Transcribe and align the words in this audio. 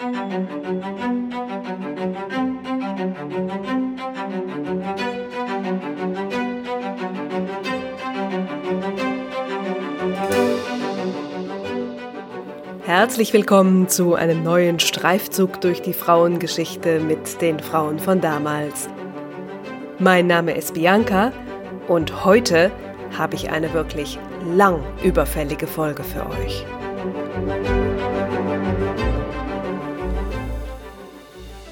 Herzlich 0.00 0.16
willkommen 13.34 13.90
zu 13.90 14.14
einem 14.14 14.42
neuen 14.42 14.80
Streifzug 14.80 15.60
durch 15.60 15.82
die 15.82 15.92
Frauengeschichte 15.92 17.00
mit 17.00 17.42
den 17.42 17.60
Frauen 17.60 17.98
von 17.98 18.22
damals. 18.22 18.88
Mein 19.98 20.26
Name 20.26 20.56
ist 20.56 20.72
Bianca 20.72 21.30
und 21.88 22.24
heute 22.24 22.70
habe 23.18 23.34
ich 23.34 23.50
eine 23.50 23.74
wirklich 23.74 24.18
lang 24.56 24.82
überfällige 25.04 25.66
Folge 25.66 26.04
für 26.04 26.24
euch. 26.26 26.64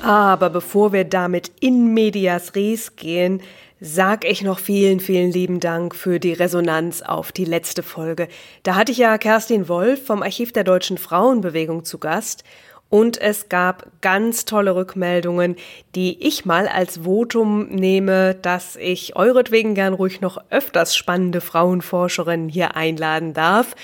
Aber 0.09 0.49
bevor 0.49 0.95
wir 0.95 1.05
damit 1.05 1.53
in 1.61 1.93
medias 1.93 2.55
res 2.55 2.97
gehen, 2.97 3.43
sag 3.79 4.25
ich 4.25 4.41
noch 4.41 4.59
vielen, 4.59 5.01
vielen 5.01 5.31
lieben 5.31 5.61
Dank 5.61 5.95
für 5.95 6.19
die 6.19 6.33
Resonanz 6.33 7.03
auf 7.03 7.31
die 7.31 7.45
letzte 7.45 7.83
Folge. 7.83 8.29
Da 8.63 8.75
hatte 8.75 8.91
ich 8.91 8.97
ja 8.97 9.19
Kerstin 9.19 9.69
Wolf 9.69 10.07
vom 10.07 10.23
Archiv 10.23 10.51
der 10.51 10.65
Deutschen 10.65 10.97
Frauenbewegung 10.97 11.85
zu 11.85 11.99
Gast 11.99 12.43
und 12.89 13.21
es 13.21 13.51
gab 13.51 13.87
ganz 14.01 14.47
tolle 14.47 14.75
Rückmeldungen, 14.75 15.57
die 15.95 16.27
ich 16.27 16.47
mal 16.47 16.69
als 16.69 17.05
Votum 17.05 17.69
nehme, 17.69 18.35
dass 18.35 18.77
ich 18.77 19.15
euretwegen 19.15 19.75
gern 19.75 19.93
ruhig 19.93 20.23
noch 20.23 20.39
öfters 20.49 20.97
spannende 20.97 21.43
Frauenforscherinnen 21.43 22.49
hier 22.49 22.77
einladen 22.77 23.35
darf. 23.35 23.75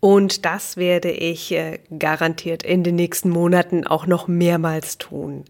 Und 0.00 0.44
das 0.44 0.76
werde 0.76 1.10
ich 1.10 1.52
äh, 1.52 1.78
garantiert 1.98 2.62
in 2.62 2.84
den 2.84 2.94
nächsten 2.94 3.30
Monaten 3.30 3.86
auch 3.86 4.06
noch 4.06 4.28
mehrmals 4.28 4.98
tun. 4.98 5.44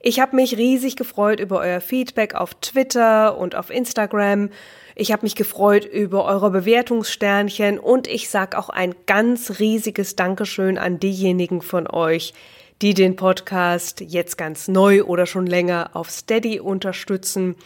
Ich 0.00 0.20
habe 0.20 0.36
mich 0.36 0.58
riesig 0.58 0.96
gefreut 0.96 1.40
über 1.40 1.60
euer 1.60 1.80
Feedback 1.80 2.34
auf 2.34 2.54
Twitter 2.54 3.38
und 3.38 3.54
auf 3.54 3.70
Instagram. 3.70 4.50
Ich 4.94 5.12
habe 5.12 5.22
mich 5.22 5.34
gefreut 5.34 5.86
über 5.86 6.24
eure 6.26 6.50
Bewertungssternchen 6.50 7.78
und 7.78 8.06
ich 8.06 8.28
sag 8.28 8.54
auch 8.54 8.68
ein 8.68 8.94
ganz 9.06 9.58
riesiges 9.58 10.14
Dankeschön 10.14 10.76
an 10.78 11.00
diejenigen 11.00 11.62
von 11.62 11.86
euch, 11.88 12.34
die 12.82 12.92
den 12.94 13.16
Podcast 13.16 14.02
jetzt 14.02 14.36
ganz 14.36 14.68
neu 14.68 15.04
oder 15.04 15.26
schon 15.26 15.46
länger 15.46 15.90
auf 15.94 16.10
Steady 16.10 16.60
unterstützen 16.60 17.56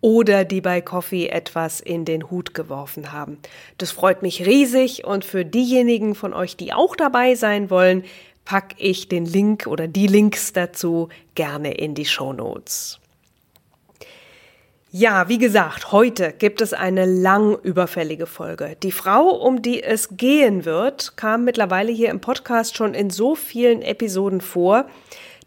oder 0.00 0.44
die 0.44 0.60
bei 0.60 0.80
Coffee 0.80 1.28
etwas 1.28 1.80
in 1.80 2.04
den 2.04 2.30
Hut 2.30 2.54
geworfen 2.54 3.12
haben. 3.12 3.38
Das 3.78 3.90
freut 3.90 4.22
mich 4.22 4.46
riesig 4.46 5.04
und 5.04 5.24
für 5.24 5.44
diejenigen 5.44 6.14
von 6.14 6.32
euch, 6.32 6.56
die 6.56 6.72
auch 6.72 6.96
dabei 6.96 7.34
sein 7.34 7.70
wollen, 7.70 8.04
packe 8.44 8.76
ich 8.78 9.08
den 9.08 9.26
Link 9.26 9.66
oder 9.66 9.86
die 9.86 10.06
Links 10.06 10.52
dazu 10.52 11.08
gerne 11.34 11.74
in 11.74 11.94
die 11.94 12.06
Show 12.06 12.32
Notes. 12.32 12.98
Ja, 14.92 15.28
wie 15.28 15.38
gesagt, 15.38 15.92
heute 15.92 16.32
gibt 16.32 16.60
es 16.60 16.72
eine 16.72 17.06
lang 17.06 17.56
überfällige 17.62 18.26
Folge. 18.26 18.76
Die 18.82 18.90
Frau, 18.90 19.28
um 19.28 19.62
die 19.62 19.84
es 19.84 20.16
gehen 20.16 20.64
wird, 20.64 21.16
kam 21.16 21.44
mittlerweile 21.44 21.92
hier 21.92 22.10
im 22.10 22.20
Podcast 22.20 22.76
schon 22.76 22.92
in 22.94 23.08
so 23.08 23.36
vielen 23.36 23.82
Episoden 23.82 24.40
vor, 24.40 24.86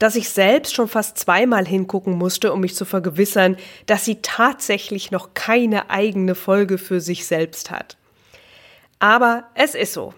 dass 0.03 0.17
ich 0.17 0.27
selbst 0.27 0.75
schon 0.75 0.89
fast 0.89 1.17
zweimal 1.17 1.65
hingucken 1.65 2.17
musste, 2.17 2.51
um 2.51 2.59
mich 2.59 2.75
zu 2.75 2.83
vergewissern, 2.83 3.55
dass 3.85 4.03
sie 4.03 4.17
tatsächlich 4.21 5.11
noch 5.11 5.33
keine 5.33 5.89
eigene 5.89 6.35
Folge 6.35 6.77
für 6.77 6.99
sich 6.99 7.25
selbst 7.25 7.71
hat. 7.71 7.95
Aber 8.99 9.45
es 9.55 9.75
ist 9.75 9.93
so. 9.93 10.13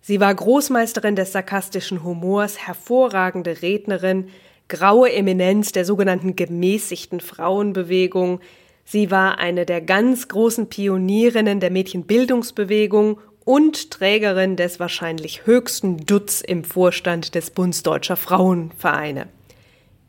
Sie 0.00 0.20
war 0.20 0.34
Großmeisterin 0.34 1.16
des 1.16 1.32
sarkastischen 1.32 2.02
Humors, 2.02 2.66
hervorragende 2.66 3.60
Rednerin, 3.60 4.30
graue 4.68 5.12
Eminenz 5.12 5.72
der 5.72 5.84
sogenannten 5.84 6.34
gemäßigten 6.34 7.20
Frauenbewegung. 7.20 8.40
Sie 8.86 9.10
war 9.10 9.38
eine 9.38 9.66
der 9.66 9.82
ganz 9.82 10.28
großen 10.28 10.70
Pionierinnen 10.70 11.60
der 11.60 11.70
Mädchenbildungsbewegung 11.70 13.20
und 13.46 13.92
Trägerin 13.92 14.56
des 14.56 14.80
wahrscheinlich 14.80 15.46
höchsten 15.46 16.04
Dutz 16.04 16.40
im 16.40 16.64
Vorstand 16.64 17.36
des 17.36 17.52
Bunds 17.52 17.84
Deutscher 17.84 18.16
Frauenvereine. 18.16 19.28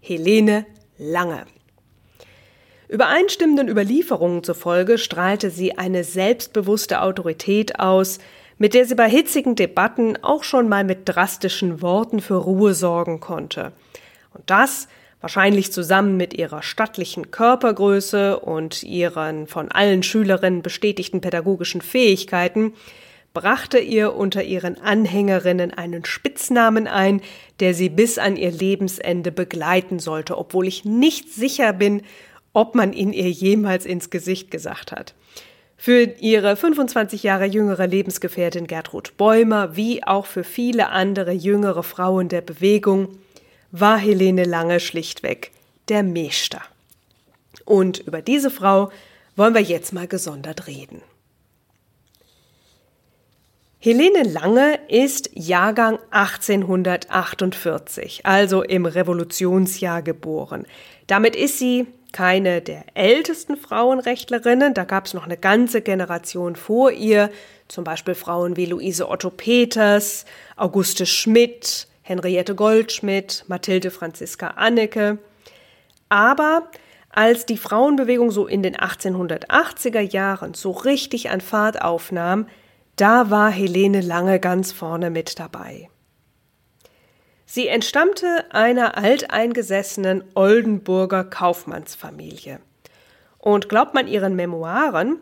Helene 0.02 0.66
Lange. 0.98 1.46
Übereinstimmenden 2.90 3.68
Überlieferungen 3.68 4.44
zufolge 4.44 4.98
strahlte 4.98 5.52
sie 5.52 5.78
eine 5.78 6.04
selbstbewusste 6.04 7.04
Autorität 7.04 7.80
aus, 7.80 8.18
mit 8.58 8.74
der 8.74 8.86
sie 8.86 8.96
bei 8.96 9.08
hitzigen 9.08 9.56
Debatten 9.56 10.18
auch 10.24 10.44
schon 10.44 10.68
mal 10.68 10.84
mit 10.84 11.02
drastischen 11.06 11.84
Worten 11.84 12.22
für 12.22 12.38
Ruhe 12.38 12.74
sorgen 12.74 13.20
konnte. 13.20 13.72
Und 14.34 14.50
das 14.50 14.88
wahrscheinlich 15.22 15.72
zusammen 15.72 16.18
mit 16.18 16.34
ihrer 16.34 16.64
stattlichen 16.64 17.30
Körpergröße 17.30 18.40
und 18.40 18.82
ihren 18.82 19.46
von 19.46 19.72
allen 19.72 20.02
Schülerinnen 20.02 20.64
bestätigten 20.64 21.22
pädagogischen 21.22 21.82
Fähigkeiten, 21.82 22.74
brachte 23.38 23.78
ihr 23.78 24.16
unter 24.16 24.44
ihren 24.44 24.82
Anhängerinnen 24.82 25.72
einen 25.72 26.06
Spitznamen 26.06 26.88
ein, 26.88 27.22
der 27.60 27.76
sie 27.76 27.90
bis 27.90 28.18
an 28.18 28.36
ihr 28.36 28.50
Lebensende 28.50 29.32
begleiten 29.32 30.00
sollte, 30.00 30.40
obwohl 30.40 30.66
ich 30.66 30.86
nicht 30.86 31.32
sicher 31.32 31.72
bin, 31.72 32.02
ob 32.54 32.74
man 32.74 32.94
ihn 32.94 33.14
ihr 33.14 33.30
jemals 33.30 33.86
ins 33.86 34.10
Gesicht 34.10 34.50
gesagt 34.50 34.92
hat. 34.92 35.14
Für 35.78 36.02
ihre 36.02 36.56
25 36.56 37.22
Jahre 37.22 37.46
jüngere 37.46 37.86
Lebensgefährtin 37.86 38.66
Gertrud 38.66 39.16
Bäumer 39.18 39.76
wie 39.76 40.04
auch 40.04 40.26
für 40.26 40.44
viele 40.44 40.90
andere 40.90 41.32
jüngere 41.32 41.84
Frauen 41.84 42.30
der 42.30 42.42
Bewegung 42.42 43.20
war 43.72 44.00
Helene 44.00 44.46
Lange 44.46 44.80
schlichtweg 44.80 45.52
der 45.90 46.02
Meester. 46.02 46.64
Und 47.66 48.00
über 48.00 48.24
diese 48.24 48.50
Frau 48.50 48.90
wollen 49.36 49.54
wir 49.54 49.62
jetzt 49.62 49.94
mal 49.94 50.08
gesondert 50.08 50.66
reden. 50.66 51.04
Helene 53.80 54.24
Lange 54.24 54.80
ist 54.88 55.30
Jahrgang 55.36 56.00
1848, 56.10 58.26
also 58.26 58.64
im 58.64 58.88
Revolutionsjahr 58.88 60.02
geboren. 60.02 60.66
Damit 61.06 61.36
ist 61.36 61.60
sie 61.60 61.86
keine 62.12 62.64
der 62.64 62.86
ältesten 62.96 63.56
Frauenrechtlerinnen, 63.56 64.74
da 64.74 64.84
gab 64.84 65.06
es 65.06 65.14
noch 65.14 65.26
eine 65.26 65.38
ganze 65.38 65.82
Generation 65.82 66.56
vor 66.56 66.90
ihr, 66.90 67.30
zum 67.68 67.84
Beispiel 67.84 68.16
Frauen 68.16 68.58
wie 68.58 68.66
Luise 68.66 69.08
Otto 69.08 69.30
Peters, 69.30 70.26
Auguste 70.56 71.06
Schmidt, 71.06 71.88
Henriette 72.02 72.56
Goldschmidt, 72.56 73.46
Mathilde 73.48 73.92
Franziska 73.92 74.48
Annecke. 74.56 75.20
Aber 76.10 76.64
als 77.12 77.46
die 77.46 77.58
Frauenbewegung 77.58 78.32
so 78.32 78.48
in 78.48 78.64
den 78.64 78.76
1880er 78.76 80.00
Jahren 80.00 80.56
so 80.56 80.72
richtig 80.72 81.30
an 81.30 81.42
Fahrt 81.42 81.84
aufnahm, 81.84 82.48
da 82.98 83.30
war 83.30 83.50
Helene 83.52 84.02
Lange 84.02 84.40
ganz 84.40 84.72
vorne 84.72 85.10
mit 85.10 85.40
dabei. 85.40 85.90
Sie 87.46 87.68
entstammte 87.68 88.46
einer 88.52 88.98
alteingesessenen 88.98 90.24
Oldenburger 90.34 91.24
Kaufmannsfamilie. 91.24 92.60
Und 93.38 93.70
glaubt 93.70 93.94
man 93.94 94.08
ihren 94.08 94.36
Memoiren, 94.36 95.18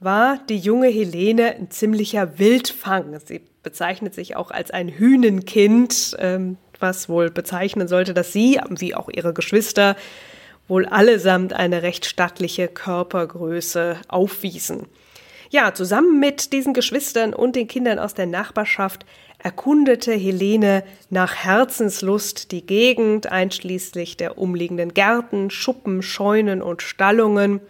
war 0.00 0.38
die 0.48 0.58
junge 0.58 0.88
Helene 0.88 1.54
ein 1.54 1.70
ziemlicher 1.70 2.38
Wildfang. 2.38 3.18
Sie 3.24 3.40
bezeichnet 3.62 4.12
sich 4.14 4.36
auch 4.36 4.50
als 4.50 4.70
ein 4.70 4.88
Hühnenkind, 4.88 6.16
ähm, 6.18 6.58
was 6.80 7.08
wohl 7.08 7.30
bezeichnen 7.30 7.88
sollte, 7.88 8.12
dass 8.12 8.32
sie, 8.32 8.60
wie 8.70 8.94
auch 8.94 9.08
ihre 9.08 9.32
Geschwister, 9.32 9.96
wohl 10.68 10.86
allesamt 10.86 11.52
eine 11.52 11.82
recht 11.82 12.06
stattliche 12.06 12.68
Körpergröße 12.68 13.96
aufwiesen. 14.08 14.86
Ja, 15.52 15.74
zusammen 15.74 16.20
mit 16.20 16.52
diesen 16.52 16.74
Geschwistern 16.74 17.34
und 17.34 17.56
den 17.56 17.66
Kindern 17.66 17.98
aus 17.98 18.14
der 18.14 18.26
Nachbarschaft 18.26 19.04
erkundete 19.40 20.12
Helene 20.12 20.84
nach 21.08 21.34
Herzenslust 21.34 22.52
die 22.52 22.64
Gegend, 22.64 23.32
einschließlich 23.32 24.16
der 24.16 24.38
umliegenden 24.38 24.94
Gärten, 24.94 25.50
Schuppen, 25.50 26.02
Scheunen 26.02 26.62
und 26.62 26.82
Stallungen. 26.82 27.60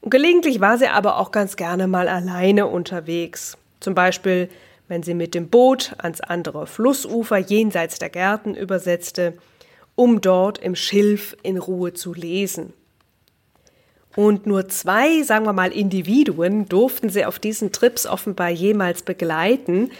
Gelegentlich 0.00 0.60
war 0.60 0.78
sie 0.78 0.88
aber 0.88 1.18
auch 1.18 1.30
ganz 1.30 1.56
gerne 1.56 1.88
mal 1.88 2.08
alleine 2.08 2.66
unterwegs. 2.66 3.58
Zum 3.80 3.94
Beispiel, 3.94 4.48
wenn 4.86 5.02
sie 5.02 5.12
mit 5.12 5.34
dem 5.34 5.50
Boot 5.50 5.94
ans 5.98 6.22
andere 6.22 6.66
Flussufer 6.66 7.36
jenseits 7.36 7.98
der 7.98 8.08
Gärten 8.08 8.54
übersetzte, 8.54 9.34
um 9.94 10.22
dort 10.22 10.56
im 10.56 10.74
Schilf 10.74 11.36
in 11.42 11.58
Ruhe 11.58 11.92
zu 11.92 12.14
lesen. 12.14 12.72
Und 14.16 14.46
nur 14.46 14.68
zwei, 14.68 15.22
sagen 15.22 15.44
wir 15.44 15.52
mal, 15.52 15.70
Individuen 15.70 16.68
durften 16.68 17.08
sie 17.08 17.24
auf 17.24 17.38
diesen 17.38 17.72
Trips 17.72 18.06
offenbar 18.06 18.50
jemals 18.50 19.02
begleiten, 19.02 19.90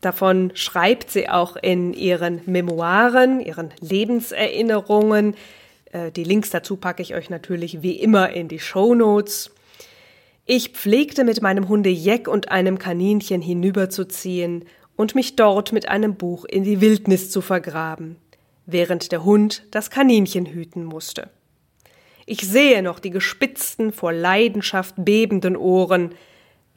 Davon 0.00 0.52
schreibt 0.54 1.10
sie 1.10 1.28
auch 1.28 1.56
in 1.56 1.94
ihren 1.94 2.40
Memoiren, 2.46 3.40
ihren 3.40 3.70
Lebenserinnerungen. 3.80 5.34
Äh, 5.90 6.12
die 6.12 6.24
Links 6.24 6.50
dazu 6.50 6.76
packe 6.76 7.02
ich 7.02 7.14
euch 7.14 7.30
natürlich 7.30 7.82
wie 7.82 7.96
immer 7.98 8.30
in 8.30 8.48
die 8.48 8.58
Show 8.60 8.94
Notes. 8.94 9.50
Ich 10.44 10.70
pflegte 10.70 11.24
mit 11.24 11.42
meinem 11.42 11.68
Hunde 11.68 11.90
Jeck 11.90 12.28
und 12.28 12.50
einem 12.50 12.78
Kaninchen 12.78 13.42
hinüberzuziehen 13.42 14.64
und 14.94 15.14
mich 15.14 15.34
dort 15.34 15.72
mit 15.72 15.88
einem 15.88 16.14
Buch 16.14 16.44
in 16.44 16.62
die 16.62 16.80
Wildnis 16.80 17.30
zu 17.30 17.40
vergraben, 17.40 18.16
während 18.64 19.10
der 19.10 19.24
Hund 19.24 19.64
das 19.72 19.90
Kaninchen 19.90 20.46
hüten 20.46 20.84
musste. 20.84 21.30
Ich 22.26 22.40
sehe 22.40 22.82
noch 22.82 22.98
die 22.98 23.10
gespitzten, 23.10 23.92
vor 23.92 24.12
Leidenschaft 24.12 24.96
bebenden 24.98 25.56
Ohren, 25.56 26.12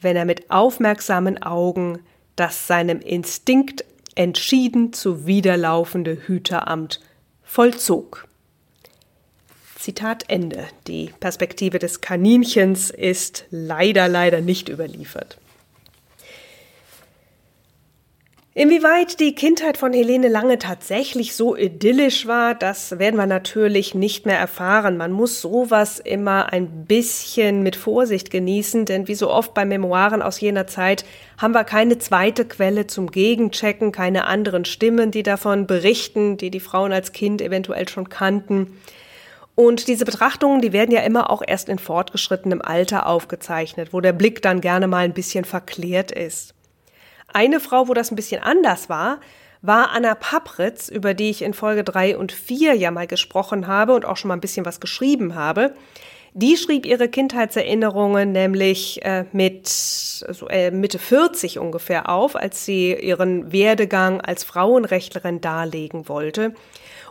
wenn 0.00 0.16
er 0.16 0.24
mit 0.24 0.50
aufmerksamen 0.50 1.42
Augen 1.42 1.98
das 2.36 2.68
seinem 2.68 3.00
Instinkt 3.00 3.84
entschieden 4.14 4.92
zuwiderlaufende 4.92 6.26
Hüteramt 6.26 7.00
vollzog. 7.42 8.28
Zitat 9.76 10.24
Ende. 10.28 10.66
Die 10.86 11.10
Perspektive 11.18 11.78
des 11.78 12.00
Kaninchens 12.00 12.90
ist 12.90 13.46
leider, 13.50 14.08
leider 14.08 14.40
nicht 14.40 14.68
überliefert. 14.68 15.38
Inwieweit 18.52 19.20
die 19.20 19.36
Kindheit 19.36 19.76
von 19.76 19.92
Helene 19.92 20.26
Lange 20.26 20.58
tatsächlich 20.58 21.36
so 21.36 21.54
idyllisch 21.54 22.26
war, 22.26 22.56
das 22.56 22.98
werden 22.98 23.14
wir 23.14 23.26
natürlich 23.26 23.94
nicht 23.94 24.26
mehr 24.26 24.40
erfahren. 24.40 24.96
Man 24.96 25.12
muss 25.12 25.40
sowas 25.40 26.00
immer 26.00 26.52
ein 26.52 26.84
bisschen 26.84 27.62
mit 27.62 27.76
Vorsicht 27.76 28.32
genießen, 28.32 28.86
denn 28.86 29.06
wie 29.06 29.14
so 29.14 29.30
oft 29.30 29.54
bei 29.54 29.64
Memoiren 29.64 30.20
aus 30.20 30.40
jener 30.40 30.66
Zeit 30.66 31.04
haben 31.38 31.54
wir 31.54 31.62
keine 31.62 31.98
zweite 31.98 32.44
Quelle 32.44 32.88
zum 32.88 33.12
Gegenchecken, 33.12 33.92
keine 33.92 34.26
anderen 34.26 34.64
Stimmen, 34.64 35.12
die 35.12 35.22
davon 35.22 35.68
berichten, 35.68 36.36
die 36.36 36.50
die 36.50 36.58
Frauen 36.58 36.92
als 36.92 37.12
Kind 37.12 37.40
eventuell 37.40 37.88
schon 37.88 38.08
kannten. 38.08 38.80
Und 39.54 39.86
diese 39.86 40.04
Betrachtungen, 40.04 40.60
die 40.60 40.72
werden 40.72 40.90
ja 40.90 41.02
immer 41.02 41.30
auch 41.30 41.42
erst 41.46 41.68
in 41.68 41.78
fortgeschrittenem 41.78 42.62
Alter 42.62 43.06
aufgezeichnet, 43.06 43.92
wo 43.92 44.00
der 44.00 44.12
Blick 44.12 44.42
dann 44.42 44.60
gerne 44.60 44.88
mal 44.88 45.04
ein 45.04 45.14
bisschen 45.14 45.44
verklärt 45.44 46.10
ist. 46.10 46.54
Eine 47.32 47.60
Frau, 47.60 47.88
wo 47.88 47.94
das 47.94 48.10
ein 48.10 48.16
bisschen 48.16 48.42
anders 48.42 48.88
war, 48.88 49.20
war 49.62 49.90
Anna 49.90 50.14
Papritz, 50.14 50.88
über 50.88 51.14
die 51.14 51.30
ich 51.30 51.42
in 51.42 51.54
Folge 51.54 51.84
3 51.84 52.16
und 52.16 52.32
4 52.32 52.74
ja 52.74 52.90
mal 52.90 53.06
gesprochen 53.06 53.66
habe 53.66 53.94
und 53.94 54.04
auch 54.04 54.16
schon 54.16 54.28
mal 54.28 54.34
ein 54.34 54.40
bisschen 54.40 54.64
was 54.66 54.80
geschrieben 54.80 55.34
habe. 55.34 55.74
Die 56.32 56.56
schrieb 56.56 56.86
ihre 56.86 57.08
Kindheitserinnerungen 57.08 58.30
nämlich 58.30 59.04
äh, 59.04 59.24
mit 59.32 59.66
so, 59.66 60.46
äh, 60.48 60.70
Mitte 60.70 60.98
40 60.98 61.58
ungefähr 61.58 62.08
auf, 62.08 62.36
als 62.36 62.64
sie 62.64 62.94
ihren 62.94 63.52
Werdegang 63.52 64.20
als 64.20 64.44
Frauenrechtlerin 64.44 65.40
darlegen 65.40 66.08
wollte. 66.08 66.54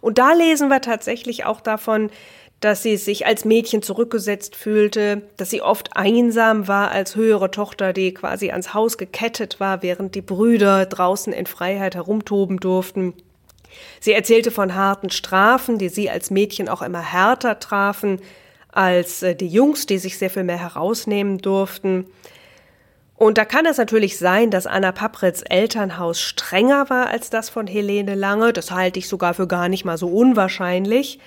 Und 0.02 0.18
da 0.18 0.32
lesen 0.32 0.70
wir 0.70 0.80
tatsächlich 0.80 1.44
auch 1.46 1.60
davon, 1.60 2.10
dass 2.60 2.84
sie 2.84 2.98
sich 2.98 3.26
als 3.26 3.46
Mädchen 3.46 3.82
zurückgesetzt 3.82 4.56
fühlte, 4.56 5.22
dass 5.38 5.50
sie 5.50 5.62
oft 5.62 5.96
einsam 5.96 6.68
war 6.68 6.92
als 6.92 7.16
höhere 7.16 7.52
Tochter, 7.52 7.94
die 7.94 8.14
quasi 8.14 8.52
ans 8.52 8.74
Haus 8.74 8.98
gekettet 8.98 9.60
war, 9.60 9.82
während 9.82 10.16
die 10.16 10.22
Brüder 10.22 10.86
draußen 10.86 11.32
in 11.32 11.46
Freiheit 11.46 11.96
herumtoben 11.96 12.58
durften. 12.58 13.14
Sie 14.02 14.14
erzählte 14.14 14.52
von 14.52 14.76
harten 14.76 15.10
Strafen, 15.10 15.78
die 15.78 15.90
sie 15.90 16.10
als 16.10 16.32
Mädchen 16.32 16.68
auch 16.70 16.82
immer 16.82 17.02
härter 17.02 17.60
trafen 17.60 18.20
als 18.72 19.24
äh, 19.24 19.36
die 19.36 19.48
Jungs, 19.48 19.86
die 19.86 19.98
sich 19.98 20.18
sehr 20.18 20.30
viel 20.30 20.44
mehr 20.44 20.60
herausnehmen 20.60 21.40
durften. 21.40 22.06
Und 23.16 23.38
da 23.38 23.44
kann 23.44 23.66
es 23.66 23.78
natürlich 23.78 24.18
sein, 24.18 24.50
dass 24.50 24.66
Anna 24.66 24.92
Papritz 24.92 25.44
Elternhaus 25.48 26.22
strenger 26.22 26.90
war 26.90 27.08
als 27.08 27.30
das 27.30 27.50
von 27.50 27.68
Helene 27.68 28.16
Lange. 28.16 28.54
Das 28.54 28.72
halte 28.72 29.00
ich 29.00 29.10
sogar 29.10 29.34
für 29.34 29.48
gar 29.48 29.68
nicht 29.68 29.84
mal 29.84 29.98
so 29.98 30.08
unwahrscheinlich. 30.08 31.20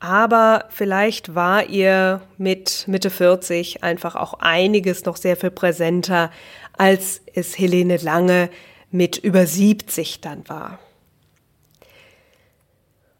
Aber 0.00 0.66
vielleicht 0.68 1.34
war 1.34 1.66
ihr 1.66 2.20
mit 2.36 2.84
Mitte 2.86 3.10
40 3.10 3.82
einfach 3.82 4.14
auch 4.14 4.34
einiges 4.34 5.04
noch 5.04 5.16
sehr 5.16 5.36
viel 5.36 5.50
präsenter, 5.50 6.30
als 6.76 7.20
es 7.34 7.58
Helene 7.58 7.96
Lange 7.96 8.50
mit 8.90 9.18
über 9.18 9.46
70 9.46 10.20
dann 10.20 10.48
war. 10.48 10.78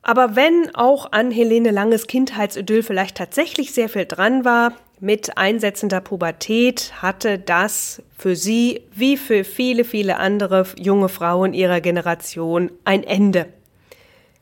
Aber 0.02 0.36
wenn 0.36 0.74
auch 0.74 1.12
an 1.12 1.30
Helene 1.30 1.70
Langes 1.70 2.06
Kindheitsidyll 2.06 2.82
vielleicht 2.82 3.16
tatsächlich 3.16 3.72
sehr 3.72 3.88
viel 3.88 4.06
dran 4.06 4.44
war, 4.44 4.72
mit 5.00 5.36
einsetzender 5.36 6.00
Pubertät 6.00 6.92
hatte 7.02 7.38
das 7.38 8.02
für 8.16 8.34
sie 8.34 8.82
wie 8.92 9.16
für 9.16 9.44
viele, 9.44 9.84
viele 9.84 10.16
andere 10.16 10.66
junge 10.78 11.08
Frauen 11.08 11.52
ihrer 11.52 11.80
Generation 11.80 12.70
ein 12.84 13.04
Ende. 13.04 13.46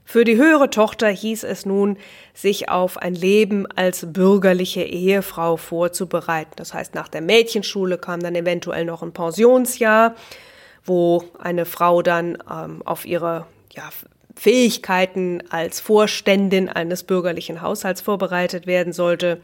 Für 0.05 0.25
die 0.25 0.37
höhere 0.37 0.71
Tochter 0.71 1.09
hieß 1.09 1.43
es 1.43 1.67
nun, 1.67 1.99
sich 2.37 2.69
auf 2.69 2.99
ein 2.99 3.15
Leben 3.15 3.67
als 3.75 4.13
bürgerliche 4.13 4.83
Ehefrau 4.83 5.57
vorzubereiten. 5.57 6.53
Das 6.57 6.75
heißt, 6.75 6.95
nach 6.95 7.09
der 7.09 7.23
Mädchenschule 7.23 7.97
kam 7.97 8.21
dann 8.21 8.35
eventuell 8.35 8.85
noch 8.85 9.03
ein 9.03 9.13
Pensionsjahr, 9.13 10.15
wo 10.85 11.25
eine 11.39 11.65
Frau 11.65 12.03
dann 12.03 12.37
ähm, 12.49 12.83
auf 12.85 13.07
ihre 13.07 13.47
ja, 13.73 13.89
Fähigkeiten 14.37 15.43
als 15.49 15.81
Vorständin 15.81 16.69
eines 16.69 17.05
bürgerlichen 17.05 17.63
Haushalts 17.63 18.03
vorbereitet 18.03 18.67
werden 18.67 18.93
sollte. 18.93 19.41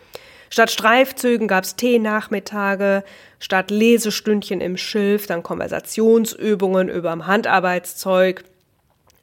Statt 0.50 0.70
Streifzügen 0.70 1.48
gab's 1.48 1.76
Teenachmittage, 1.76 3.04
statt 3.38 3.70
Lesestündchen 3.70 4.60
im 4.60 4.76
Schilf 4.76 5.26
dann 5.26 5.42
Konversationsübungen 5.42 6.90
überm 6.90 7.26
Handarbeitszeug, 7.26 8.44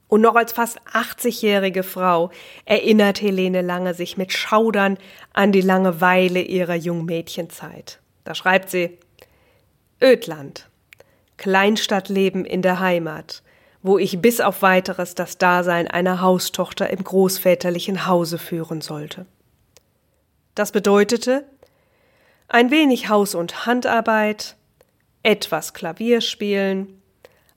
und 0.10 0.22
noch 0.22 0.36
als 0.36 0.52
fast 0.52 0.82
80-jährige 0.92 1.84
Frau 1.84 2.32
erinnert 2.66 3.22
Helene 3.22 3.62
Lange 3.62 3.94
sich 3.94 4.18
mit 4.18 4.34
Schaudern 4.34 4.98
an 5.32 5.54
die 5.54 5.62
Langeweile 5.62 6.42
ihrer 6.42 6.76
Jungmädchenzeit. 6.76 8.00
Da 8.26 8.36
schreibt 8.36 8.72
sie 8.72 8.98
Ödland, 10.02 10.68
Kleinstadtleben 11.38 12.44
in 12.44 12.62
der 12.62 12.80
Heimat, 12.80 13.44
wo 13.84 13.98
ich 13.98 14.20
bis 14.20 14.42
auf 14.42 14.64
weiteres 14.64 15.14
das 15.14 15.38
Dasein 15.38 15.88
einer 15.88 16.22
Haustochter 16.22 16.90
im 16.90 17.04
großväterlichen 17.04 18.08
Hause 18.08 18.40
führen 18.40 18.82
sollte. 18.82 19.28
Das 20.56 20.72
bedeutete 20.72 21.46
ein 22.48 22.72
wenig 22.72 23.10
Haus- 23.10 23.36
und 23.36 23.68
Handarbeit, 23.68 24.56
etwas 25.22 25.76
Klavierspielen, 25.76 26.99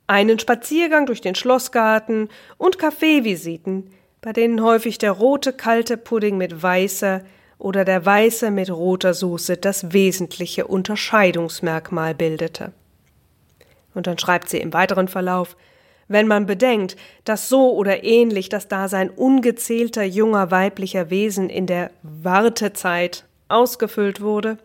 einen 0.07 0.39
Spaziergang 0.39 1.07
durch 1.07 1.21
den 1.21 1.35
Schlossgarten 1.35 2.29
und 2.59 2.79
Kaffeevisiten, 2.79 3.91
bei 4.21 4.33
denen 4.33 4.63
häufig 4.63 4.99
der 4.99 5.13
rote 5.13 5.53
kalte 5.53 5.97
Pudding 5.97 6.37
mit 6.37 6.63
weißer 6.63 7.23
oder 7.59 7.85
der 7.85 8.05
weiße 8.05 8.51
mit 8.51 8.71
roter 8.71 9.15
Soße 9.15 9.57
das 9.57 9.93
wesentliche 9.93 10.67
Unterscheidungsmerkmal 10.67 12.15
bildete. 12.15 12.73
Und 13.95 14.07
dann 14.07 14.19
schreibt 14.19 14.49
sie 14.49 14.59
im 14.59 14.73
weiteren 14.73 15.09
Verlauf, 15.09 15.57
wenn 16.09 16.27
man 16.27 16.47
bedenkt, 16.47 16.97
dass 17.25 17.49
so 17.49 17.73
oder 17.73 18.05
ähnlich 18.05 18.49
das 18.49 18.69
Dasein 18.69 19.11
ungezählter 19.11 20.03
junger 20.03 20.51
weiblicher 20.51 21.11
Wesen 21.11 21.49
in 21.49 21.67
der 21.67 21.91
Wartezeit 22.03 23.25
ausgefüllt 23.49 24.21
wurde, 24.21 24.59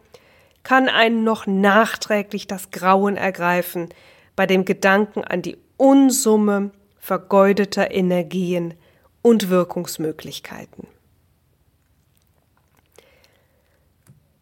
kann 0.64 0.90
einen 0.90 1.24
noch 1.24 1.48
nachträglich 1.48 2.48
das 2.48 2.72
Grauen 2.72 3.16
ergreifen, 3.16 3.90
bei 4.38 4.46
dem 4.46 4.64
Gedanken 4.64 5.26
an 5.26 5.42
die 5.42 5.58
Unsumme 5.76 6.72
vergeudeter 6.98 7.92
Energien 7.92 8.76
und 9.22 9.50
Wirkungsmöglichkeiten. 9.50 10.88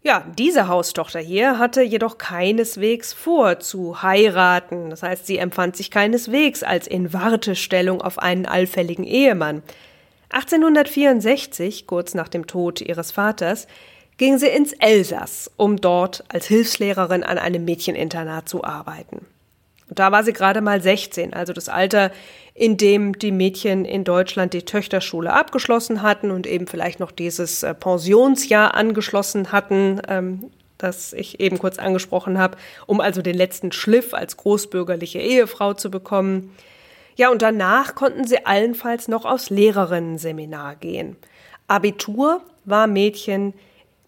Ja, 0.04 0.24
diese 0.38 0.68
Haustochter 0.68 1.20
hier 1.20 1.58
hatte 1.58 1.82
jedoch 1.82 2.20
keineswegs 2.20 3.14
vor 3.14 3.60
zu 3.60 4.04
heiraten. 4.04 4.92
Das 4.92 5.02
heißt, 5.02 5.26
sie 5.26 5.40
empfand 5.40 5.76
sich 5.76 5.90
keineswegs 5.90 6.62
als 6.62 6.86
in 6.86 7.12
Wartestellung 7.12 8.02
auf 8.02 8.20
einen 8.20 8.46
allfälligen 8.46 9.06
Ehemann. 9.06 9.64
1864, 10.30 11.88
kurz 11.88 12.14
nach 12.14 12.28
dem 12.28 12.46
Tod 12.46 12.82
ihres 12.82 13.12
Vaters, 13.14 13.66
ging 14.18 14.38
sie 14.38 14.48
ins 14.48 14.74
Elsass, 14.74 15.50
um 15.58 15.78
dort 15.78 16.24
als 16.28 16.48
Hilfslehrerin 16.48 17.24
an 17.24 17.38
einem 17.38 17.66
Mädcheninternat 17.66 18.48
zu 18.48 18.64
arbeiten. 18.64 19.26
Und 19.90 20.00
da 20.00 20.12
war 20.12 20.24
sie 20.24 20.34
gerade 20.34 20.62
mal 20.62 20.82
16, 20.82 21.34
also 21.34 21.54
das 21.54 21.70
Alter, 21.70 22.12
in 22.54 22.78
dem 22.78 23.20
die 23.20 23.32
Mädchen 23.32 23.86
in 23.86 24.04
Deutschland 24.04 24.54
die 24.54 24.64
Töchterschule 24.64 25.34
abgeschlossen 25.34 26.02
hatten 26.02 26.32
und 26.32 26.48
eben 26.48 26.68
vielleicht 26.68 27.00
noch 27.00 27.12
dieses 27.12 27.64
äh, 27.64 27.74
Pensionsjahr 27.74 28.74
angeschlossen 28.74 29.52
hatten, 29.52 30.02
ähm, 30.08 30.52
das 30.78 31.14
ich 31.14 31.40
eben 31.40 31.60
kurz 31.60 31.78
angesprochen 31.80 32.38
habe, 32.38 32.58
um 32.86 33.00
also 33.00 33.22
den 33.22 33.36
letzten 33.36 33.72
Schliff 33.72 34.14
als 34.14 34.38
großbürgerliche 34.38 35.20
Ehefrau 35.20 35.74
zu 35.74 35.92
bekommen. 35.92 36.56
Ja, 37.16 37.30
und 37.30 37.42
danach 37.42 37.96
konnten 37.96 38.26
sie 38.26 38.46
allenfalls 38.46 39.08
noch 39.08 39.26
aufs 39.26 39.50
Lehrerinnenseminar 39.50 40.76
gehen. 40.76 41.16
Abitur 41.68 42.42
war 42.66 42.88
Mädchen 42.88 43.54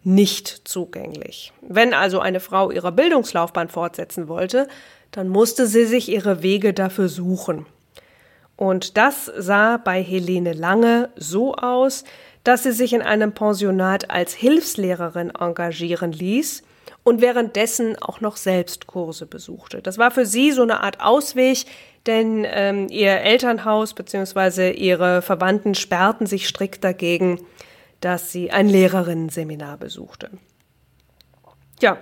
nicht 0.03 0.61
zugänglich. 0.65 1.51
Wenn 1.61 1.93
also 1.93 2.19
eine 2.19 2.39
Frau 2.39 2.71
ihre 2.71 2.91
Bildungslaufbahn 2.91 3.67
fortsetzen 3.67 4.27
wollte, 4.27 4.67
dann 5.17 5.29
musste 5.29 5.65
sie 5.65 5.85
sich 5.85 6.09
ihre 6.09 6.43
Wege 6.43 6.75
dafür 6.75 7.09
suchen. 7.09 7.65
Und 8.55 8.97
das 8.97 9.25
sah 9.35 9.77
bei 9.77 10.03
Helene 10.03 10.53
Lange 10.53 11.09
so 11.15 11.55
aus, 11.55 12.03
dass 12.43 12.61
sie 12.61 12.71
sich 12.71 12.93
in 12.93 13.01
einem 13.01 13.31
Pensionat 13.33 14.11
als 14.11 14.35
Hilfslehrerin 14.35 15.31
engagieren 15.31 16.11
ließ 16.11 16.61
und 17.03 17.19
währenddessen 17.19 17.95
auch 17.99 18.21
noch 18.21 18.37
Selbstkurse 18.37 19.25
besuchte. 19.25 19.81
Das 19.81 19.97
war 19.97 20.11
für 20.11 20.27
sie 20.27 20.51
so 20.51 20.61
eine 20.61 20.83
Art 20.83 21.01
Ausweg, 21.01 21.65
denn 22.05 22.45
ähm, 22.47 22.87
ihr 22.91 23.13
Elternhaus 23.13 23.95
bzw. 23.95 24.69
ihre 24.69 25.23
Verwandten 25.23 25.73
sperrten 25.73 26.27
sich 26.27 26.47
strikt 26.47 26.83
dagegen, 26.83 27.39
dass 28.01 28.31
sie 28.31 28.51
ein 28.51 28.69
Lehrerinnenseminar 28.69 29.77
besuchte. 29.79 30.29
Ja, 31.81 31.97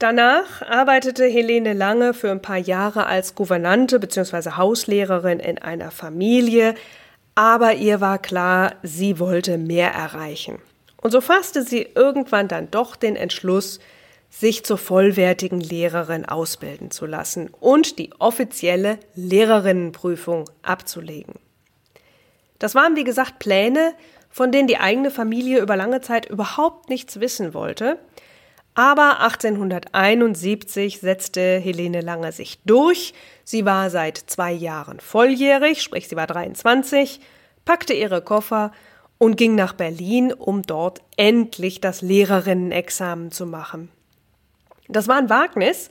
danach 0.00 0.62
arbeitete 0.62 1.26
Helene 1.26 1.72
Lange 1.72 2.14
für 2.14 2.30
ein 2.30 2.42
paar 2.42 2.58
Jahre 2.58 3.06
als 3.06 3.34
Gouvernante 3.34 4.00
bzw. 4.00 4.52
Hauslehrerin 4.56 5.38
in 5.38 5.58
einer 5.58 5.90
Familie, 5.90 6.74
aber 7.34 7.74
ihr 7.74 8.00
war 8.00 8.18
klar, 8.18 8.74
sie 8.82 9.18
wollte 9.18 9.56
mehr 9.56 9.92
erreichen. 9.92 10.58
Und 10.96 11.12
so 11.12 11.20
fasste 11.20 11.62
sie 11.62 11.88
irgendwann 11.94 12.48
dann 12.48 12.70
doch 12.70 12.96
den 12.96 13.16
Entschluss, 13.16 13.80
sich 14.30 14.64
zur 14.64 14.78
vollwertigen 14.78 15.60
Lehrerin 15.60 16.24
ausbilden 16.24 16.90
zu 16.90 17.04
lassen 17.04 17.50
und 17.60 17.98
die 17.98 18.10
offizielle 18.18 18.98
Lehrerinnenprüfung 19.14 20.48
abzulegen. 20.62 21.34
Das 22.60 22.74
waren, 22.74 22.94
wie 22.94 23.04
gesagt, 23.04 23.38
Pläne, 23.40 23.94
von 24.30 24.52
denen 24.52 24.68
die 24.68 24.78
eigene 24.78 25.10
Familie 25.10 25.60
über 25.60 25.76
lange 25.76 26.00
Zeit 26.00 26.26
überhaupt 26.26 26.88
nichts 26.88 27.18
wissen 27.18 27.54
wollte. 27.54 27.98
Aber 28.74 29.20
1871 29.20 31.00
setzte 31.00 31.58
Helene 31.58 32.00
Lange 32.00 32.32
sich 32.32 32.60
durch. 32.64 33.14
Sie 33.44 33.64
war 33.64 33.90
seit 33.90 34.16
zwei 34.16 34.52
Jahren 34.52 35.00
volljährig, 35.00 35.82
sprich 35.82 36.08
sie 36.08 36.16
war 36.16 36.26
23, 36.26 37.20
packte 37.64 37.92
ihre 37.94 38.22
Koffer 38.22 38.72
und 39.18 39.36
ging 39.36 39.54
nach 39.54 39.74
Berlin, 39.74 40.32
um 40.32 40.62
dort 40.62 41.02
endlich 41.16 41.80
das 41.80 42.00
Lehrerinnenexamen 42.00 43.32
zu 43.32 43.44
machen. 43.44 43.90
Das 44.88 45.08
war 45.08 45.16
ein 45.16 45.30
Wagnis, 45.30 45.90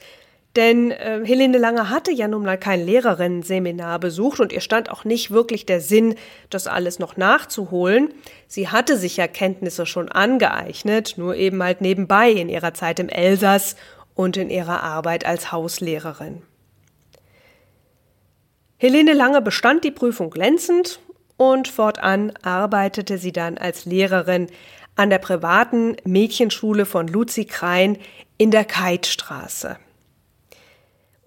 denn 0.56 0.92
äh, 0.92 1.22
Helene 1.24 1.60
Lange 1.60 1.90
hatte 1.90 2.12
ja 2.12 2.28
nun 2.28 2.44
mal 2.44 2.58
kein 2.58 2.84
Lehrerinnen-Seminar 2.84 4.00
besucht 4.00 4.40
und 4.40 4.52
ihr 4.52 4.62
stand 4.62 4.90
auch 4.90 5.06
nicht 5.06 5.30
wirklich 5.30 5.66
der 5.66 5.80
Sinn, 5.80 6.16
das 6.50 6.66
alles 6.66 6.98
noch 6.98 7.18
nachzuholen. 7.18 8.14
Sie 8.48 8.68
hatte 8.68 8.98
sich 8.98 9.18
ja 9.18 9.28
Kenntnisse 9.28 9.86
schon 9.86 10.10
angeeignet, 10.10 11.16
nur 11.18 11.36
eben 11.36 11.62
halt 11.62 11.82
nebenbei 11.82 12.32
in 12.32 12.50
ihrer 12.50 12.74
Zeit 12.74 13.00
im 13.00 13.10
Elsass 13.10 13.76
und 14.16 14.38
in 14.38 14.50
ihrer 14.50 14.82
Arbeit 14.82 15.26
als 15.26 15.52
Hauslehrerin. 15.52 16.42
Helene 18.78 19.14
Lange 19.14 19.42
bestand 19.42 19.84
die 19.84 19.92
Prüfung 19.92 20.32
glänzend 20.32 21.00
und 21.38 21.68
fortan 21.68 22.34
arbeitete 22.42 23.18
sie 23.18 23.32
dann 23.32 23.58
als 23.58 23.86
Lehrerin 23.86 24.48
an 24.96 25.10
der 25.10 25.20
privaten 25.20 25.96
Mädchenschule 26.06 26.86
von 26.86 27.08
Luzi 27.08 27.46
Krein 27.46 27.98
in 28.38 28.52
der 28.52 28.66
Keitstraße. 28.66 29.78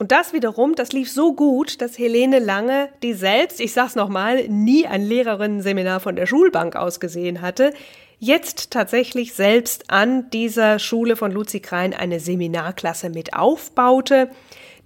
Und 0.03 0.11
das 0.11 0.33
wiederum, 0.33 0.75
das 0.75 0.91
lief 0.91 1.13
so 1.13 1.33
gut, 1.33 1.81
dass 1.81 1.97
Helene 1.97 2.41
Lange, 2.41 2.89
die 3.05 3.13
selbst, 3.13 3.61
ich 3.61 3.73
sag's 3.73 3.95
nochmal, 3.95 4.49
nie 4.49 4.85
ein 4.85 5.07
Lehrerinnenseminar 5.07 6.01
von 6.01 6.17
der 6.17 6.27
Schulbank 6.27 6.75
aus 6.75 6.99
gesehen 6.99 7.41
hatte, 7.41 7.73
jetzt 8.19 8.73
tatsächlich 8.73 9.33
selbst 9.33 9.93
an 9.93 10.29
dieser 10.31 10.81
Schule 10.81 11.15
von 11.15 11.31
Luzi 11.31 11.61
Krein 11.61 11.95
eine 11.95 12.19
Seminarklasse 12.19 13.11
mit 13.11 13.35
aufbaute, 13.35 14.29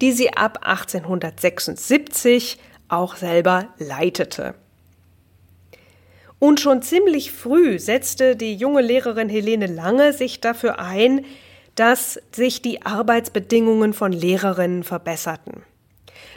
die 0.03 0.13
sie 0.13 0.35
ab 0.35 0.59
1876 0.67 2.59
auch 2.89 3.17
selber 3.17 3.69
leitete. 3.79 4.55
Und 6.39 6.61
schon 6.61 6.83
ziemlich 6.83 7.33
früh 7.33 7.79
setzte 7.79 8.37
die 8.37 8.55
junge 8.55 8.83
Lehrerin 8.83 9.31
Helene 9.31 9.67
Lange 9.67 10.13
sich 10.13 10.43
dafür 10.43 10.79
ein, 10.79 11.25
dass 11.77 12.21
sich 12.35 12.63
die 12.63 12.83
Arbeitsbedingungen 12.85 13.93
von 13.93 14.13
Lehrerinnen 14.13 14.83
verbesserten. 14.83 15.63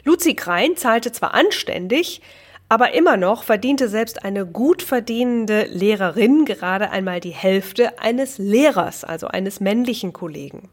Luzi 0.04 0.34
Krein 0.34 0.76
zahlte 0.76 1.12
zwar 1.12 1.34
anständig, 1.34 2.22
aber 2.68 2.94
immer 2.94 3.16
noch 3.16 3.42
verdiente 3.42 3.88
selbst 3.88 4.24
eine 4.24 4.46
gut 4.46 4.82
verdienende 4.82 5.64
Lehrerin 5.64 6.44
gerade 6.44 6.90
einmal 6.90 7.18
die 7.18 7.30
Hälfte 7.30 7.98
eines 7.98 8.38
Lehrers, 8.38 9.02
also 9.02 9.26
eines 9.26 9.58
männlichen 9.58 10.12
Kollegen. 10.12 10.68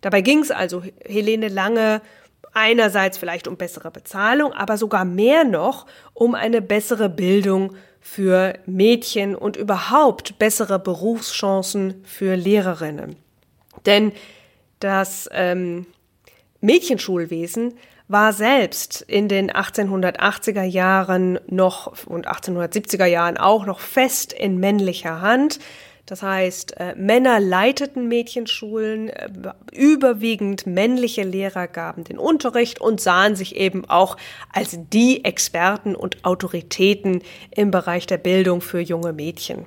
Dabei 0.00 0.22
ging 0.22 0.38
es 0.38 0.50
also 0.50 0.82
Helene 1.04 1.48
Lange 1.48 2.00
einerseits 2.54 3.18
vielleicht 3.18 3.48
um 3.48 3.56
bessere 3.56 3.90
Bezahlung, 3.90 4.52
aber 4.52 4.78
sogar 4.78 5.04
mehr 5.04 5.44
noch 5.44 5.86
um 6.14 6.34
eine 6.34 6.62
bessere 6.62 7.08
Bildung 7.08 7.74
für 8.00 8.54
Mädchen 8.64 9.34
und 9.34 9.56
überhaupt 9.56 10.38
bessere 10.38 10.78
Berufschancen 10.78 12.02
für 12.04 12.36
Lehrerinnen. 12.36 13.16
Denn 13.86 14.12
das 14.80 15.28
ähm, 15.32 15.86
Mädchenschulwesen 16.60 17.74
war 18.08 18.32
selbst 18.32 19.02
in 19.02 19.28
den 19.28 19.50
1880er 19.50 20.62
Jahren 20.62 21.38
noch 21.46 22.06
und 22.06 22.26
1870er 22.26 23.04
Jahren 23.04 23.36
auch 23.36 23.66
noch 23.66 23.80
fest 23.80 24.32
in 24.32 24.58
männlicher 24.58 25.20
Hand. 25.20 25.58
Das 26.06 26.22
heißt, 26.22 26.80
äh, 26.80 26.94
Männer 26.96 27.38
leiteten 27.38 28.08
Mädchenschulen, 28.08 29.10
äh, 29.10 29.28
überwiegend 29.72 30.66
männliche 30.66 31.22
Lehrer 31.22 31.68
gaben 31.68 32.04
den 32.04 32.18
Unterricht 32.18 32.80
und 32.80 32.98
sahen 32.98 33.36
sich 33.36 33.56
eben 33.56 33.84
auch 33.84 34.16
als 34.50 34.78
die 34.90 35.22
Experten 35.26 35.94
und 35.94 36.24
Autoritäten 36.24 37.22
im 37.50 37.70
Bereich 37.70 38.06
der 38.06 38.16
Bildung 38.16 38.62
für 38.62 38.80
junge 38.80 39.12
Mädchen. 39.12 39.66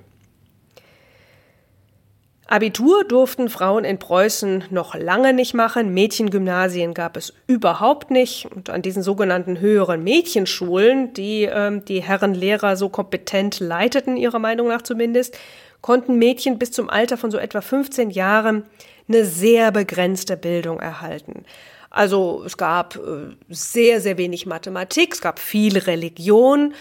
Abitur 2.52 3.06
durften 3.06 3.48
Frauen 3.48 3.86
in 3.86 3.98
Preußen 3.98 4.66
noch 4.72 4.94
lange 4.94 5.32
nicht 5.32 5.54
machen. 5.54 5.94
Mädchengymnasien 5.94 6.94
gab 6.94 7.16
es 7.16 7.34
überhaupt 7.48 8.12
nicht. 8.12 8.46
Und 8.54 8.70
an 8.70 8.82
diesen 8.82 9.04
sogenannten 9.04 9.62
höheren 9.62 10.04
Mädchenschulen, 10.04 11.14
die 11.14 11.44
ähm, 11.44 11.86
die 11.86 12.02
Herren 12.04 12.34
Lehrer 12.34 12.76
so 12.76 12.90
kompetent 12.90 13.62
leiteten, 13.62 14.18
ihrer 14.18 14.40
Meinung 14.40 14.68
nach 14.68 14.82
zumindest, 14.82 15.38
konnten 15.80 16.18
Mädchen 16.18 16.60
bis 16.60 16.72
zum 16.72 16.90
Alter 16.90 17.16
von 17.16 17.32
so 17.32 17.38
etwa 17.38 17.62
15 17.62 18.10
Jahren 18.10 18.64
eine 19.08 19.24
sehr 19.24 19.72
begrenzte 19.72 20.36
Bildung 20.36 20.82
erhalten. 20.82 21.46
Also 21.90 22.44
es 22.46 22.58
gab 22.58 22.98
äh, 22.98 23.34
sehr, 23.48 24.02
sehr 24.02 24.18
wenig 24.18 24.46
Mathematik, 24.46 25.14
es 25.14 25.22
gab 25.22 25.40
viel 25.40 25.78
Religion, 25.78 26.74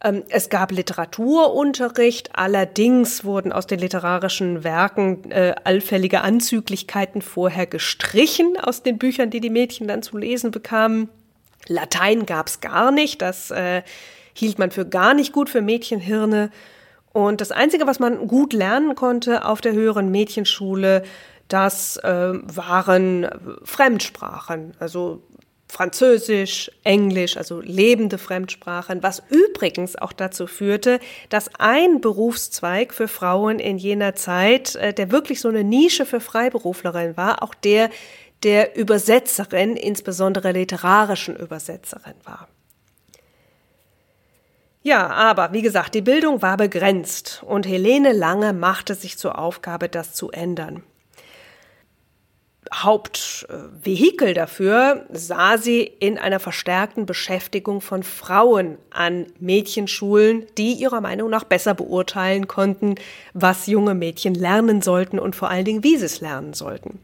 es 0.00 0.50
gab 0.50 0.72
Literaturunterricht, 0.72 2.30
allerdings 2.34 3.24
wurden 3.24 3.50
aus 3.50 3.66
den 3.66 3.78
literarischen 3.80 4.62
Werken 4.62 5.30
äh, 5.30 5.54
allfällige 5.64 6.20
Anzüglichkeiten 6.20 7.22
vorher 7.22 7.66
gestrichen 7.66 8.58
aus 8.60 8.82
den 8.82 8.98
Büchern, 8.98 9.30
die 9.30 9.40
die 9.40 9.50
Mädchen 9.50 9.88
dann 9.88 10.02
zu 10.02 10.18
lesen 10.18 10.50
bekamen. 10.50 11.08
Latein 11.66 12.26
gab's 12.26 12.60
gar 12.60 12.92
nicht, 12.92 13.22
das 13.22 13.50
äh, 13.50 13.82
hielt 14.34 14.58
man 14.58 14.70
für 14.70 14.86
gar 14.86 15.14
nicht 15.14 15.32
gut 15.32 15.48
für 15.48 15.62
Mädchenhirne. 15.62 16.50
Und 17.12 17.40
das 17.40 17.50
Einzige, 17.50 17.86
was 17.86 17.98
man 17.98 18.28
gut 18.28 18.52
lernen 18.52 18.94
konnte 18.94 19.46
auf 19.46 19.62
der 19.62 19.72
höheren 19.72 20.10
Mädchenschule, 20.10 21.04
das 21.48 21.96
äh, 21.98 22.34
waren 22.34 23.28
Fremdsprachen, 23.62 24.74
also 24.78 25.22
Französisch, 25.68 26.70
Englisch, 26.84 27.36
also 27.36 27.60
lebende 27.60 28.18
Fremdsprachen, 28.18 29.02
was 29.02 29.22
übrigens 29.30 29.96
auch 29.96 30.12
dazu 30.12 30.46
führte, 30.46 31.00
dass 31.28 31.50
ein 31.58 32.00
Berufszweig 32.00 32.94
für 32.94 33.08
Frauen 33.08 33.58
in 33.58 33.76
jener 33.76 34.14
Zeit, 34.14 34.76
äh, 34.76 34.94
der 34.94 35.10
wirklich 35.10 35.40
so 35.40 35.48
eine 35.48 35.64
Nische 35.64 36.06
für 36.06 36.20
Freiberuflerinnen 36.20 37.16
war, 37.16 37.42
auch 37.42 37.54
der 37.54 37.90
der 38.42 38.76
Übersetzerin, 38.76 39.76
insbesondere 39.76 40.52
literarischen 40.52 41.36
Übersetzerin 41.36 42.14
war. 42.24 42.48
Ja, 44.82 45.08
aber 45.08 45.52
wie 45.52 45.62
gesagt, 45.62 45.94
die 45.94 46.02
Bildung 46.02 46.42
war 46.42 46.56
begrenzt 46.56 47.42
und 47.44 47.66
Helene 47.66 48.12
Lange 48.12 48.52
machte 48.52 48.94
sich 48.94 49.18
zur 49.18 49.38
Aufgabe, 49.38 49.88
das 49.88 50.14
zu 50.14 50.30
ändern. 50.30 50.84
Hauptvehikel 52.72 54.34
dafür 54.34 55.06
sah 55.10 55.58
sie 55.58 55.82
in 55.82 56.18
einer 56.18 56.40
verstärkten 56.40 57.06
Beschäftigung 57.06 57.80
von 57.80 58.02
Frauen 58.02 58.78
an 58.90 59.26
Mädchenschulen, 59.38 60.46
die 60.58 60.72
ihrer 60.72 61.00
Meinung 61.00 61.30
nach 61.30 61.44
besser 61.44 61.74
beurteilen 61.74 62.48
konnten, 62.48 62.96
was 63.34 63.66
junge 63.66 63.94
Mädchen 63.94 64.34
lernen 64.34 64.82
sollten 64.82 65.18
und 65.18 65.36
vor 65.36 65.50
allen 65.50 65.64
Dingen, 65.64 65.84
wie 65.84 65.96
sie 65.96 66.06
es 66.06 66.20
lernen 66.20 66.54
sollten. 66.54 66.98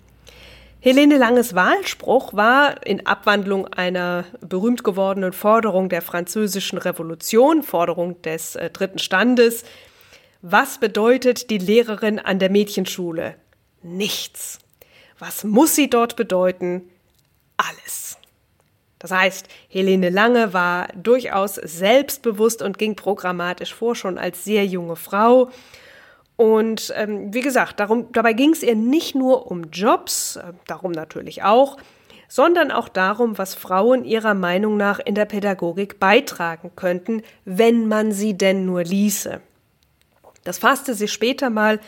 Helene 0.80 1.16
Langes 1.16 1.54
Wahlspruch 1.54 2.34
war 2.34 2.84
in 2.84 3.06
Abwandlung 3.06 3.68
einer 3.68 4.24
berühmt 4.40 4.82
gewordenen 4.82 5.32
Forderung 5.32 5.88
der 5.88 6.02
französischen 6.02 6.76
Revolution, 6.76 7.62
Forderung 7.62 8.20
des 8.22 8.56
äh, 8.56 8.68
dritten 8.68 8.98
Standes, 8.98 9.64
was 10.44 10.78
bedeutet 10.78 11.50
die 11.50 11.58
Lehrerin 11.58 12.18
an 12.18 12.40
der 12.40 12.50
Mädchenschule? 12.50 13.36
Nichts. 13.84 14.58
Was 15.22 15.44
muss 15.44 15.76
sie 15.76 15.88
dort 15.88 16.16
bedeuten? 16.16 16.82
Alles. 17.56 18.18
Das 18.98 19.12
heißt, 19.12 19.46
Helene 19.68 20.10
Lange 20.10 20.52
war 20.52 20.88
durchaus 20.96 21.54
selbstbewusst 21.54 22.60
und 22.60 22.76
ging 22.76 22.96
programmatisch 22.96 23.72
vor, 23.72 23.94
schon 23.94 24.18
als 24.18 24.42
sehr 24.42 24.66
junge 24.66 24.96
Frau. 24.96 25.50
Und 26.34 26.92
ähm, 26.96 27.32
wie 27.32 27.40
gesagt, 27.40 27.78
darum, 27.78 28.10
dabei 28.10 28.32
ging 28.32 28.50
es 28.50 28.64
ihr 28.64 28.74
nicht 28.74 29.14
nur 29.14 29.48
um 29.48 29.70
Jobs, 29.70 30.34
äh, 30.34 30.54
darum 30.66 30.90
natürlich 30.90 31.44
auch, 31.44 31.76
sondern 32.26 32.72
auch 32.72 32.88
darum, 32.88 33.38
was 33.38 33.54
Frauen 33.54 34.04
ihrer 34.04 34.34
Meinung 34.34 34.76
nach 34.76 34.98
in 34.98 35.14
der 35.14 35.26
Pädagogik 35.26 36.00
beitragen 36.00 36.72
könnten, 36.74 37.22
wenn 37.44 37.86
man 37.86 38.10
sie 38.10 38.36
denn 38.36 38.66
nur 38.66 38.82
ließe. 38.82 39.40
Das 40.42 40.58
fasste 40.58 40.94
sie 40.94 41.06
später 41.06 41.48
mal 41.48 41.78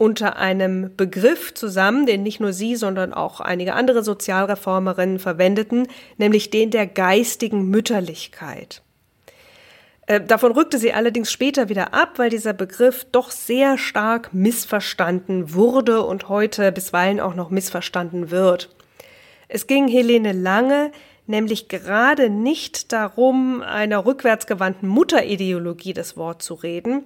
unter 0.00 0.38
einem 0.38 0.96
Begriff 0.96 1.52
zusammen, 1.52 2.06
den 2.06 2.22
nicht 2.22 2.40
nur 2.40 2.54
sie, 2.54 2.74
sondern 2.74 3.12
auch 3.12 3.38
einige 3.38 3.74
andere 3.74 4.02
Sozialreformerinnen 4.02 5.18
verwendeten, 5.18 5.88
nämlich 6.16 6.48
den 6.48 6.70
der 6.70 6.86
geistigen 6.86 7.68
Mütterlichkeit. 7.68 8.80
Äh, 10.06 10.22
davon 10.22 10.52
rückte 10.52 10.78
sie 10.78 10.94
allerdings 10.94 11.30
später 11.30 11.68
wieder 11.68 11.92
ab, 11.92 12.14
weil 12.16 12.30
dieser 12.30 12.54
Begriff 12.54 13.04
doch 13.12 13.30
sehr 13.30 13.76
stark 13.76 14.32
missverstanden 14.32 15.52
wurde 15.52 16.02
und 16.02 16.30
heute 16.30 16.72
bisweilen 16.72 17.20
auch 17.20 17.34
noch 17.34 17.50
missverstanden 17.50 18.30
wird. 18.30 18.74
Es 19.48 19.66
ging 19.66 19.86
Helene 19.86 20.32
Lange 20.32 20.92
nämlich 21.30 21.68
gerade 21.68 22.28
nicht 22.28 22.92
darum, 22.92 23.62
einer 23.62 24.04
rückwärtsgewandten 24.04 24.88
Mutterideologie 24.88 25.92
das 25.92 26.16
Wort 26.16 26.42
zu 26.42 26.54
reden, 26.54 27.04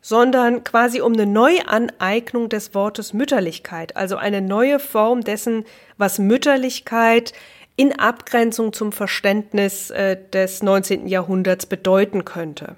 sondern 0.00 0.64
quasi 0.64 1.00
um 1.00 1.12
eine 1.12 1.26
Neuaneignung 1.26 2.48
des 2.48 2.74
Wortes 2.74 3.12
Mütterlichkeit, 3.12 3.96
also 3.96 4.16
eine 4.16 4.40
neue 4.40 4.78
Form 4.78 5.22
dessen, 5.22 5.64
was 5.96 6.18
Mütterlichkeit 6.18 7.32
in 7.76 7.98
Abgrenzung 7.98 8.72
zum 8.72 8.92
Verständnis 8.92 9.90
äh, 9.90 10.16
des 10.32 10.62
19. 10.62 11.06
Jahrhunderts 11.06 11.66
bedeuten 11.66 12.24
könnte. 12.24 12.76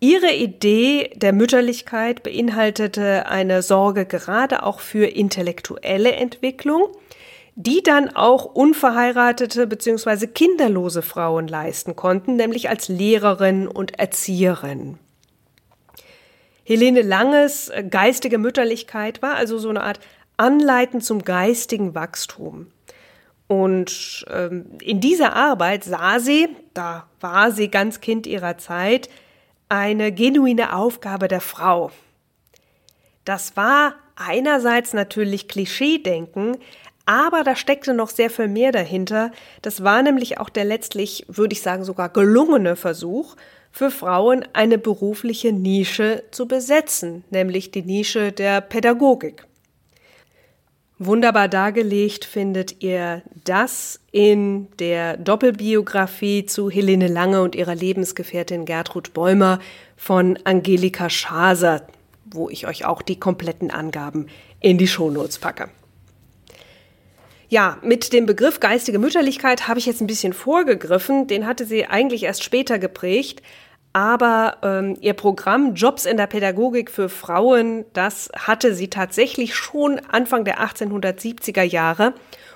Ihre 0.00 0.34
Idee 0.34 1.10
der 1.16 1.32
Mütterlichkeit 1.32 2.22
beinhaltete 2.22 3.26
eine 3.26 3.62
Sorge 3.62 4.04
gerade 4.04 4.62
auch 4.62 4.80
für 4.80 5.06
intellektuelle 5.06 6.12
Entwicklung, 6.12 6.88
die 7.54 7.82
dann 7.82 8.14
auch 8.14 8.44
unverheiratete 8.44 9.66
bzw. 9.66 10.26
kinderlose 10.26 11.00
Frauen 11.00 11.48
leisten 11.48 11.96
konnten, 11.96 12.36
nämlich 12.36 12.68
als 12.68 12.88
Lehrerin 12.88 13.66
und 13.66 13.98
Erzieherin. 13.98 14.98
Helene 16.66 17.02
Langes 17.02 17.68
äh, 17.68 17.84
geistige 17.88 18.38
Mütterlichkeit 18.38 19.22
war 19.22 19.36
also 19.36 19.56
so 19.58 19.68
eine 19.68 19.84
Art 19.84 20.00
Anleiten 20.36 21.00
zum 21.00 21.22
geistigen 21.22 21.94
Wachstum. 21.94 22.66
Und 23.46 24.26
ähm, 24.28 24.66
in 24.82 25.00
dieser 25.00 25.36
Arbeit 25.36 25.84
sah 25.84 26.18
sie, 26.18 26.48
da 26.74 27.06
war 27.20 27.52
sie 27.52 27.68
ganz 27.68 28.00
Kind 28.00 28.26
ihrer 28.26 28.58
Zeit, 28.58 29.08
eine 29.68 30.10
genuine 30.10 30.74
Aufgabe 30.74 31.28
der 31.28 31.40
Frau. 31.40 31.92
Das 33.24 33.56
war 33.56 33.94
einerseits 34.16 34.92
natürlich 34.92 35.46
Klischeedenken, 35.46 36.56
aber 37.04 37.44
da 37.44 37.54
steckte 37.54 37.94
noch 37.94 38.08
sehr 38.08 38.30
viel 38.30 38.48
mehr 38.48 38.72
dahinter. 38.72 39.30
Das 39.62 39.84
war 39.84 40.02
nämlich 40.02 40.38
auch 40.38 40.48
der 40.48 40.64
letztlich, 40.64 41.24
würde 41.28 41.52
ich 41.52 41.62
sagen, 41.62 41.84
sogar 41.84 42.08
gelungene 42.08 42.74
Versuch, 42.74 43.36
für 43.76 43.90
Frauen 43.90 44.42
eine 44.54 44.78
berufliche 44.78 45.52
Nische 45.52 46.24
zu 46.30 46.48
besetzen, 46.48 47.24
nämlich 47.28 47.72
die 47.72 47.82
Nische 47.82 48.32
der 48.32 48.62
Pädagogik. 48.62 49.44
Wunderbar 50.98 51.46
dargelegt 51.48 52.24
findet 52.24 52.82
ihr 52.82 53.20
das 53.44 54.00
in 54.12 54.68
der 54.78 55.18
Doppelbiografie 55.18 56.46
zu 56.46 56.70
Helene 56.70 57.06
Lange 57.06 57.42
und 57.42 57.54
ihrer 57.54 57.74
Lebensgefährtin 57.74 58.64
Gertrud 58.64 59.12
Bäumer 59.12 59.58
von 59.94 60.38
Angelika 60.44 61.10
Schaser, 61.10 61.86
wo 62.24 62.48
ich 62.48 62.66
euch 62.66 62.86
auch 62.86 63.02
die 63.02 63.20
kompletten 63.20 63.70
Angaben 63.70 64.28
in 64.60 64.78
die 64.78 64.88
Shownotes 64.88 65.36
packe. 65.36 65.68
Ja, 67.48 67.78
mit 67.82 68.14
dem 68.14 68.24
Begriff 68.24 68.58
geistige 68.58 68.98
Mütterlichkeit 68.98 69.68
habe 69.68 69.78
ich 69.78 69.86
jetzt 69.86 70.00
ein 70.00 70.08
bisschen 70.08 70.32
vorgegriffen. 70.32 71.26
Den 71.26 71.46
hatte 71.46 71.66
sie 71.66 71.86
eigentlich 71.86 72.22
erst 72.22 72.42
später 72.42 72.78
geprägt. 72.78 73.42
Aber 73.96 74.58
ähm, 74.62 74.98
ihr 75.00 75.14
Programm 75.14 75.72
Jobs 75.72 76.04
in 76.04 76.18
der 76.18 76.26
Pädagogik 76.26 76.90
für 76.90 77.08
Frauen, 77.08 77.86
das 77.94 78.30
hatte 78.36 78.74
sie 78.74 78.90
tatsächlich 78.90 79.54
schon 79.54 79.98
Anfang 80.10 80.44
der 80.44 80.60
1870er 80.60 81.62
Jahre. 81.62 82.12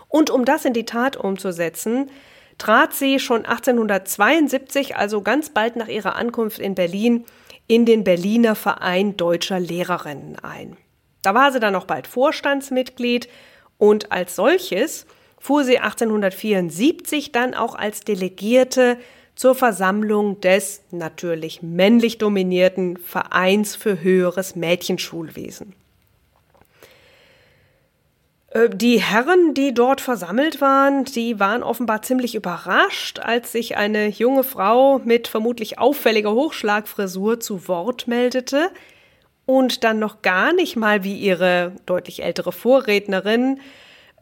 Und 0.08 0.28
um 0.28 0.44
das 0.44 0.66
in 0.66 0.74
die 0.74 0.84
Tat 0.84 1.16
umzusetzen, 1.16 2.10
trat 2.58 2.92
sie 2.92 3.18
schon 3.18 3.46
1872, 3.46 4.96
also 4.96 5.22
ganz 5.22 5.48
bald 5.48 5.76
nach 5.76 5.88
ihrer 5.88 6.14
Ankunft 6.14 6.58
in 6.58 6.74
Berlin, 6.74 7.24
in 7.66 7.86
den 7.86 8.04
Berliner 8.04 8.54
Verein 8.54 9.16
deutscher 9.16 9.58
Lehrerinnen 9.58 10.38
ein. 10.40 10.76
Da 11.22 11.34
war 11.34 11.52
sie 11.52 11.60
dann 11.60 11.72
noch 11.72 11.86
bald 11.86 12.06
Vorstandsmitglied 12.06 13.30
und 13.78 14.12
als 14.12 14.36
solches 14.36 15.06
fuhr 15.38 15.64
sie 15.64 15.78
1874 15.78 17.32
dann 17.32 17.54
auch 17.54 17.76
als 17.76 18.02
Delegierte 18.02 18.98
zur 19.40 19.54
Versammlung 19.54 20.38
des 20.42 20.82
natürlich 20.90 21.62
männlich 21.62 22.18
dominierten 22.18 22.98
Vereins 22.98 23.74
für 23.74 24.02
höheres 24.02 24.54
Mädchenschulwesen. 24.54 25.72
Äh, 28.50 28.68
die 28.68 29.00
Herren, 29.00 29.54
die 29.54 29.72
dort 29.72 30.02
versammelt 30.02 30.60
waren, 30.60 31.06
die 31.06 31.40
waren 31.40 31.62
offenbar 31.62 32.02
ziemlich 32.02 32.34
überrascht, 32.34 33.20
als 33.20 33.52
sich 33.52 33.78
eine 33.78 34.08
junge 34.08 34.44
Frau 34.44 34.98
mit 35.06 35.26
vermutlich 35.26 35.78
auffälliger 35.78 36.32
Hochschlagfrisur 36.32 37.40
zu 37.40 37.66
Wort 37.66 38.08
meldete, 38.08 38.70
und 39.46 39.84
dann 39.84 39.98
noch 39.98 40.20
gar 40.20 40.52
nicht 40.52 40.76
mal 40.76 41.02
wie 41.02 41.16
ihre 41.16 41.72
deutlich 41.86 42.22
ältere 42.22 42.52
Vorrednerin 42.52 43.58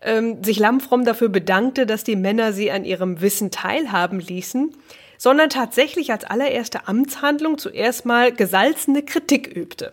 ähm, 0.00 0.44
sich 0.44 0.60
lammfromm 0.60 1.04
dafür 1.04 1.28
bedankte, 1.28 1.86
dass 1.86 2.04
die 2.04 2.14
Männer 2.14 2.52
sie 2.52 2.70
an 2.70 2.84
ihrem 2.84 3.20
Wissen 3.20 3.50
teilhaben 3.50 4.20
ließen, 4.20 4.72
sondern 5.18 5.50
tatsächlich 5.50 6.10
als 6.10 6.24
allererste 6.24 6.88
Amtshandlung 6.88 7.58
zuerst 7.58 8.06
mal 8.06 8.32
gesalzene 8.32 9.02
Kritik 9.02 9.54
übte. 9.54 9.92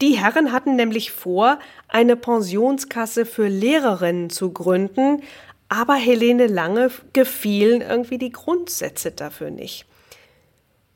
Die 0.00 0.18
Herren 0.18 0.52
hatten 0.52 0.76
nämlich 0.76 1.12
vor, 1.12 1.58
eine 1.88 2.16
Pensionskasse 2.16 3.26
für 3.26 3.48
Lehrerinnen 3.48 4.30
zu 4.30 4.52
gründen, 4.52 5.22
aber 5.68 5.94
Helene 5.94 6.46
Lange 6.46 6.90
gefielen 7.12 7.82
irgendwie 7.82 8.18
die 8.18 8.32
Grundsätze 8.32 9.10
dafür 9.10 9.50
nicht. 9.50 9.84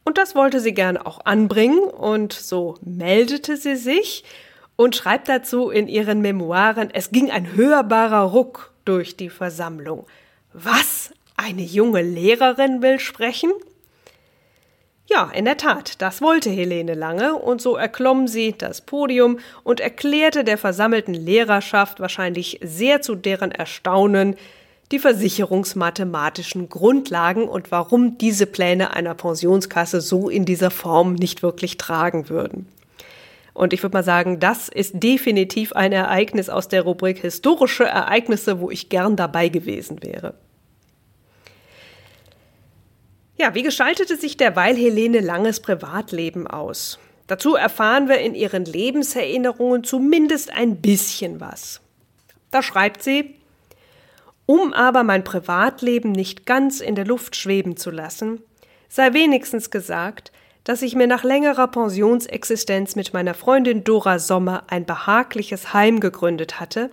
Und 0.05 0.19
das 0.19 0.35
wollte 0.35 0.61
sie 0.61 0.73
gerne 0.73 1.05
auch 1.05 1.25
anbringen 1.25 1.81
und 1.81 2.33
so 2.33 2.79
meldete 2.81 3.57
sie 3.57 3.75
sich 3.75 4.25
und 4.77 4.95
schreibt 4.95 5.29
dazu 5.29 5.71
in 5.71 5.89
ihren 5.89 6.21
Memoiren, 6.21 6.91
es 6.93 7.11
ging 7.11 7.31
ein 7.31 7.55
hörbarer 7.55 8.23
Ruck 8.23 8.73
durch 8.85 9.17
die 9.17 9.31
Versammlung. 9.31 10.07
Was? 10.53 11.11
Eine 11.37 11.63
junge 11.63 12.03
Lehrerin 12.03 12.83
will 12.83 12.99
sprechen? 12.99 13.53
Ja, 15.09 15.31
in 15.33 15.45
der 15.45 15.57
Tat, 15.57 16.03
das 16.03 16.21
wollte 16.21 16.51
Helene 16.51 16.95
lange, 16.95 17.37
und 17.37 17.63
so 17.63 17.77
erklomm 17.77 18.27
sie 18.27 18.55
das 18.59 18.81
Podium 18.81 19.39
und 19.63 19.79
erklärte 19.79 20.43
der 20.43 20.59
versammelten 20.59 21.15
Lehrerschaft 21.15 22.01
wahrscheinlich 22.01 22.59
sehr 22.63 23.03
zu 23.03 23.15
deren 23.15 23.53
Erstaunen, 23.53 24.35
die 24.93 24.99
versicherungsmathematischen 24.99 26.69
Grundlagen 26.69 27.49
und 27.49 27.71
warum 27.71 28.19
diese 28.19 28.47
Pläne 28.47 28.95
einer 28.95 29.15
Pensionskasse 29.15 30.01
so 30.01 30.29
in 30.29 30.45
dieser 30.45 30.71
Form 30.71 31.15
nicht 31.15 31.43
wirklich 31.43 31.77
tragen 31.77 32.29
würden. 32.29 32.67
Und 33.53 33.73
ich 33.73 33.83
würde 33.83 33.97
mal 33.97 34.05
sagen, 34.05 34.39
das 34.39 34.69
ist 34.69 35.03
definitiv 35.03 35.73
ein 35.73 35.93
Ereignis 35.93 36.49
aus 36.49 36.69
der 36.69 36.83
Rubrik 36.83 37.19
historische 37.19 37.85
Ereignisse, 37.85 38.61
wo 38.61 38.71
ich 38.71 38.89
gern 38.89 39.17
dabei 39.17 39.49
gewesen 39.49 40.03
wäre. 40.03 40.35
Ja, 43.39 43.55
wie 43.55 43.63
gestaltete 43.63 44.17
sich 44.17 44.39
derweil 44.39 44.77
Helene 44.77 45.21
Langes 45.21 45.61
Privatleben 45.61 46.47
aus? 46.47 46.99
Dazu 47.27 47.55
erfahren 47.55 48.09
wir 48.09 48.19
in 48.19 48.35
ihren 48.35 48.65
Lebenserinnerungen 48.65 49.85
zumindest 49.85 50.51
ein 50.51 50.77
bisschen 50.77 51.39
was. 51.41 51.83
Da 52.51 52.63
schreibt 52.63 53.03
sie, 53.03 53.35
um 54.47 54.73
aber 54.73 55.03
mein 55.03 55.23
Privatleben 55.23 56.13
nicht 56.13 56.47
ganz 56.47 56.81
in 56.81 56.95
der 56.95 57.05
Luft 57.05 57.37
schweben 57.37 57.77
zu 57.77 57.91
lassen, 57.91 58.41
sei 58.89 59.13
wenigstens 59.13 59.71
gesagt, 59.71 60.33
dass 60.65 60.81
ich 60.81 60.95
mir 60.95 61.07
nach 61.07 61.23
längerer 61.23 61.69
Pensionsexistenz 61.69 62.97
mit 62.97 63.13
meiner 63.13 63.35
Freundin 63.35 63.85
Dora 63.85 64.19
Sommer 64.19 64.65
ein 64.69 64.87
behagliches 64.87 65.75
Heim 65.75 66.01
gegründet 66.01 66.59
hatte, 66.59 66.91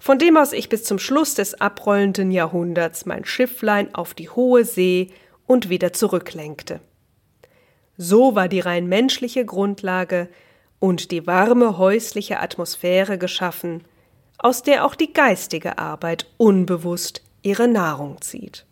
von 0.00 0.18
dem 0.18 0.36
aus 0.36 0.52
ich 0.52 0.68
bis 0.68 0.84
zum 0.84 0.98
Schluss 0.98 1.34
des 1.34 1.60
abrollenden 1.60 2.30
Jahrhunderts 2.30 3.04
mein 3.04 3.24
Schifflein 3.24 3.94
auf 3.94 4.14
die 4.14 4.30
hohe 4.30 4.64
See 4.64 5.10
und 5.46 5.68
wieder 5.68 5.92
zurücklenkte. 5.92 6.80
So 7.96 8.34
war 8.34 8.48
die 8.48 8.60
rein 8.60 8.88
menschliche 8.88 9.44
Grundlage 9.44 10.28
und 10.78 11.10
die 11.10 11.26
warme 11.26 11.78
häusliche 11.78 12.40
Atmosphäre 12.40 13.18
geschaffen, 13.18 13.84
aus 14.38 14.62
der 14.62 14.84
auch 14.84 14.94
die 14.94 15.12
geistige 15.12 15.78
Arbeit 15.78 16.26
unbewusst 16.36 17.22
ihre 17.42 17.68
Nahrung 17.68 18.20
zieht. 18.20 18.66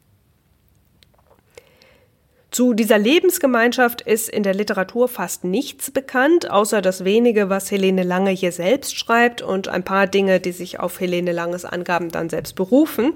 Zu 2.50 2.72
dieser 2.72 2.98
Lebensgemeinschaft 2.98 4.02
ist 4.02 4.28
in 4.28 4.44
der 4.44 4.54
Literatur 4.54 5.08
fast 5.08 5.42
nichts 5.42 5.90
bekannt, 5.90 6.50
außer 6.50 6.82
das 6.82 7.04
wenige, 7.04 7.48
was 7.48 7.68
Helene 7.72 8.04
Lange 8.04 8.30
hier 8.30 8.52
selbst 8.52 8.96
schreibt 8.96 9.42
und 9.42 9.66
ein 9.66 9.82
paar 9.82 10.06
Dinge, 10.06 10.38
die 10.38 10.52
sich 10.52 10.78
auf 10.78 11.00
Helene 11.00 11.32
Langes 11.32 11.64
Angaben 11.64 12.10
dann 12.10 12.30
selbst 12.30 12.54
berufen. 12.54 13.14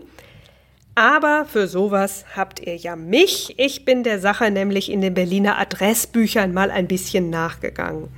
Aber 0.99 1.45
für 1.45 1.69
sowas 1.69 2.25
habt 2.35 2.59
ihr 2.59 2.75
ja 2.75 2.97
mich. 2.97 3.55
Ich 3.57 3.85
bin 3.85 4.03
der 4.03 4.19
Sache 4.19 4.51
nämlich 4.51 4.91
in 4.91 5.01
den 5.01 5.15
Berliner 5.15 5.57
Adressbüchern 5.57 6.53
mal 6.53 6.73
ein 6.73 6.89
bisschen 6.89 7.31
nachgegangen. 7.31 8.09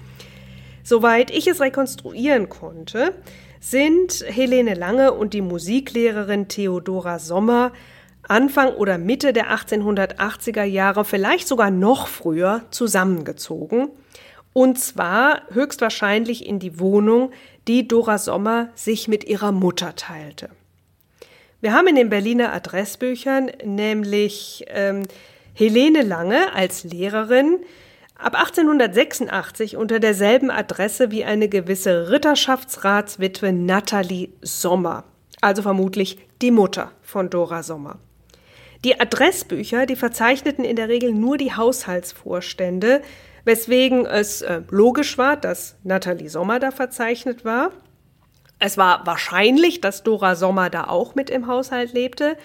Soweit 0.83 1.31
ich 1.31 1.47
es 1.47 1.61
rekonstruieren 1.61 2.49
konnte, 2.49 3.13
sind 3.61 4.25
Helene 4.27 4.73
Lange 4.73 5.13
und 5.13 5.35
die 5.35 5.43
Musiklehrerin 5.43 6.49
Theodora 6.49 7.19
Sommer 7.19 7.73
Anfang 8.27 8.71
oder 8.71 8.97
Mitte 8.97 9.35
der 9.35 9.55
1880er 9.55 10.65
Jahre, 10.65 11.05
vielleicht 11.05 11.49
sogar 11.49 11.71
noch 11.71 12.07
früher, 12.07 12.63
zusammengezogen. 12.71 13.91
Und 14.55 14.79
zwar 14.79 15.43
höchstwahrscheinlich 15.51 16.47
in 16.47 16.59
die 16.59 16.81
Wohnung, 16.81 17.33
die 17.69 17.87
Dora 17.87 18.17
Sommer 18.17 18.71
sich 18.75 19.07
mit 19.07 19.25
ihrer 19.25 19.53
Mutter 19.53 19.97
teilte. 19.97 20.49
Wir 21.61 21.75
haben 21.75 21.89
in 21.89 21.97
den 21.97 22.09
Berliner 22.09 22.55
Adressbüchern 22.55 23.51
nämlich 23.63 24.65
ähm, 24.69 25.03
Helene 25.53 26.01
Lange 26.01 26.55
als 26.55 26.85
Lehrerin 26.85 27.59
ab 28.17 28.35
1886 28.35 29.77
unter 29.77 30.01
derselben 30.01 30.51
Adresse 30.51 31.11
wie 31.11 31.25
eine 31.25 31.51
gewisse 31.51 32.11
Ritterschaftsratswitwe 32.11 33.53
Nathalie 33.53 34.31
Sommer, 34.41 35.05
also 35.43 35.61
vermutlich 35.61 36.19
die 36.41 36.51
Mutter 36.51 36.93
von 37.03 37.29
Dora 37.29 37.63
Sommer. 37.63 37.99
Die 38.83 38.99
Adressbücher, 38.99 39.85
die 39.85 39.97
verzeichneten 39.97 40.65
in 40.65 40.77
der 40.77 40.89
Regel 40.89 41.13
nur 41.13 41.37
die 41.37 41.53
Haushaltsvorstände, 41.53 43.03
weswegen 43.45 44.07
es 44.07 44.41
äh, 44.41 44.63
logisch 44.71 45.19
war, 45.19 45.37
dass 45.37 45.77
Nathalie 45.85 46.31
Sommer 46.31 46.59
da 46.59 46.71
verzeichnet 46.71 47.45
war. 47.45 47.73
Es 48.61 48.77
war 48.77 49.07
wahrscheinlich, 49.07 49.81
dass 49.81 50.03
Dora 50.03 50.37
Sommer 50.37 50.69
da 50.69 50.85
auch 50.85 51.15
mit 51.15 51.31
im 51.31 51.47
Haushalt 51.47 51.95
lebte. 51.95 52.37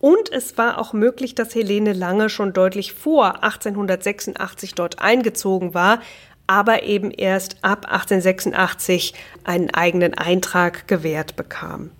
Und 0.00 0.32
es 0.32 0.58
war 0.58 0.78
auch 0.78 0.92
möglich, 0.92 1.34
dass 1.34 1.54
Helene 1.54 1.92
Lange 1.92 2.28
schon 2.28 2.52
deutlich 2.52 2.92
vor 2.92 3.44
1886 3.44 4.74
dort 4.74 4.98
eingezogen 4.98 5.72
war, 5.72 6.00
aber 6.46 6.82
eben 6.82 7.12
erst 7.12 7.58
ab 7.62 7.86
1886 7.86 9.14
einen 9.44 9.70
eigenen 9.70 10.14
Eintrag 10.14 10.88
gewährt 10.88 11.36
bekam. 11.36 11.90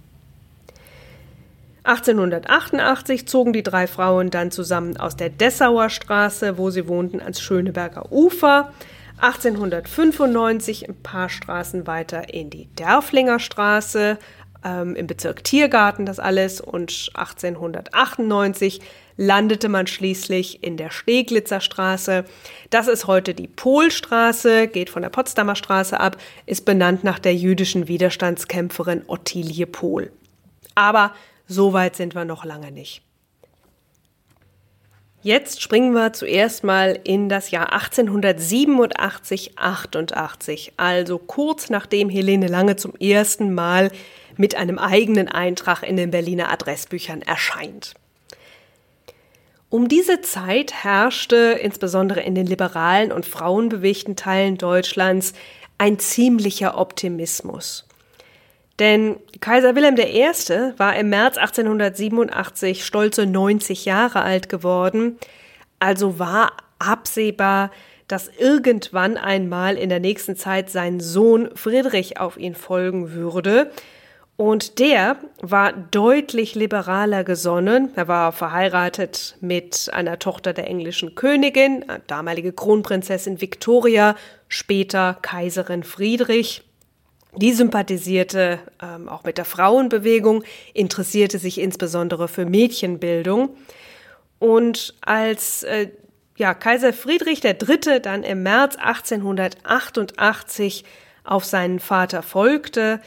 1888 1.85 3.29
zogen 3.29 3.53
die 3.53 3.63
drei 3.63 3.87
Frauen 3.87 4.31
dann 4.31 4.51
zusammen 4.51 4.97
aus 4.97 5.17
der 5.17 5.31
Dessauer 5.31 5.91
Straße, 5.91 6.59
wo 6.59 6.71
sie 6.71 6.89
wohnten, 6.89 7.21
ans 7.21 7.41
Schöneberger 7.41 8.11
Ufer. 8.11 8.73
1895 9.21 10.89
ein 10.89 11.03
paar 11.03 11.29
Straßen 11.29 11.87
weiter 11.87 12.33
in 12.33 12.51
die 12.51 12.67
Derflinger 12.79 13.39
Straße, 13.39 14.19
ähm, 14.65 14.97
im 14.97 15.07
Bezirk 15.07 15.45
Tiergarten 15.45 16.07
das 16.07 16.19
alles. 16.19 16.61
Und 16.61 17.11
1898 17.15 18.81
landete 19.17 19.69
man 19.69 19.87
schließlich 19.87 20.63
in 20.63 20.77
der 20.77 20.91
Steglitzer 20.91 21.61
Straße. 21.61 22.25
Das 22.71 22.89
ist 22.89 23.07
heute 23.07 23.35
die 23.35 23.49
Polstraße, 23.49 24.69
geht 24.69 24.91
von 24.91 25.03
der 25.03 25.11
Potsdamer 25.11 25.57
Straße 25.57 26.01
ab, 26.01 26.17
ist 26.47 26.65
benannt 26.65 27.05
nach 27.05 27.19
der 27.19 27.35
jüdischen 27.35 27.89
Widerstandskämpferin 27.89 29.03
Ottilie 29.07 29.67
Pohl. 29.67 30.11
Aber 30.75 31.13
so 31.47 31.73
weit 31.73 31.97
sind 31.97 32.15
wir 32.15 32.25
noch 32.25 32.45
lange 32.45 32.73
nicht. 32.73 33.03
Jetzt 35.23 35.61
springen 35.61 35.93
wir 35.93 36.15
zuerst 36.15 36.65
mal 36.65 36.99
in 37.05 37.29
das 37.29 37.51
Jahr 37.51 37.75
1887, 37.75 39.59
88, 39.59 40.73
also 40.79 41.19
kurz 41.19 41.69
nachdem 41.69 42.09
Helene 42.09 42.47
Lange 42.47 42.77
zum 42.77 42.95
ersten 42.97 43.53
Mal 43.53 43.91
mit 44.39 44.55
einem 44.55 44.79
eigenen 44.79 45.29
Eintrag 45.29 45.83
in 45.83 45.97
den 45.97 46.11
Berliner 46.11 46.51
Adressbüchern 46.51 47.21
erscheint. 47.21 47.93
Um 49.69 49.89
diese 49.89 50.23
Zeit 50.23 50.73
herrschte 50.73 51.37
insbesondere 51.63 52.21
in 52.21 52.35
den 52.35 52.47
liberalen 52.47 53.13
und 53.13 53.27
frauenbewegten 53.27 54.17
Teilen 54.17 54.57
Deutschlands 54.57 55.35
ein 55.77 55.99
ziemlicher 55.99 56.79
Optimismus. 56.79 57.87
Denn 58.81 59.17
Kaiser 59.41 59.77
Wilhelm 59.77 59.97
I. 59.99 60.25
war 60.79 60.97
im 60.97 61.11
März 61.11 61.37
1887 61.37 62.85
stolze 62.85 63.27
90 63.27 63.85
Jahre 63.85 64.23
alt 64.23 64.49
geworden, 64.49 65.19
also 65.79 66.19
war 66.19 66.53
absehbar, 66.79 67.71
dass 68.09 68.29
irgendwann 68.39 69.17
einmal 69.17 69.77
in 69.77 69.91
der 69.91 70.01
nächsten 70.01 70.35
Zeit 70.35 70.71
sein 70.71 70.99
Sohn 70.99 71.51
Friedrich 71.55 72.19
auf 72.19 72.39
ihn 72.39 72.55
folgen 72.55 73.13
würde. 73.13 73.71
Und 74.37 74.79
der 74.79 75.17
war 75.43 75.73
deutlich 75.75 76.55
liberaler 76.55 77.25
gesonnen. 77.25 77.91
Er 77.95 78.09
war 78.09 78.33
verheiratet 78.33 79.37
mit 79.43 79.91
einer 79.93 80.19
Tochter 80.19 80.55
der 80.55 80.67
englischen 80.67 81.15
Königin, 81.15 81.85
damalige 82.07 82.55
Kronprinzessin 82.55 83.43
Victoria, 83.43 84.17
später 84.49 85.19
Kaiserin 85.21 85.83
Friedrich. 85.83 86.63
Die 87.37 87.53
sympathisierte 87.53 88.59
ähm, 88.83 89.09
auch 89.09 89.23
mit 89.25 89.39
der 89.39 89.45
Frauenbewegung, 89.45 90.43
interessierte 90.75 91.39
sich 91.39 91.61
insbesondere 91.61 92.27
für 92.29 92.45
Mädchenbildung. 92.45 93.57
Und 94.39 94.95
als 95.03 95.63
äh, 95.63 95.91
ja, 96.37 96.55
Kaiser 96.55 96.93
Friedrich 96.93 97.45
III. 97.45 98.01
dann 98.03 98.25
im 98.25 98.43
März 98.43 98.75
1888 98.77 100.85
auf 101.23 101.45
seinen 101.45 101.79
Vater 101.79 102.23
folgte, 102.23 103.01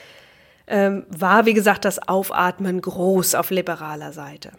ähm, 0.68 1.06
war, 1.10 1.46
wie 1.46 1.54
gesagt, 1.54 1.84
das 1.84 2.08
Aufatmen 2.08 2.80
groß 2.80 3.36
auf 3.36 3.50
liberaler 3.50 4.14
Seite. 4.14 4.54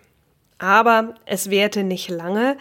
Aber 0.58 1.14
es 1.24 1.48
währte 1.50 1.84
nicht 1.84 2.10
lange, 2.10 2.58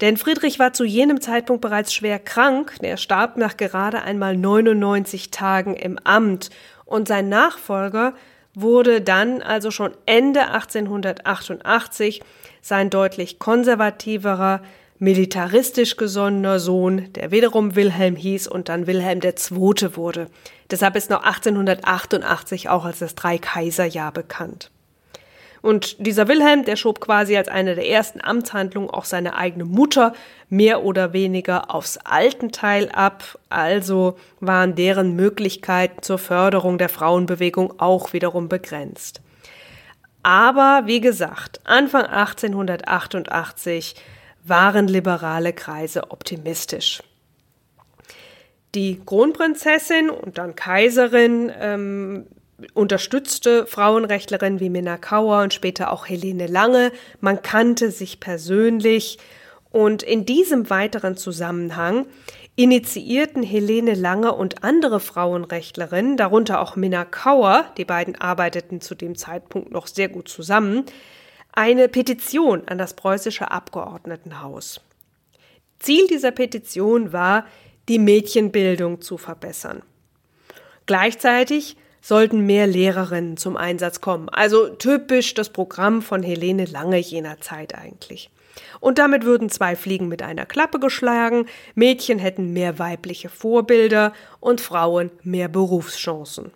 denn 0.00 0.16
Friedrich 0.16 0.58
war 0.58 0.72
zu 0.72 0.84
jenem 0.84 1.20
Zeitpunkt 1.20 1.60
bereits 1.60 1.94
schwer 1.94 2.18
krank. 2.18 2.74
Er 2.80 2.96
starb 2.96 3.36
nach 3.36 3.56
gerade 3.56 4.02
einmal 4.02 4.36
99 4.36 5.30
Tagen 5.30 5.74
im 5.74 5.98
Amt 6.02 6.50
und 6.84 7.08
sein 7.08 7.28
Nachfolger 7.28 8.14
wurde 8.54 9.00
dann 9.00 9.42
also 9.42 9.70
schon 9.70 9.92
Ende 10.06 10.48
1888 10.48 12.22
sein 12.60 12.90
deutlich 12.90 13.38
konservativerer, 13.38 14.60
militaristisch 14.98 15.96
gesonnener 15.96 16.60
Sohn, 16.60 17.12
der 17.14 17.30
wiederum 17.30 17.74
Wilhelm 17.74 18.14
hieß 18.14 18.46
und 18.46 18.68
dann 18.68 18.86
Wilhelm 18.86 19.20
II. 19.22 19.96
wurde. 19.96 20.28
Deshalb 20.70 20.96
ist 20.96 21.10
noch 21.10 21.22
1888 21.22 22.68
auch 22.68 22.84
als 22.84 23.00
das 23.00 23.14
Dreikaiserjahr 23.14 24.12
bekannt. 24.12 24.71
Und 25.62 26.04
dieser 26.04 26.26
Wilhelm, 26.26 26.64
der 26.64 26.74
schob 26.74 27.00
quasi 27.00 27.36
als 27.36 27.46
eine 27.48 27.76
der 27.76 27.88
ersten 27.88 28.20
Amtshandlungen 28.20 28.90
auch 28.90 29.04
seine 29.04 29.36
eigene 29.36 29.64
Mutter 29.64 30.12
mehr 30.48 30.82
oder 30.82 31.12
weniger 31.12 31.72
aufs 31.72 31.98
Altenteil 31.98 32.90
ab. 32.90 33.38
Also 33.48 34.18
waren 34.40 34.74
deren 34.74 35.14
Möglichkeiten 35.14 36.02
zur 36.02 36.18
Förderung 36.18 36.78
der 36.78 36.88
Frauenbewegung 36.88 37.78
auch 37.78 38.12
wiederum 38.12 38.48
begrenzt. 38.48 39.22
Aber 40.24 40.82
wie 40.86 41.00
gesagt, 41.00 41.60
Anfang 41.64 42.06
1888 42.06 43.94
waren 44.44 44.88
liberale 44.88 45.52
Kreise 45.52 46.10
optimistisch. 46.10 47.04
Die 48.74 49.00
Kronprinzessin 49.04 50.10
und 50.10 50.38
dann 50.38 50.56
Kaiserin 50.56 51.52
ähm, 51.60 52.26
unterstützte 52.74 53.66
Frauenrechtlerinnen 53.66 54.60
wie 54.60 54.70
Minna 54.70 54.96
Kauer 54.96 55.42
und 55.42 55.54
später 55.54 55.92
auch 55.92 56.08
Helene 56.08 56.46
Lange. 56.46 56.92
Man 57.20 57.42
kannte 57.42 57.90
sich 57.90 58.20
persönlich. 58.20 59.18
Und 59.70 60.02
in 60.02 60.26
diesem 60.26 60.68
weiteren 60.68 61.16
Zusammenhang 61.16 62.06
initiierten 62.56 63.42
Helene 63.42 63.94
Lange 63.94 64.34
und 64.34 64.62
andere 64.62 65.00
Frauenrechtlerinnen, 65.00 66.16
darunter 66.16 66.60
auch 66.60 66.76
Minna 66.76 67.04
Kauer, 67.04 67.64
die 67.78 67.86
beiden 67.86 68.14
arbeiteten 68.14 68.80
zu 68.80 68.94
dem 68.94 69.16
Zeitpunkt 69.16 69.70
noch 69.70 69.86
sehr 69.86 70.08
gut 70.08 70.28
zusammen, 70.28 70.84
eine 71.52 71.88
Petition 71.88 72.68
an 72.68 72.78
das 72.78 72.94
preußische 72.94 73.50
Abgeordnetenhaus. 73.50 74.80
Ziel 75.78 76.06
dieser 76.06 76.30
Petition 76.30 77.12
war, 77.12 77.46
die 77.88 77.98
Mädchenbildung 77.98 79.00
zu 79.00 79.18
verbessern. 79.18 79.82
Gleichzeitig 80.86 81.76
sollten 82.02 82.44
mehr 82.44 82.66
Lehrerinnen 82.66 83.38
zum 83.38 83.56
Einsatz 83.56 84.02
kommen. 84.02 84.28
Also 84.28 84.68
typisch 84.68 85.32
das 85.32 85.48
Programm 85.48 86.02
von 86.02 86.22
Helene 86.22 86.66
Lange 86.66 86.98
jener 86.98 87.40
Zeit 87.40 87.74
eigentlich. 87.74 88.28
Und 88.80 88.98
damit 88.98 89.24
würden 89.24 89.48
zwei 89.48 89.76
Fliegen 89.76 90.08
mit 90.08 90.20
einer 90.22 90.44
Klappe 90.44 90.78
geschlagen, 90.78 91.46
Mädchen 91.74 92.18
hätten 92.18 92.52
mehr 92.52 92.78
weibliche 92.78 93.30
Vorbilder 93.30 94.12
und 94.40 94.60
Frauen 94.60 95.10
mehr 95.22 95.48
Berufschancen. 95.48 96.50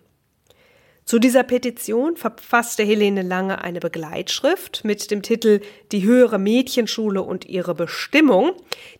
Zu 1.07 1.19
dieser 1.19 1.43
Petition 1.43 2.17
verfasste 2.17 2.83
Helene 2.83 3.21
Lange 3.21 3.63
eine 3.63 3.79
Begleitschrift 3.79 4.83
mit 4.83 5.09
dem 5.09 5.21
Titel 5.21 5.61
Die 5.93 6.03
höhere 6.03 6.37
Mädchenschule 6.37 7.21
und 7.21 7.45
ihre 7.45 7.73
Bestimmung. 7.73 8.51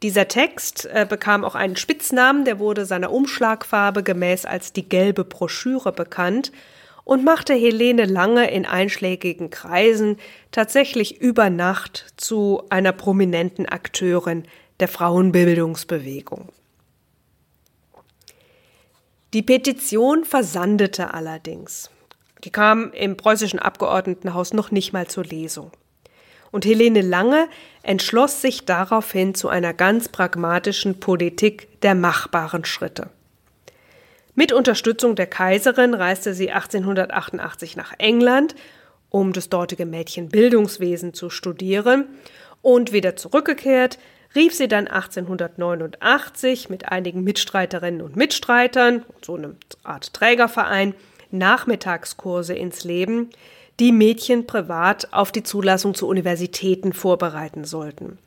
Dieser 0.01 0.29
Text 0.29 0.85
äh, 0.85 1.05
bekam 1.07 1.43
auch 1.43 1.53
einen 1.53 1.75
Spitznamen, 1.75 2.45
der 2.45 2.59
wurde 2.59 2.85
seiner 2.85 3.11
Umschlagfarbe 3.11 4.03
gemäß 4.03 4.45
als 4.45 4.71
die 4.71 4.87
gelbe 4.87 5.25
Broschüre 5.25 5.91
bekannt. 5.91 6.53
und 7.03 7.25
machte 7.25 7.53
Helene 7.53 8.05
Lange 8.05 8.51
in 8.51 8.65
einschlägigen 8.65 9.49
Kreisen 9.49 10.15
tatsächlich 10.51 11.19
über 11.19 11.49
Nacht 11.49 12.13
zu 12.15 12.63
einer 12.69 12.93
prominenten 12.93 13.65
Akteurin 13.65 14.43
der 14.79 14.87
Frauenbildungsbewegung. 14.87 16.47
Die 19.33 19.41
Petition 19.41 20.23
versandete 20.23 21.13
allerdings. 21.13 21.89
Die 22.43 22.51
kam 22.51 22.91
im 22.93 23.17
preußischen 23.17 23.59
Abgeordnetenhaus 23.59 24.53
noch 24.53 24.71
nicht 24.71 24.93
mal 24.93 25.07
zur 25.07 25.23
Lesung. 25.23 25.71
Und 26.51 26.65
Helene 26.65 27.01
Lange 27.01 27.47
entschloss 27.83 28.41
sich 28.41 28.65
daraufhin 28.65 29.35
zu 29.35 29.49
einer 29.49 29.73
ganz 29.73 30.09
pragmatischen 30.09 30.99
Politik 30.99 31.81
der 31.81 31.95
machbaren 31.95 32.63
Schritte. 32.63 33.09
Mit 34.35 34.53
Unterstützung 34.53 35.15
der 35.15 35.27
Kaiserin 35.27 35.93
reiste 35.93 36.33
sie 36.33 36.51
1888 36.51 37.75
nach 37.75 37.93
England, 37.97 38.55
um 39.09 39.33
das 39.33 39.49
dortige 39.49 39.85
Mädchenbildungswesen 39.85 41.13
zu 41.13 41.29
studieren, 41.29 42.05
und 42.61 42.91
wieder 42.91 43.15
zurückgekehrt, 43.15 43.97
rief 44.35 44.53
sie 44.53 44.67
dann 44.67 44.87
1889 44.87 46.69
mit 46.69 46.89
einigen 46.89 47.23
Mitstreiterinnen 47.23 48.01
und 48.01 48.15
Mitstreitern, 48.15 49.05
so 49.25 49.35
eine 49.35 49.55
Art 49.83 50.13
Trägerverein, 50.13 50.93
Nachmittagskurse 51.31 52.53
ins 52.53 52.83
Leben, 52.83 53.29
die 53.79 53.91
Mädchen 53.91 54.47
privat 54.47 55.13
auf 55.13 55.31
die 55.31 55.43
Zulassung 55.43 55.93
zu 55.93 56.07
Universitäten 56.07 56.93
vorbereiten 56.93 57.63
sollten. 57.63 58.17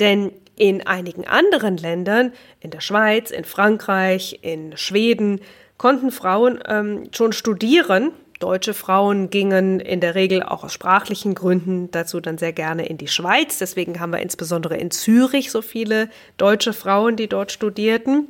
Denn 0.00 0.32
in 0.56 0.86
einigen 0.86 1.26
anderen 1.26 1.76
Ländern, 1.76 2.32
in 2.60 2.70
der 2.70 2.80
Schweiz, 2.80 3.30
in 3.30 3.44
Frankreich, 3.44 4.40
in 4.42 4.76
Schweden, 4.76 5.40
konnten 5.78 6.10
Frauen 6.10 6.60
ähm, 6.68 7.08
schon 7.12 7.32
studieren. 7.32 8.12
Deutsche 8.38 8.74
Frauen 8.74 9.30
gingen 9.30 9.78
in 9.78 10.00
der 10.00 10.16
Regel 10.16 10.42
auch 10.42 10.64
aus 10.64 10.72
sprachlichen 10.72 11.34
Gründen 11.34 11.90
dazu 11.92 12.20
dann 12.20 12.38
sehr 12.38 12.52
gerne 12.52 12.86
in 12.86 12.98
die 12.98 13.08
Schweiz. 13.08 13.58
Deswegen 13.58 14.00
haben 14.00 14.12
wir 14.12 14.18
insbesondere 14.18 14.76
in 14.76 14.90
Zürich 14.90 15.50
so 15.52 15.62
viele 15.62 16.08
deutsche 16.38 16.72
Frauen, 16.72 17.16
die 17.16 17.28
dort 17.28 17.52
studierten. 17.52 18.26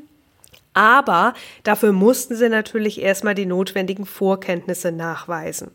Aber 0.74 1.34
dafür 1.64 1.92
mussten 1.92 2.34
sie 2.34 2.48
natürlich 2.48 3.00
erstmal 3.00 3.34
die 3.34 3.46
notwendigen 3.46 4.06
Vorkenntnisse 4.06 4.92
nachweisen. 4.92 5.70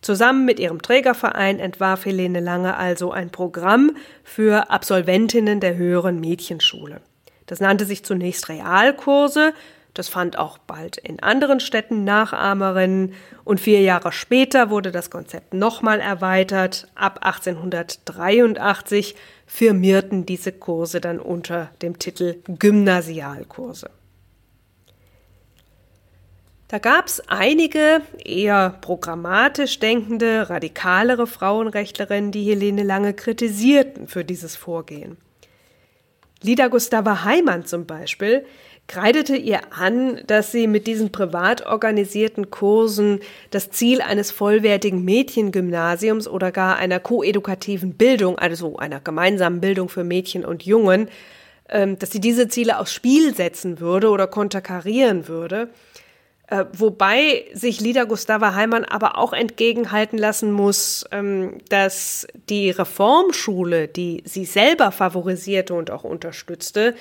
Zusammen 0.00 0.44
mit 0.44 0.58
ihrem 0.58 0.82
Trägerverein 0.82 1.60
entwarf 1.60 2.04
Helene 2.04 2.40
Lange 2.40 2.76
also 2.76 3.12
ein 3.12 3.30
Programm 3.30 3.96
für 4.24 4.70
Absolventinnen 4.70 5.60
der 5.60 5.76
höheren 5.76 6.18
Mädchenschule. 6.18 7.00
Das 7.46 7.60
nannte 7.60 7.84
sich 7.84 8.04
zunächst 8.04 8.48
Realkurse, 8.48 9.52
das 9.94 10.08
fand 10.08 10.38
auch 10.38 10.56
bald 10.56 10.96
in 10.96 11.22
anderen 11.22 11.60
Städten 11.60 12.04
Nachahmerinnen 12.04 13.14
und 13.44 13.60
vier 13.60 13.82
Jahre 13.82 14.10
später 14.10 14.70
wurde 14.70 14.90
das 14.90 15.10
Konzept 15.10 15.52
nochmal 15.52 16.00
erweitert. 16.00 16.88
Ab 16.94 17.18
1883 17.22 19.14
firmierten 19.54 20.24
diese 20.24 20.50
Kurse 20.50 20.98
dann 20.98 21.20
unter 21.20 21.72
dem 21.82 21.98
Titel 21.98 22.36
Gymnasialkurse. 22.48 23.90
Da 26.68 26.78
gab 26.78 27.04
es 27.06 27.20
einige 27.28 28.00
eher 28.24 28.70
programmatisch 28.80 29.78
denkende, 29.78 30.48
radikalere 30.48 31.26
Frauenrechtlerinnen, 31.26 32.32
die 32.32 32.44
Helene 32.44 32.82
Lange 32.82 33.12
kritisierten 33.12 34.08
für 34.08 34.24
dieses 34.24 34.56
Vorgehen. 34.56 35.18
Lida 36.40 36.68
Gustava 36.68 37.24
Heimann 37.24 37.66
zum 37.66 37.84
Beispiel 37.84 38.46
kreidete 38.92 39.36
ihr 39.36 39.60
an, 39.70 40.20
dass 40.26 40.52
sie 40.52 40.66
mit 40.66 40.86
diesen 40.86 41.12
privat 41.12 41.64
organisierten 41.64 42.50
Kursen 42.50 43.20
das 43.50 43.70
Ziel 43.70 44.02
eines 44.02 44.30
vollwertigen 44.30 45.02
Mädchengymnasiums 45.02 46.28
oder 46.28 46.52
gar 46.52 46.76
einer 46.76 47.00
koedukativen 47.00 47.94
Bildung, 47.94 48.38
also 48.38 48.76
einer 48.76 49.00
gemeinsamen 49.00 49.62
Bildung 49.62 49.88
für 49.88 50.04
Mädchen 50.04 50.44
und 50.44 50.64
Jungen, 50.64 51.08
ähm, 51.70 51.98
dass 51.98 52.10
sie 52.10 52.20
diese 52.20 52.48
Ziele 52.48 52.78
aufs 52.78 52.92
Spiel 52.92 53.34
setzen 53.34 53.80
würde 53.80 54.10
oder 54.10 54.26
konterkarieren 54.26 55.26
würde. 55.26 55.70
Äh, 56.48 56.66
wobei 56.74 57.46
sich 57.54 57.80
Lida 57.80 58.04
Gustava 58.04 58.54
Heimann 58.54 58.84
aber 58.84 59.16
auch 59.16 59.32
entgegenhalten 59.32 60.18
lassen 60.18 60.52
muss, 60.52 61.06
ähm, 61.12 61.62
dass 61.70 62.26
die 62.50 62.68
Reformschule, 62.68 63.88
die 63.88 64.22
sie 64.26 64.44
selber 64.44 64.92
favorisierte 64.92 65.72
und 65.72 65.90
auch 65.90 66.04
unterstützte, 66.04 66.94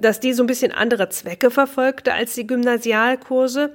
dass 0.00 0.20
die 0.20 0.32
so 0.32 0.42
ein 0.42 0.46
bisschen 0.46 0.72
andere 0.72 1.08
Zwecke 1.08 1.50
verfolgte 1.50 2.12
als 2.14 2.34
die 2.34 2.46
Gymnasialkurse. 2.46 3.72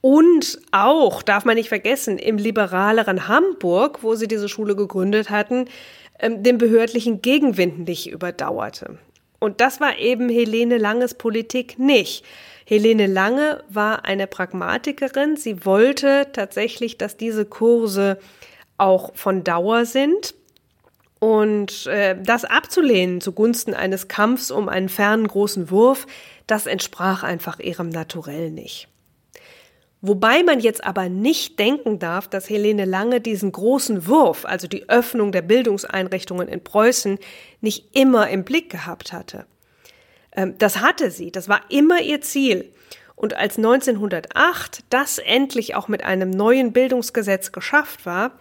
Und 0.00 0.58
auch, 0.72 1.22
darf 1.22 1.44
man 1.44 1.56
nicht 1.56 1.68
vergessen, 1.68 2.18
im 2.18 2.38
liberaleren 2.38 3.28
Hamburg, 3.28 4.02
wo 4.02 4.14
sie 4.14 4.28
diese 4.28 4.48
Schule 4.48 4.74
gegründet 4.74 5.30
hatten, 5.30 5.66
ähm, 6.18 6.42
den 6.42 6.58
behördlichen 6.58 7.20
Gegenwind 7.22 7.86
nicht 7.86 8.10
überdauerte. 8.10 8.98
Und 9.38 9.60
das 9.60 9.80
war 9.80 9.98
eben 9.98 10.28
Helene 10.28 10.78
Langes 10.78 11.14
Politik 11.14 11.78
nicht. 11.78 12.24
Helene 12.66 13.06
Lange 13.06 13.62
war 13.68 14.04
eine 14.04 14.26
Pragmatikerin. 14.26 15.36
Sie 15.36 15.64
wollte 15.64 16.28
tatsächlich, 16.32 16.98
dass 16.98 17.16
diese 17.16 17.44
Kurse 17.44 18.18
auch 18.78 19.14
von 19.14 19.44
Dauer 19.44 19.86
sind. 19.86 20.34
Und 21.20 21.86
äh, 21.86 22.16
das 22.20 22.44
abzulehnen 22.44 23.20
zugunsten 23.20 23.74
eines 23.74 24.08
Kampfs 24.08 24.50
um 24.50 24.68
einen 24.68 24.88
fernen 24.88 25.28
großen 25.28 25.70
Wurf, 25.70 26.06
das 26.46 26.66
entsprach 26.66 27.22
einfach 27.22 27.60
ihrem 27.60 27.90
Naturell 27.90 28.50
nicht. 28.50 28.88
Wobei 30.02 30.42
man 30.42 30.60
jetzt 30.60 30.82
aber 30.82 31.10
nicht 31.10 31.58
denken 31.58 31.98
darf, 31.98 32.26
dass 32.26 32.48
Helene 32.48 32.86
Lange 32.86 33.20
diesen 33.20 33.52
großen 33.52 34.06
Wurf, 34.06 34.46
also 34.46 34.66
die 34.66 34.88
Öffnung 34.88 35.30
der 35.30 35.42
Bildungseinrichtungen 35.42 36.48
in 36.48 36.64
Preußen, 36.64 37.18
nicht 37.60 37.94
immer 37.94 38.30
im 38.30 38.44
Blick 38.44 38.70
gehabt 38.70 39.12
hatte. 39.12 39.44
Ähm, 40.32 40.54
das 40.56 40.80
hatte 40.80 41.10
sie, 41.10 41.30
das 41.30 41.50
war 41.50 41.60
immer 41.68 42.00
ihr 42.00 42.22
Ziel. 42.22 42.72
Und 43.14 43.34
als 43.34 43.58
1908 43.58 44.84
das 44.88 45.18
endlich 45.18 45.74
auch 45.74 45.88
mit 45.88 46.02
einem 46.02 46.30
neuen 46.30 46.72
Bildungsgesetz 46.72 47.52
geschafft 47.52 48.06
war, 48.06 48.38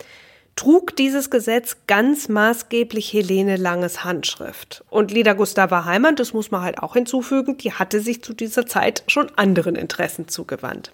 trug 0.59 0.93
dieses 0.97 1.29
Gesetz 1.29 1.77
ganz 1.87 2.27
maßgeblich 2.27 3.13
Helene 3.13 3.55
Langes 3.55 4.03
Handschrift. 4.03 4.83
Und 4.89 5.09
Lida 5.09 5.31
Gustava 5.31 5.85
Heimann, 5.85 6.17
das 6.17 6.33
muss 6.33 6.51
man 6.51 6.63
halt 6.63 6.79
auch 6.79 6.95
hinzufügen, 6.95 7.55
die 7.55 7.71
hatte 7.71 8.01
sich 8.01 8.21
zu 8.21 8.33
dieser 8.33 8.65
Zeit 8.65 9.03
schon 9.07 9.31
anderen 9.37 9.77
Interessen 9.77 10.27
zugewandt. 10.27 10.91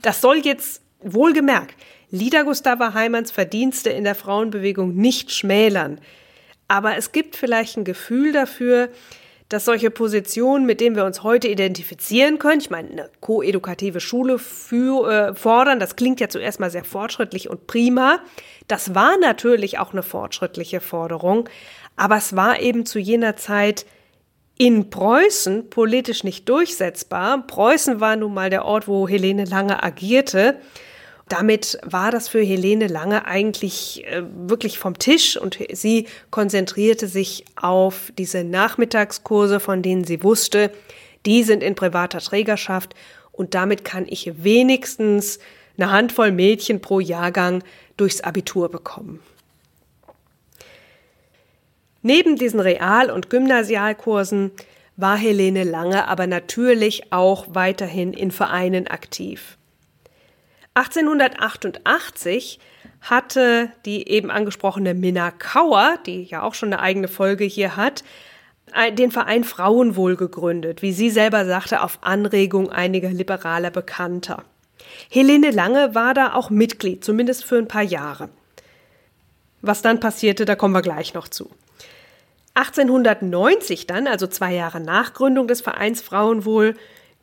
Das 0.00 0.22
soll 0.22 0.38
jetzt 0.38 0.80
wohlgemerkt 1.02 1.74
Lida 2.10 2.44
Gustava 2.44 2.94
Heimanns 2.94 3.30
Verdienste 3.30 3.90
in 3.90 4.04
der 4.04 4.14
Frauenbewegung 4.14 4.94
nicht 4.94 5.32
schmälern. 5.32 6.00
Aber 6.66 6.96
es 6.96 7.12
gibt 7.12 7.36
vielleicht 7.36 7.76
ein 7.76 7.84
Gefühl 7.84 8.32
dafür, 8.32 8.88
dass 9.48 9.66
solche 9.66 9.90
Positionen, 9.90 10.66
mit 10.66 10.80
denen 10.80 10.96
wir 10.96 11.04
uns 11.04 11.22
heute 11.22 11.48
identifizieren 11.48 12.38
können, 12.38 12.60
ich 12.60 12.70
meine, 12.70 12.90
eine 12.90 13.10
koedukative 13.20 14.00
Schule 14.00 14.38
für, 14.38 15.10
äh, 15.10 15.34
fordern, 15.34 15.78
das 15.78 15.96
klingt 15.96 16.20
ja 16.20 16.28
zuerst 16.28 16.60
mal 16.60 16.70
sehr 16.70 16.84
fortschrittlich 16.84 17.50
und 17.50 17.66
prima. 17.66 18.20
Das 18.68 18.94
war 18.94 19.18
natürlich 19.18 19.78
auch 19.78 19.92
eine 19.92 20.02
fortschrittliche 20.02 20.80
Forderung, 20.80 21.48
aber 21.96 22.16
es 22.16 22.34
war 22.34 22.60
eben 22.60 22.86
zu 22.86 22.98
jener 22.98 23.36
Zeit 23.36 23.86
in 24.56 24.88
Preußen 24.88 25.68
politisch 25.68 26.24
nicht 26.24 26.48
durchsetzbar. 26.48 27.46
Preußen 27.46 28.00
war 28.00 28.16
nun 28.16 28.34
mal 28.34 28.50
der 28.50 28.64
Ort, 28.64 28.88
wo 28.88 29.08
Helene 29.08 29.44
Lange 29.44 29.82
agierte. 29.82 30.58
Damit 31.28 31.78
war 31.82 32.10
das 32.10 32.28
für 32.28 32.42
Helene 32.42 32.86
Lange 32.86 33.26
eigentlich 33.26 34.04
äh, 34.06 34.22
wirklich 34.46 34.78
vom 34.78 34.98
Tisch 34.98 35.36
und 35.38 35.58
sie 35.72 36.06
konzentrierte 36.30 37.08
sich 37.08 37.44
auf 37.56 38.12
diese 38.18 38.44
Nachmittagskurse, 38.44 39.58
von 39.58 39.80
denen 39.80 40.04
sie 40.04 40.22
wusste, 40.22 40.70
die 41.24 41.42
sind 41.42 41.62
in 41.62 41.74
privater 41.74 42.20
Trägerschaft 42.20 42.94
und 43.32 43.54
damit 43.54 43.84
kann 43.84 44.06
ich 44.06 44.44
wenigstens 44.44 45.38
eine 45.76 45.90
Handvoll 45.90 46.30
Mädchen 46.30 46.80
pro 46.80 47.00
Jahrgang 47.00 47.64
durchs 47.96 48.20
Abitur 48.20 48.68
bekommen. 48.70 49.20
Neben 52.02 52.36
diesen 52.36 52.60
Real- 52.60 53.10
und 53.10 53.30
Gymnasialkursen 53.30 54.52
war 54.96 55.16
Helene 55.16 55.64
Lange 55.64 56.06
aber 56.06 56.26
natürlich 56.26 57.12
auch 57.12 57.46
weiterhin 57.48 58.12
in 58.12 58.30
Vereinen 58.30 58.86
aktiv. 58.86 59.56
1888 60.74 62.58
hatte 63.00 63.70
die 63.84 64.08
eben 64.08 64.30
angesprochene 64.30 64.94
Minna 64.94 65.30
Kauer, 65.30 65.98
die 66.04 66.24
ja 66.24 66.42
auch 66.42 66.54
schon 66.54 66.72
eine 66.72 66.82
eigene 66.82 67.08
Folge 67.08 67.44
hier 67.44 67.76
hat, 67.76 68.02
den 68.98 69.12
Verein 69.12 69.44
Frauenwohl 69.44 70.16
gegründet, 70.16 70.82
wie 70.82 70.92
sie 70.92 71.10
selber 71.10 71.44
sagte, 71.44 71.82
auf 71.82 71.98
Anregung 72.02 72.70
einiger 72.70 73.10
liberaler 73.10 73.70
Bekannter. 73.70 74.42
Helene 75.10 75.50
Lange 75.50 75.94
war 75.94 76.14
da 76.14 76.34
auch 76.34 76.50
Mitglied, 76.50 77.04
zumindest 77.04 77.44
für 77.44 77.56
ein 77.56 77.68
paar 77.68 77.82
Jahre. 77.82 78.30
Was 79.62 79.82
dann 79.82 80.00
passierte, 80.00 80.44
da 80.44 80.56
kommen 80.56 80.74
wir 80.74 80.82
gleich 80.82 81.14
noch 81.14 81.28
zu. 81.28 81.50
1890 82.54 83.86
dann, 83.86 84.06
also 84.06 84.26
zwei 84.26 84.54
Jahre 84.54 84.80
nach 84.80 85.14
Gründung 85.14 85.46
des 85.46 85.60
Vereins 85.60 86.02
Frauenwohl, 86.02 86.74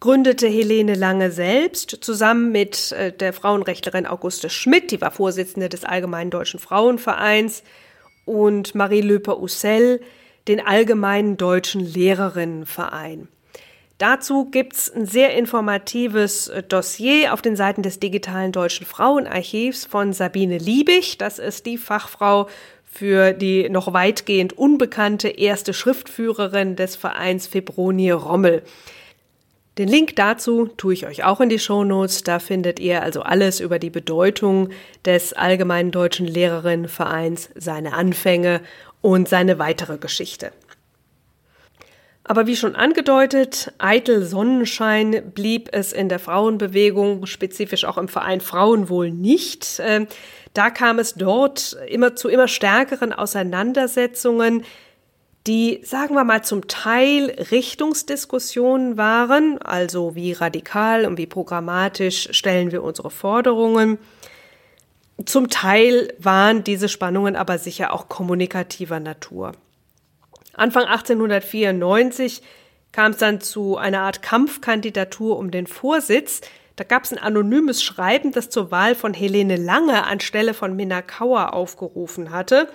gründete 0.01 0.47
Helene 0.47 0.95
Lange 0.95 1.31
selbst 1.31 1.99
zusammen 2.01 2.51
mit 2.51 2.91
äh, 2.91 3.13
der 3.13 3.31
Frauenrechtlerin 3.31 4.05
Auguste 4.05 4.49
Schmidt, 4.49 4.91
die 4.91 4.99
war 4.99 5.11
Vorsitzende 5.11 5.69
des 5.69 5.85
Allgemeinen 5.85 6.31
Deutschen 6.31 6.59
Frauenvereins, 6.59 7.63
und 8.25 8.75
Marie 8.75 9.01
Löper-Ussel 9.01 10.01
den 10.47 10.65
Allgemeinen 10.65 11.37
Deutschen 11.37 11.81
Lehrerinnenverein. 11.81 13.27
Dazu 13.97 14.45
gibt's 14.45 14.91
ein 14.91 15.05
sehr 15.05 15.35
informatives 15.35 16.47
äh, 16.47 16.63
Dossier 16.63 17.33
auf 17.33 17.43
den 17.43 17.55
Seiten 17.55 17.83
des 17.83 17.99
digitalen 17.99 18.51
Deutschen 18.51 18.87
Frauenarchivs 18.87 19.85
von 19.85 20.13
Sabine 20.13 20.57
Liebig. 20.57 21.19
Das 21.19 21.37
ist 21.37 21.67
die 21.67 21.77
Fachfrau 21.77 22.47
für 22.83 23.33
die 23.33 23.69
noch 23.69 23.93
weitgehend 23.93 24.57
unbekannte 24.57 25.29
erste 25.29 25.73
Schriftführerin 25.73 26.75
des 26.75 26.95
Vereins 26.95 27.45
Febronie 27.45 28.11
Rommel. 28.11 28.63
Den 29.81 29.89
Link 29.89 30.15
dazu 30.15 30.69
tue 30.77 30.93
ich 30.93 31.07
euch 31.07 31.23
auch 31.23 31.41
in 31.41 31.49
die 31.49 31.57
Shownotes. 31.57 32.21
Da 32.21 32.37
findet 32.37 32.79
ihr 32.79 33.01
also 33.01 33.23
alles 33.23 33.59
über 33.59 33.79
die 33.79 33.89
Bedeutung 33.89 34.69
des 35.05 35.33
Allgemeinen 35.33 35.89
Deutschen 35.89 36.27
Lehrerinnenvereins, 36.27 37.49
seine 37.55 37.93
Anfänge 37.93 38.61
und 39.01 39.27
seine 39.27 39.57
weitere 39.57 39.97
Geschichte. 39.97 40.51
Aber 42.23 42.45
wie 42.45 42.55
schon 42.55 42.75
angedeutet, 42.75 43.73
eitel 43.79 44.21
Sonnenschein 44.21 45.31
blieb 45.33 45.69
es 45.71 45.93
in 45.93 46.09
der 46.09 46.19
Frauenbewegung, 46.19 47.25
spezifisch 47.25 47.83
auch 47.85 47.97
im 47.97 48.07
Verein 48.07 48.39
Frauenwohl 48.39 49.09
nicht. 49.09 49.81
Ähm, 49.83 50.05
da 50.53 50.69
kam 50.69 50.99
es 50.99 51.15
dort 51.15 51.75
immer 51.87 52.15
zu 52.15 52.29
immer 52.29 52.47
stärkeren 52.47 53.13
Auseinandersetzungen, 53.13 54.63
die, 55.47 55.81
sagen 55.83 56.13
wir 56.13 56.23
mal, 56.23 56.43
zum 56.43 56.67
Teil 56.67 57.31
Richtungsdiskussionen 57.51 58.97
waren, 58.97 59.59
also 59.59 60.15
wie 60.15 60.33
radikal 60.33 61.05
und 61.05 61.17
wie 61.17 61.25
programmatisch 61.25 62.29
stellen 62.31 62.71
wir 62.71 62.83
unsere 62.83 63.09
Forderungen. 63.09 63.97
Zum 65.25 65.49
Teil 65.49 66.13
waren 66.19 66.63
diese 66.63 66.89
Spannungen 66.89 67.35
aber 67.35 67.57
sicher 67.57 67.93
auch 67.93 68.07
kommunikativer 68.07 68.99
Natur. 68.99 69.53
Anfang 70.53 70.83
1894 70.83 72.41
kam 72.91 73.11
es 73.11 73.17
dann 73.17 73.41
zu 73.41 73.77
einer 73.77 74.01
Art 74.01 74.21
Kampfkandidatur 74.21 75.37
um 75.37 75.49
den 75.49 75.65
Vorsitz. 75.65 76.41
Da 76.75 76.83
gab 76.83 77.03
es 77.03 77.11
ein 77.11 77.19
anonymes 77.19 77.83
Schreiben, 77.83 78.31
das 78.31 78.49
zur 78.49 78.71
Wahl 78.71 78.95
von 78.95 79.13
Helene 79.13 79.55
Lange 79.55 80.05
anstelle 80.05 80.53
von 80.53 80.75
Minna 80.75 81.01
Kauer 81.01 81.53
aufgerufen 81.53 82.31
hatte. 82.31 82.67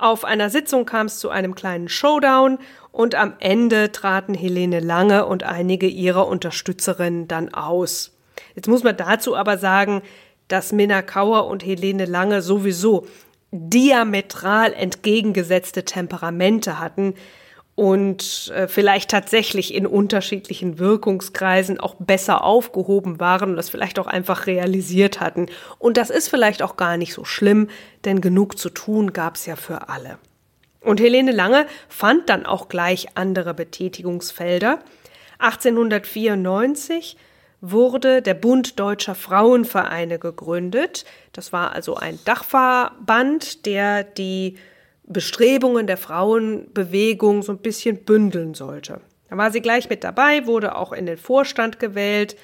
Auf 0.00 0.24
einer 0.24 0.48
Sitzung 0.48 0.86
kam 0.86 1.08
es 1.08 1.18
zu 1.18 1.28
einem 1.28 1.54
kleinen 1.54 1.90
Showdown 1.90 2.56
und 2.90 3.14
am 3.14 3.34
Ende 3.38 3.92
traten 3.92 4.32
Helene 4.32 4.80
Lange 4.80 5.26
und 5.26 5.42
einige 5.42 5.88
ihrer 5.88 6.26
Unterstützerinnen 6.26 7.28
dann 7.28 7.52
aus. 7.52 8.16
Jetzt 8.54 8.66
muss 8.66 8.82
man 8.82 8.96
dazu 8.96 9.36
aber 9.36 9.58
sagen, 9.58 10.00
dass 10.48 10.72
Minna 10.72 11.02
Kauer 11.02 11.46
und 11.46 11.66
Helene 11.66 12.06
Lange 12.06 12.40
sowieso 12.40 13.06
diametral 13.50 14.72
entgegengesetzte 14.72 15.84
Temperamente 15.84 16.80
hatten 16.80 17.12
und 17.80 18.52
äh, 18.54 18.68
vielleicht 18.68 19.10
tatsächlich 19.10 19.72
in 19.72 19.86
unterschiedlichen 19.86 20.78
Wirkungskreisen 20.78 21.80
auch 21.80 21.94
besser 21.98 22.44
aufgehoben 22.44 23.20
waren 23.20 23.52
und 23.52 23.56
das 23.56 23.70
vielleicht 23.70 23.98
auch 23.98 24.06
einfach 24.06 24.46
realisiert 24.46 25.18
hatten. 25.18 25.46
Und 25.78 25.96
das 25.96 26.10
ist 26.10 26.28
vielleicht 26.28 26.60
auch 26.60 26.76
gar 26.76 26.98
nicht 26.98 27.14
so 27.14 27.24
schlimm, 27.24 27.68
denn 28.04 28.20
genug 28.20 28.58
zu 28.58 28.68
tun 28.68 29.14
gab 29.14 29.36
es 29.36 29.46
ja 29.46 29.56
für 29.56 29.88
alle. 29.88 30.18
Und 30.82 31.00
Helene 31.00 31.32
Lange 31.32 31.66
fand 31.88 32.28
dann 32.28 32.44
auch 32.44 32.68
gleich 32.68 33.16
andere 33.16 33.54
Betätigungsfelder. 33.54 34.80
1894 35.38 37.16
wurde 37.62 38.20
der 38.20 38.34
Bund 38.34 38.78
Deutscher 38.78 39.14
Frauenvereine 39.14 40.18
gegründet. 40.18 41.06
Das 41.32 41.50
war 41.50 41.72
also 41.72 41.96
ein 41.96 42.18
Dachverband, 42.26 43.64
der 43.64 44.04
die 44.04 44.58
Bestrebungen 45.12 45.86
der 45.86 45.96
Frauenbewegung 45.96 47.42
so 47.42 47.52
ein 47.52 47.58
bisschen 47.58 48.04
bündeln 48.04 48.54
sollte. 48.54 49.00
Da 49.28 49.36
war 49.36 49.50
sie 49.50 49.60
gleich 49.60 49.88
mit 49.88 50.04
dabei, 50.04 50.46
wurde 50.46 50.76
auch 50.76 50.92
in 50.92 51.06
den 51.06 51.18
Vorstand 51.18 51.78
gewählt. 51.78 52.36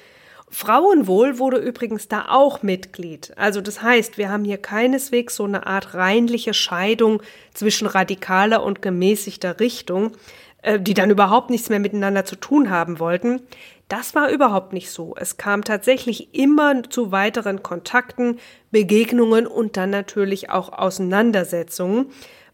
Frauenwohl 0.49 1.39
wurde 1.39 1.57
übrigens 1.57 2.07
da 2.07 2.27
auch 2.29 2.63
Mitglied. 2.63 3.33
Also 3.35 3.59
das 3.59 3.81
heißt, 3.81 4.17
wir 4.17 4.29
haben 4.29 4.45
hier 4.45 4.57
keineswegs 4.57 5.35
so 5.35 5.43
eine 5.43 5.67
Art 5.67 5.93
reinliche 5.93 6.53
Scheidung 6.53 7.21
zwischen 7.53 7.87
radikaler 7.87 8.63
und 8.63 8.81
gemäßigter 8.81 9.59
Richtung, 9.59 10.13
äh, 10.61 10.79
die 10.79 10.93
dann 10.93 11.09
überhaupt 11.09 11.49
nichts 11.49 11.69
mehr 11.69 11.79
miteinander 11.79 12.23
zu 12.23 12.37
tun 12.37 12.69
haben 12.69 12.99
wollten. 12.99 13.41
Das 13.89 14.15
war 14.15 14.29
überhaupt 14.29 14.73
nicht 14.73 14.89
so. 14.91 15.15
Es 15.17 15.37
kam 15.37 15.63
tatsächlich 15.63 16.33
immer 16.33 16.83
zu 16.83 17.11
weiteren 17.11 17.63
Kontakten, 17.63 18.39
Begegnungen 18.71 19.47
und 19.47 19.77
dann 19.77 19.89
natürlich 19.89 20.49
auch 20.49 20.71
Auseinandersetzungen, 20.71 22.07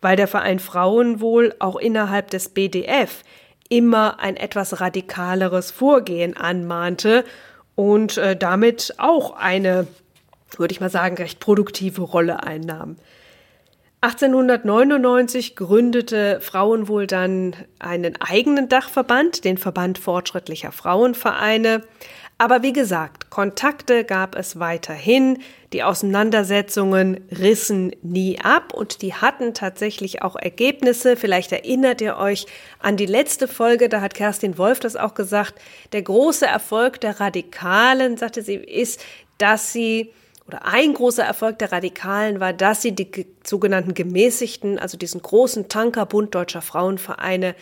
weil 0.04 0.16
der 0.16 0.28
Verein 0.28 0.60
Frauenwohl 0.60 1.56
auch 1.60 1.78
innerhalb 1.78 2.30
des 2.30 2.50
BDF 2.50 3.24
immer 3.70 4.20
ein 4.20 4.38
etwas 4.38 4.82
radikaleres 4.82 5.72
Vorgehen 5.72 6.38
anmahnte 6.38 7.24
und 7.76 8.18
äh, 8.18 8.36
damit 8.36 8.96
auch 8.98 9.36
eine, 9.36 9.88
würde 10.58 10.74
ich 10.74 10.82
mal 10.82 10.89
sagen, 10.89 11.16
recht 11.16 11.39
produktive 11.39 12.02
Rolle 12.02 12.44
einnahm. 12.44 12.98
1899 14.02 15.56
gründete 15.56 16.42
Frauenwohl 16.42 17.08
dann 17.08 17.56
einen 17.80 18.22
eigenen 18.22 18.68
Dachverband, 18.68 19.46
den 19.46 19.58
Verband 19.58 19.98
fortschrittlicher 19.98 20.74
Frauenvereine. 20.74 21.84
Aber 22.43 22.62
wie 22.62 22.73
gesagt, 22.73 23.29
Kontakte 23.29 24.03
gab 24.03 24.36
es 24.36 24.60
weiterhin, 24.60 25.39
die 25.71 25.82
Auseinandersetzungen 25.82 27.21
rissen 27.32 27.95
nie 28.01 28.38
ab 28.38 28.73
und 28.73 29.01
die 29.01 29.13
hatten 29.13 29.53
tatsächlich 29.53 30.23
auch 30.23 30.36
Ergebnisse. 30.36 31.15
Vielleicht 31.15 31.53
erinnert 31.53 32.01
ihr 32.01 32.17
euch 32.17 32.45
an 32.79 32.97
die 32.97 33.06
letzte 33.06 33.47
Folge, 33.47 33.88
da 33.88 34.01
hat 34.01 34.13
Kerstin 34.13 34.58
Wolf 34.58 34.82
das 34.82 34.97
auch 34.97 35.13
gesagt. 35.13 35.56
Der 35.93 36.01
große 36.01 36.45
Erfolg 36.45 36.99
der 36.99 37.21
Radikalen, 37.21 38.17
sagte 38.17 38.41
sie, 38.41 38.56
ist, 38.56 39.01
dass 39.38 39.71
sie 39.71 40.12
oder 40.45 40.65
ein 40.65 40.93
großer 40.93 41.23
Erfolg 41.23 41.60
der 41.60 41.71
Radikalen 41.71 42.41
war, 42.41 42.51
dass 42.51 42.82
sie 42.82 42.91
die 42.91 43.25
sogenannten 43.45 43.93
gemäßigten, 43.93 44.79
also 44.79 44.97
diesen 44.97 45.21
großen 45.21 45.69
Tankerbund 45.69 46.36
deutscher 46.36 46.62
Frauenvereine, 46.62 47.56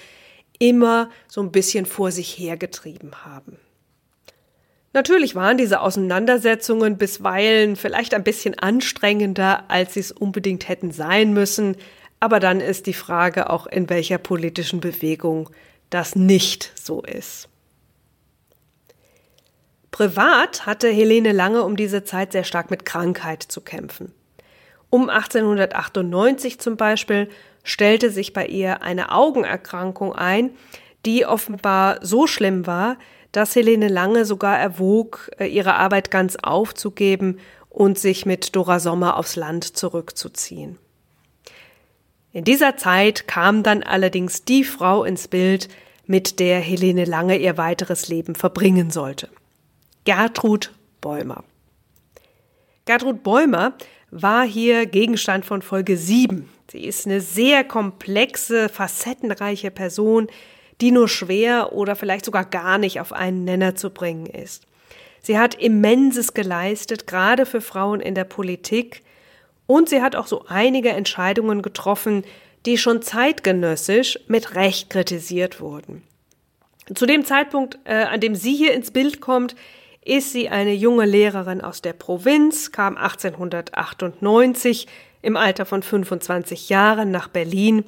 immer 0.57 1.11
so 1.27 1.39
ein 1.39 1.51
bisschen 1.51 1.85
vor 1.85 2.09
sich 2.09 2.39
hergetrieben 2.39 3.23
haben. 3.23 3.59
Natürlich 4.93 5.35
waren 5.35 5.57
diese 5.57 5.79
Auseinandersetzungen 5.79 6.97
bisweilen 6.97 7.75
vielleicht 7.75 8.13
ein 8.13 8.23
bisschen 8.23 8.59
anstrengender, 8.59 9.69
als 9.69 9.93
sie 9.93 10.01
es 10.01 10.11
unbedingt 10.11 10.67
hätten 10.67 10.91
sein 10.91 11.33
müssen, 11.33 11.77
aber 12.19 12.39
dann 12.39 12.59
ist 12.59 12.87
die 12.87 12.93
Frage 12.93 13.49
auch, 13.49 13.67
in 13.67 13.89
welcher 13.89 14.17
politischen 14.17 14.79
Bewegung 14.79 15.49
das 15.89 16.15
nicht 16.15 16.71
so 16.75 17.01
ist. 17.01 17.47
Privat 19.91 20.65
hatte 20.65 20.89
Helene 20.89 21.31
Lange 21.31 21.63
um 21.63 21.75
diese 21.75 22.03
Zeit 22.03 22.31
sehr 22.31 22.43
stark 22.43 22.69
mit 22.69 22.85
Krankheit 22.85 23.43
zu 23.43 23.61
kämpfen. 23.61 24.13
Um 24.89 25.09
1898 25.09 26.59
zum 26.59 26.77
Beispiel 26.77 27.29
stellte 27.63 28.09
sich 28.09 28.33
bei 28.33 28.45
ihr 28.45 28.81
eine 28.81 29.11
Augenerkrankung 29.11 30.13
ein, 30.13 30.51
die 31.05 31.25
offenbar 31.25 31.99
so 32.01 32.27
schlimm 32.27 32.67
war, 32.67 32.97
dass 33.31 33.55
Helene 33.55 33.87
Lange 33.87 34.25
sogar 34.25 34.57
erwog, 34.59 35.31
äh, 35.37 35.45
ihre 35.45 35.75
Arbeit 35.75 36.11
ganz 36.11 36.35
aufzugeben 36.35 37.39
und 37.69 37.97
sich 37.97 38.25
mit 38.25 38.55
Dora 38.55 38.79
Sommer 38.79 39.17
aufs 39.17 39.35
Land 39.35 39.63
zurückzuziehen. 39.63 40.77
In 42.33 42.43
dieser 42.43 42.77
Zeit 42.77 43.27
kam 43.27 43.63
dann 43.63 43.83
allerdings 43.83 44.43
die 44.43 44.63
Frau 44.63 45.03
ins 45.03 45.27
Bild, 45.27 45.69
mit 46.07 46.39
der 46.39 46.59
Helene 46.59 47.05
Lange 47.05 47.37
ihr 47.37 47.57
weiteres 47.57 48.09
Leben 48.09 48.35
verbringen 48.35 48.89
sollte. 48.91 49.29
Gertrud 50.03 50.73
Bäumer. 50.99 51.43
Gertrud 52.85 53.23
Bäumer 53.23 53.73
war 54.09 54.45
hier 54.45 54.85
Gegenstand 54.85 55.45
von 55.45 55.61
Folge 55.61 55.95
7. 55.95 56.49
Sie 56.69 56.83
ist 56.83 57.05
eine 57.05 57.21
sehr 57.21 57.63
komplexe, 57.63 58.67
facettenreiche 58.67 59.71
Person, 59.71 60.27
die 60.81 60.91
nur 60.91 61.07
schwer 61.07 61.73
oder 61.73 61.95
vielleicht 61.95 62.25
sogar 62.25 62.43
gar 62.45 62.77
nicht 62.77 62.99
auf 62.99 63.13
einen 63.13 63.45
Nenner 63.45 63.75
zu 63.75 63.91
bringen 63.91 64.25
ist. 64.25 64.63
Sie 65.21 65.37
hat 65.37 65.53
Immenses 65.55 66.33
geleistet, 66.33 67.05
gerade 67.05 67.45
für 67.45 67.61
Frauen 67.61 68.01
in 68.01 68.15
der 68.15 68.23
Politik, 68.23 69.03
und 69.67 69.87
sie 69.87 70.01
hat 70.01 70.15
auch 70.17 70.27
so 70.27 70.43
einige 70.47 70.89
Entscheidungen 70.89 71.61
getroffen, 71.61 72.25
die 72.65 72.77
schon 72.77 73.01
zeitgenössisch 73.01 74.19
mit 74.27 74.55
Recht 74.55 74.89
kritisiert 74.89 75.61
wurden. 75.61 76.03
Zu 76.93 77.05
dem 77.05 77.23
Zeitpunkt, 77.23 77.79
äh, 77.85 78.03
an 78.03 78.19
dem 78.19 78.35
sie 78.35 78.53
hier 78.53 78.73
ins 78.73 78.91
Bild 78.91 79.21
kommt, 79.21 79.55
ist 80.03 80.33
sie 80.33 80.49
eine 80.49 80.73
junge 80.73 81.05
Lehrerin 81.05 81.61
aus 81.61 81.81
der 81.81 81.93
Provinz, 81.93 82.71
kam 82.71 82.97
1898 82.97 84.87
im 85.21 85.37
Alter 85.37 85.65
von 85.65 85.83
25 85.83 86.69
Jahren 86.69 87.11
nach 87.11 87.27
Berlin, 87.27 87.85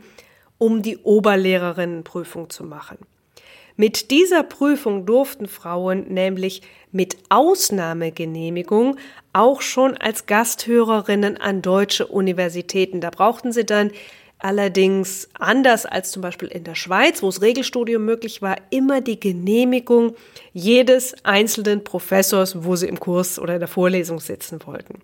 um 0.63 0.81
die 0.81 0.97
Oberlehrerinnenprüfung 0.99 2.49
zu 2.49 2.63
machen. 2.63 2.97
Mit 3.75 4.11
dieser 4.11 4.43
Prüfung 4.43 5.05
durften 5.05 5.49
Frauen 5.49 6.05
nämlich 6.07 6.61
mit 6.93 7.17
Ausnahmegenehmigung 7.27 8.95
auch 9.33 9.61
schon 9.61 9.97
als 9.97 10.25
Gasthörerinnen 10.25 11.35
an 11.35 11.61
deutsche 11.61 12.07
Universitäten. 12.07 13.01
Da 13.01 13.09
brauchten 13.09 13.51
sie 13.51 13.65
dann 13.65 13.91
allerdings 14.39 15.27
anders 15.37 15.85
als 15.85 16.11
zum 16.11 16.21
Beispiel 16.21 16.47
in 16.47 16.63
der 16.63 16.75
Schweiz, 16.75 17.21
wo 17.21 17.25
das 17.25 17.41
Regelstudium 17.41 18.05
möglich 18.05 18.41
war, 18.41 18.55
immer 18.69 19.01
die 19.01 19.19
Genehmigung 19.19 20.15
jedes 20.53 21.13
einzelnen 21.25 21.83
Professors, 21.83 22.63
wo 22.63 22.77
sie 22.77 22.87
im 22.87 23.01
Kurs 23.01 23.37
oder 23.37 23.55
in 23.55 23.59
der 23.59 23.67
Vorlesung 23.67 24.21
sitzen 24.21 24.65
wollten. 24.65 25.01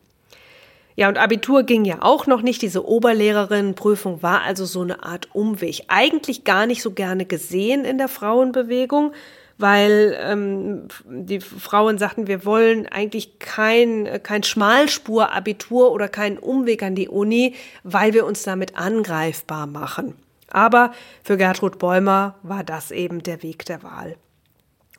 Ja, 0.99 1.07
und 1.07 1.17
Abitur 1.17 1.63
ging 1.63 1.85
ja 1.85 1.99
auch 2.01 2.27
noch 2.27 2.41
nicht. 2.41 2.61
Diese 2.61 2.85
Oberlehrerinnenprüfung 2.85 4.21
war 4.21 4.41
also 4.41 4.65
so 4.65 4.81
eine 4.81 5.01
Art 5.01 5.33
Umweg. 5.33 5.83
Eigentlich 5.87 6.43
gar 6.43 6.65
nicht 6.65 6.81
so 6.81 6.91
gerne 6.91 7.25
gesehen 7.25 7.85
in 7.85 7.97
der 7.97 8.09
Frauenbewegung, 8.09 9.13
weil 9.57 10.17
ähm, 10.21 10.89
die 11.05 11.39
Frauen 11.39 11.99
sagten, 11.99 12.27
wir 12.27 12.43
wollen 12.43 12.85
eigentlich 12.85 13.39
kein, 13.39 14.21
kein 14.23 14.43
Schmalspur-Abitur 14.43 15.93
oder 15.93 16.09
keinen 16.09 16.37
Umweg 16.37 16.83
an 16.83 16.95
die 16.95 17.07
Uni, 17.07 17.55
weil 17.85 18.13
wir 18.13 18.25
uns 18.25 18.43
damit 18.43 18.77
angreifbar 18.77 19.67
machen. 19.67 20.15
Aber 20.49 20.91
für 21.23 21.37
Gertrud 21.37 21.79
Bäumer 21.79 22.35
war 22.43 22.65
das 22.65 22.91
eben 22.91 23.23
der 23.23 23.41
Weg 23.41 23.63
der 23.63 23.83
Wahl. 23.83 24.17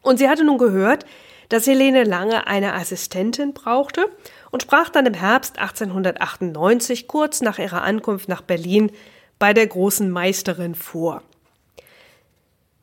Und 0.01 0.19
sie 0.19 0.31
hatte 0.31 0.45
nun 0.45 0.57
gehört, 0.57 1.05
dass 1.51 1.67
Helene 1.67 2.05
Lange 2.05 2.47
eine 2.47 2.73
Assistentin 2.73 3.53
brauchte 3.53 4.07
und 4.51 4.63
sprach 4.63 4.89
dann 4.89 5.07
im 5.07 5.15
Herbst 5.15 5.59
1898, 5.59 7.07
kurz 7.07 7.41
nach 7.41 7.59
ihrer 7.59 7.83
Ankunft 7.83 8.29
nach 8.29 8.43
Berlin, 8.43 8.91
bei 9.39 9.55
der 9.55 9.67
großen 9.67 10.11
Meisterin 10.11 10.75
vor. 10.75 11.23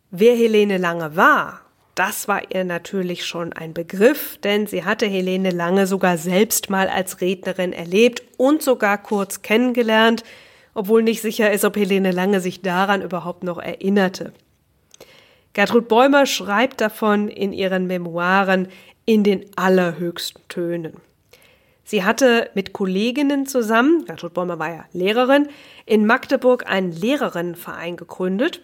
Wer 0.09 0.35
Helene 0.35 0.77
Lange 0.77 1.15
war 1.15 1.61
das 1.97 2.27
war 2.27 2.53
ihr 2.53 2.63
natürlich 2.63 3.25
schon 3.25 3.53
ein 3.53 3.73
Begriff, 3.73 4.37
denn 4.43 4.67
sie 4.67 4.85
hatte 4.85 5.07
Helene 5.07 5.49
Lange 5.49 5.87
sogar 5.87 6.19
selbst 6.19 6.69
mal 6.69 6.89
als 6.89 7.21
Rednerin 7.21 7.73
erlebt 7.73 8.21
und 8.37 8.61
sogar 8.61 8.99
kurz 8.99 9.41
kennengelernt, 9.41 10.23
obwohl 10.75 11.01
nicht 11.01 11.23
sicher 11.23 11.51
ist, 11.51 11.65
ob 11.65 11.75
Helene 11.75 12.11
Lange 12.11 12.39
sich 12.39 12.61
daran 12.61 13.01
überhaupt 13.01 13.43
noch 13.43 13.57
erinnerte. 13.57 14.31
Gertrud 15.53 15.87
Bäumer 15.87 16.27
schreibt 16.27 16.81
davon 16.81 17.29
in 17.29 17.51
ihren 17.51 17.87
Memoiren 17.87 18.67
in 19.05 19.23
den 19.23 19.47
allerhöchsten 19.55 20.47
Tönen. 20.49 20.97
Sie 21.87 22.03
hatte 22.03 22.49
mit 22.53 22.73
Kolleginnen 22.73 23.45
zusammen, 23.45 24.03
Gertrud 24.03 24.33
Bäumer 24.33 24.59
war 24.59 24.69
ja 24.69 24.85
Lehrerin, 24.91 25.47
in 25.85 26.05
Magdeburg 26.05 26.69
einen 26.69 26.91
Lehrerinnenverein 26.91 27.95
gegründet 27.95 28.59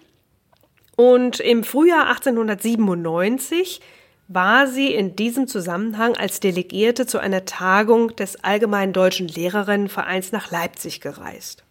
und 0.97 1.39
im 1.39 1.63
Frühjahr 1.63 2.09
1897 2.09 3.79
war 4.27 4.67
sie 4.67 4.93
in 4.93 5.15
diesem 5.15 5.47
Zusammenhang 5.47 6.17
als 6.17 6.41
Delegierte 6.41 7.07
zu 7.07 7.17
einer 7.17 7.45
Tagung 7.45 8.13
des 8.17 8.43
Allgemeinen 8.43 8.91
Deutschen 8.91 9.29
Lehrerinnenvereins 9.29 10.33
nach 10.33 10.51
Leipzig 10.51 10.99
gereist. 10.99 11.63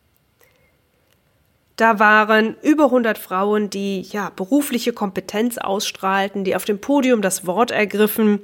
Da 1.77 1.99
waren 1.99 2.57
über 2.63 2.87
100 2.87 3.19
Frauen, 3.19 3.69
die 3.69 4.01
ja 4.01 4.31
berufliche 4.31 4.95
Kompetenz 4.95 5.59
ausstrahlten, 5.59 6.45
die 6.45 6.57
auf 6.57 6.65
dem 6.65 6.81
Podium 6.81 7.21
das 7.21 7.47
Wort 7.47 7.73
ergriffen 7.73 8.41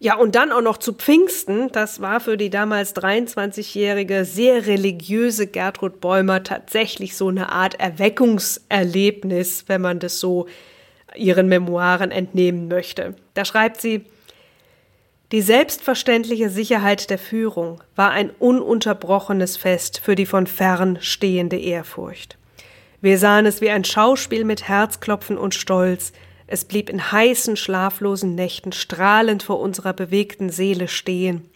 ja, 0.00 0.16
und 0.16 0.34
dann 0.34 0.52
auch 0.52 0.60
noch 0.60 0.76
zu 0.76 0.92
Pfingsten, 0.92 1.68
das 1.72 2.00
war 2.00 2.20
für 2.20 2.36
die 2.36 2.50
damals 2.50 2.94
23-jährige, 2.96 4.24
sehr 4.24 4.66
religiöse 4.66 5.46
Gertrud 5.46 6.00
Bäumer 6.00 6.42
tatsächlich 6.42 7.16
so 7.16 7.28
eine 7.28 7.50
Art 7.50 7.78
Erweckungserlebnis, 7.80 9.64
wenn 9.68 9.80
man 9.80 10.00
das 10.00 10.20
so 10.20 10.46
ihren 11.14 11.48
Memoiren 11.48 12.10
entnehmen 12.10 12.68
möchte. 12.68 13.14
Da 13.34 13.44
schreibt 13.44 13.80
sie, 13.80 14.04
die 15.32 15.40
selbstverständliche 15.40 16.50
Sicherheit 16.50 17.08
der 17.10 17.18
Führung 17.18 17.82
war 17.96 18.10
ein 18.10 18.30
ununterbrochenes 18.30 19.56
Fest 19.56 19.98
für 19.98 20.14
die 20.14 20.26
von 20.26 20.46
fern 20.46 20.98
stehende 21.00 21.58
Ehrfurcht. 21.58 22.36
Wir 23.00 23.18
sahen 23.18 23.46
es 23.46 23.60
wie 23.60 23.70
ein 23.70 23.84
Schauspiel 23.84 24.44
mit 24.44 24.68
Herzklopfen 24.68 25.36
und 25.36 25.54
Stolz, 25.54 26.12
es 26.46 26.64
blieb 26.64 26.90
in 26.90 27.12
heißen, 27.12 27.56
schlaflosen 27.56 28.34
Nächten 28.34 28.72
strahlend 28.72 29.42
vor 29.42 29.60
unserer 29.60 29.92
bewegten 29.92 30.50
Seele 30.50 30.88
stehen, 30.88 31.48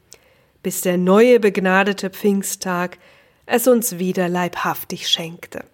bis 0.62 0.80
der 0.80 0.96
neue 0.96 1.40
begnadete 1.40 2.10
Pfingsttag 2.10 2.98
es 3.46 3.66
uns 3.66 3.98
wieder 3.98 4.28
leibhaftig 4.28 5.08
schenkte. 5.08 5.64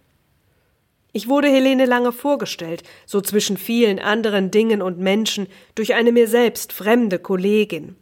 Ich 1.12 1.28
wurde 1.28 1.48
Helene 1.48 1.86
lange 1.86 2.10
vorgestellt, 2.10 2.82
so 3.06 3.20
zwischen 3.20 3.56
vielen 3.56 4.00
anderen 4.00 4.50
Dingen 4.50 4.82
und 4.82 4.98
Menschen, 4.98 5.46
durch 5.76 5.94
eine 5.94 6.10
mir 6.10 6.26
selbst 6.26 6.72
fremde 6.72 7.20
Kollegin. 7.20 7.96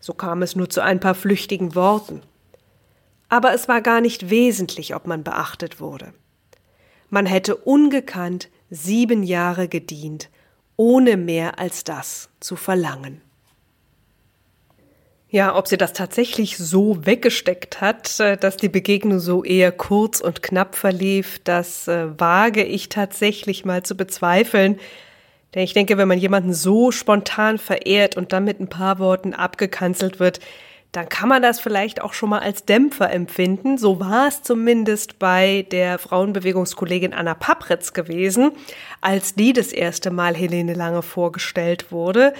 So 0.00 0.14
kam 0.14 0.42
es 0.42 0.56
nur 0.56 0.70
zu 0.70 0.82
ein 0.82 1.00
paar 1.00 1.14
flüchtigen 1.14 1.74
Worten. 1.74 2.22
Aber 3.28 3.52
es 3.52 3.68
war 3.68 3.82
gar 3.82 4.00
nicht 4.00 4.30
wesentlich, 4.30 4.94
ob 4.94 5.06
man 5.06 5.22
beachtet 5.22 5.80
wurde. 5.80 6.14
Man 7.10 7.26
hätte 7.26 7.56
ungekannt 7.56 8.48
sieben 8.70 9.22
Jahre 9.22 9.68
gedient, 9.68 10.30
ohne 10.76 11.16
mehr 11.16 11.58
als 11.58 11.84
das 11.84 12.28
zu 12.40 12.56
verlangen. 12.56 13.20
Ja, 15.34 15.56
ob 15.56 15.66
sie 15.66 15.76
das 15.76 15.92
tatsächlich 15.92 16.58
so 16.58 17.06
weggesteckt 17.06 17.80
hat, 17.80 18.20
äh, 18.20 18.36
dass 18.36 18.56
die 18.56 18.68
Begegnung 18.68 19.18
so 19.18 19.42
eher 19.42 19.72
kurz 19.72 20.20
und 20.20 20.44
knapp 20.44 20.76
verlief, 20.76 21.40
das 21.42 21.88
äh, 21.88 22.08
wage 22.20 22.62
ich 22.62 22.88
tatsächlich 22.88 23.64
mal 23.64 23.82
zu 23.82 23.96
bezweifeln. 23.96 24.78
Denn 25.52 25.64
ich 25.64 25.72
denke, 25.72 25.98
wenn 25.98 26.06
man 26.06 26.18
jemanden 26.18 26.54
so 26.54 26.92
spontan 26.92 27.58
verehrt 27.58 28.16
und 28.16 28.32
dann 28.32 28.44
mit 28.44 28.60
ein 28.60 28.68
paar 28.68 29.00
Worten 29.00 29.34
abgekanzelt 29.34 30.20
wird, 30.20 30.38
dann 30.96 31.08
kann 31.08 31.28
man 31.28 31.42
das 31.42 31.58
vielleicht 31.58 32.00
auch 32.00 32.12
schon 32.12 32.30
mal 32.30 32.38
als 32.38 32.64
Dämpfer 32.64 33.10
empfinden. 33.10 33.78
So 33.78 33.98
war 33.98 34.28
es 34.28 34.42
zumindest 34.42 35.18
bei 35.18 35.66
der 35.72 35.98
Frauenbewegungskollegin 35.98 37.12
Anna 37.12 37.34
Papritz 37.34 37.92
gewesen, 37.92 38.52
als 39.00 39.34
die 39.34 39.52
das 39.52 39.72
erste 39.72 40.10
Mal 40.12 40.36
Helene 40.36 40.74
Lange 40.74 41.02
vorgestellt 41.02 41.90
wurde. 41.90 42.32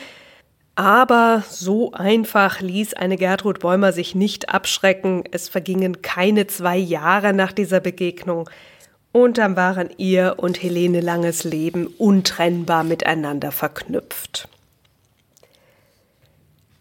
Aber 0.76 1.42
so 1.48 1.92
einfach 1.92 2.60
ließ 2.60 2.94
eine 2.94 3.16
Gertrud 3.16 3.58
Bäumer 3.58 3.92
sich 3.92 4.14
nicht 4.14 4.50
abschrecken. 4.50 5.24
Es 5.32 5.48
vergingen 5.48 6.00
keine 6.02 6.46
zwei 6.46 6.76
Jahre 6.76 7.32
nach 7.32 7.52
dieser 7.52 7.80
Begegnung. 7.80 8.48
Und 9.10 9.38
dann 9.38 9.56
waren 9.56 9.90
ihr 9.96 10.34
und 10.38 10.62
Helene 10.62 11.00
Langes 11.00 11.42
Leben 11.42 11.86
untrennbar 11.86 12.84
miteinander 12.84 13.50
verknüpft. 13.50 14.48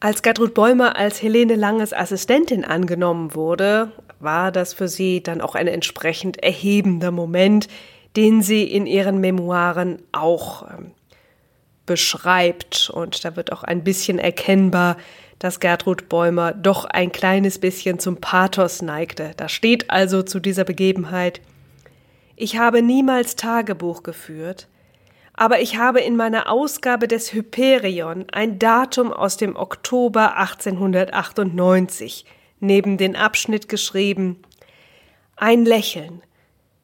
Als 0.04 0.22
Gertrud 0.22 0.54
Bäumer 0.54 0.98
als 0.98 1.22
Helene 1.22 1.56
Langes 1.56 1.94
Assistentin 1.94 2.66
angenommen 2.66 3.36
wurde, 3.36 3.94
war 4.20 4.52
das 4.52 4.74
für 4.74 4.90
sie 4.90 5.24
dann 5.24 5.40
auch 5.40 5.56
ein 5.56 5.68
entsprechend 5.68 6.44
erhebender 6.44 7.10
Moment, 7.10 7.70
den 8.18 8.42
sie 8.42 8.66
in 8.66 8.86
ihren 8.86 9.22
Memoiren 9.22 10.02
auch 10.12 10.70
ähm, 10.70 10.92
beschreibt. 11.86 12.90
Und 12.90 13.24
da 13.24 13.38
wird 13.38 13.54
auch 13.54 13.64
ein 13.64 13.86
bisschen 13.86 14.20
erkennbar, 14.20 14.98
dass 15.40 15.62
Gertrud 15.62 16.10
Bäumer 16.10 16.52
doch 16.52 16.84
ein 16.84 17.14
kleines 17.14 17.58
bisschen 17.58 17.98
zum 17.98 18.18
Pathos 18.18 18.82
neigte. 18.82 19.32
Da 19.38 19.48
steht 19.48 19.90
also 19.90 20.22
zu 20.22 20.42
dieser 20.42 20.66
Begebenheit 20.66 21.40
Ich 22.36 22.58
habe 22.58 22.82
niemals 22.82 23.38
Tagebuch 23.38 24.04
geführt, 24.04 24.68
aber 25.34 25.62
ich 25.62 25.78
habe 25.78 26.00
in 26.00 26.16
meiner 26.16 26.50
Ausgabe 26.50 27.08
des 27.08 27.34
Hyperion 27.34 28.26
ein 28.32 28.60
Datum 28.60 29.12
aus 29.12 29.38
dem 29.38 29.56
Oktober 29.56 30.38
1898 30.38 32.26
neben 32.60 32.98
den 32.98 33.16
Abschnitt 33.16 33.68
geschrieben. 33.68 34.44
Ein 35.36 35.66
Lächeln, 35.66 36.22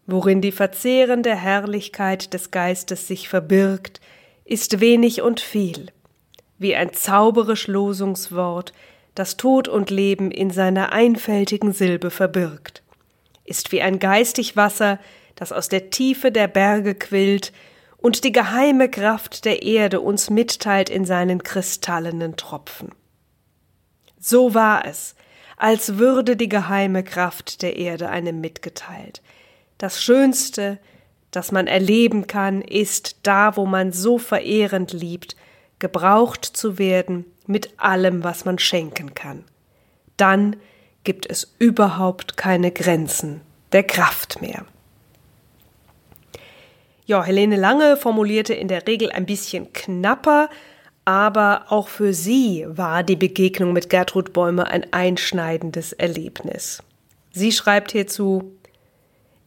worin 0.08 0.42
die 0.42 0.52
verzehrende 0.52 1.36
Herrlichkeit 1.36 2.34
des 2.34 2.50
Geistes 2.50 3.08
sich 3.08 3.30
verbirgt, 3.30 4.02
ist 4.46 4.80
wenig 4.80 5.22
und 5.22 5.40
viel, 5.40 5.92
wie 6.58 6.76
ein 6.76 6.92
zauberisch 6.94 7.68
Losungswort, 7.68 8.74
das 9.14 9.38
Tod 9.38 9.68
und 9.68 9.92
Leben 9.92 10.32
in 10.32 10.50
seiner 10.50 10.92
einfältigen 10.92 11.72
Silbe 11.72 12.10
verbirgt, 12.10 12.82
ist 13.46 13.72
wie 13.72 13.82
ein 13.82 14.00
geistig 14.00 14.56
Wasser, 14.56 15.00
das 15.36 15.52
aus 15.52 15.70
der 15.70 15.92
Tiefe 15.92 16.32
der 16.32 16.48
Berge 16.48 16.96
quillt 16.96 17.54
und 18.02 18.24
die 18.24 18.32
geheime 18.32 18.90
Kraft 18.90 19.46
der 19.46 19.64
Erde 19.64 20.00
uns 20.02 20.30
mitteilt 20.30 20.90
in 20.90 21.06
seinen 21.06 21.44
kristallenen 21.44 22.36
Tropfen. 22.36 22.90
So 24.20 24.54
war 24.54 24.86
es, 24.86 25.16
als 25.58 25.98
würde 25.98 26.36
die 26.36 26.50
geheime 26.50 27.04
Kraft 27.04 27.62
der 27.62 27.76
Erde 27.78 28.10
einem 28.10 28.40
mitgeteilt. 28.40 29.22
Das 29.78 30.02
Schönste, 30.02 30.80
das 31.32 31.52
man 31.52 31.68
erleben 31.68 32.28
kann, 32.28 32.62
ist 32.62 33.18
da, 33.24 33.56
wo 33.56 33.66
man 33.66 33.92
so 33.92 34.18
verehrend 34.18 34.94
liebt, 34.94 35.36
gebraucht 35.80 36.46
zu 36.46 36.78
werden 36.78 37.26
mit 37.46 37.74
allem, 37.78 38.24
was 38.24 38.46
man 38.46 38.60
schenken 38.60 39.14
kann. 39.14 39.44
Dann 40.18 40.58
gibt 41.04 41.30
es 41.30 41.56
überhaupt 41.60 42.38
keine 42.38 42.72
Grenzen 42.72 43.42
der 43.72 43.84
Kraft 43.84 44.42
mehr. 44.42 44.66
Ja, 47.10 47.24
Helene 47.24 47.56
Lange 47.56 47.98
formulierte 47.98 48.54
in 48.54 48.68
der 48.68 48.86
Regel 48.86 49.12
ein 49.12 49.26
bisschen 49.26 49.74
knapper, 49.74 50.48
aber 51.06 51.66
auch 51.70 51.88
für 51.88 52.14
sie 52.14 52.68
war 52.68 53.02
die 53.02 53.16
Begegnung 53.16 53.74
mit 53.74 53.90
Gertrud 53.90 54.32
Bäumer 54.32 54.68
ein 54.68 54.94
einschneidendes 54.94 55.92
Erlebnis. 55.92 56.84
Sie 57.32 57.52
schreibt 57.52 57.94
hierzu 57.94 58.54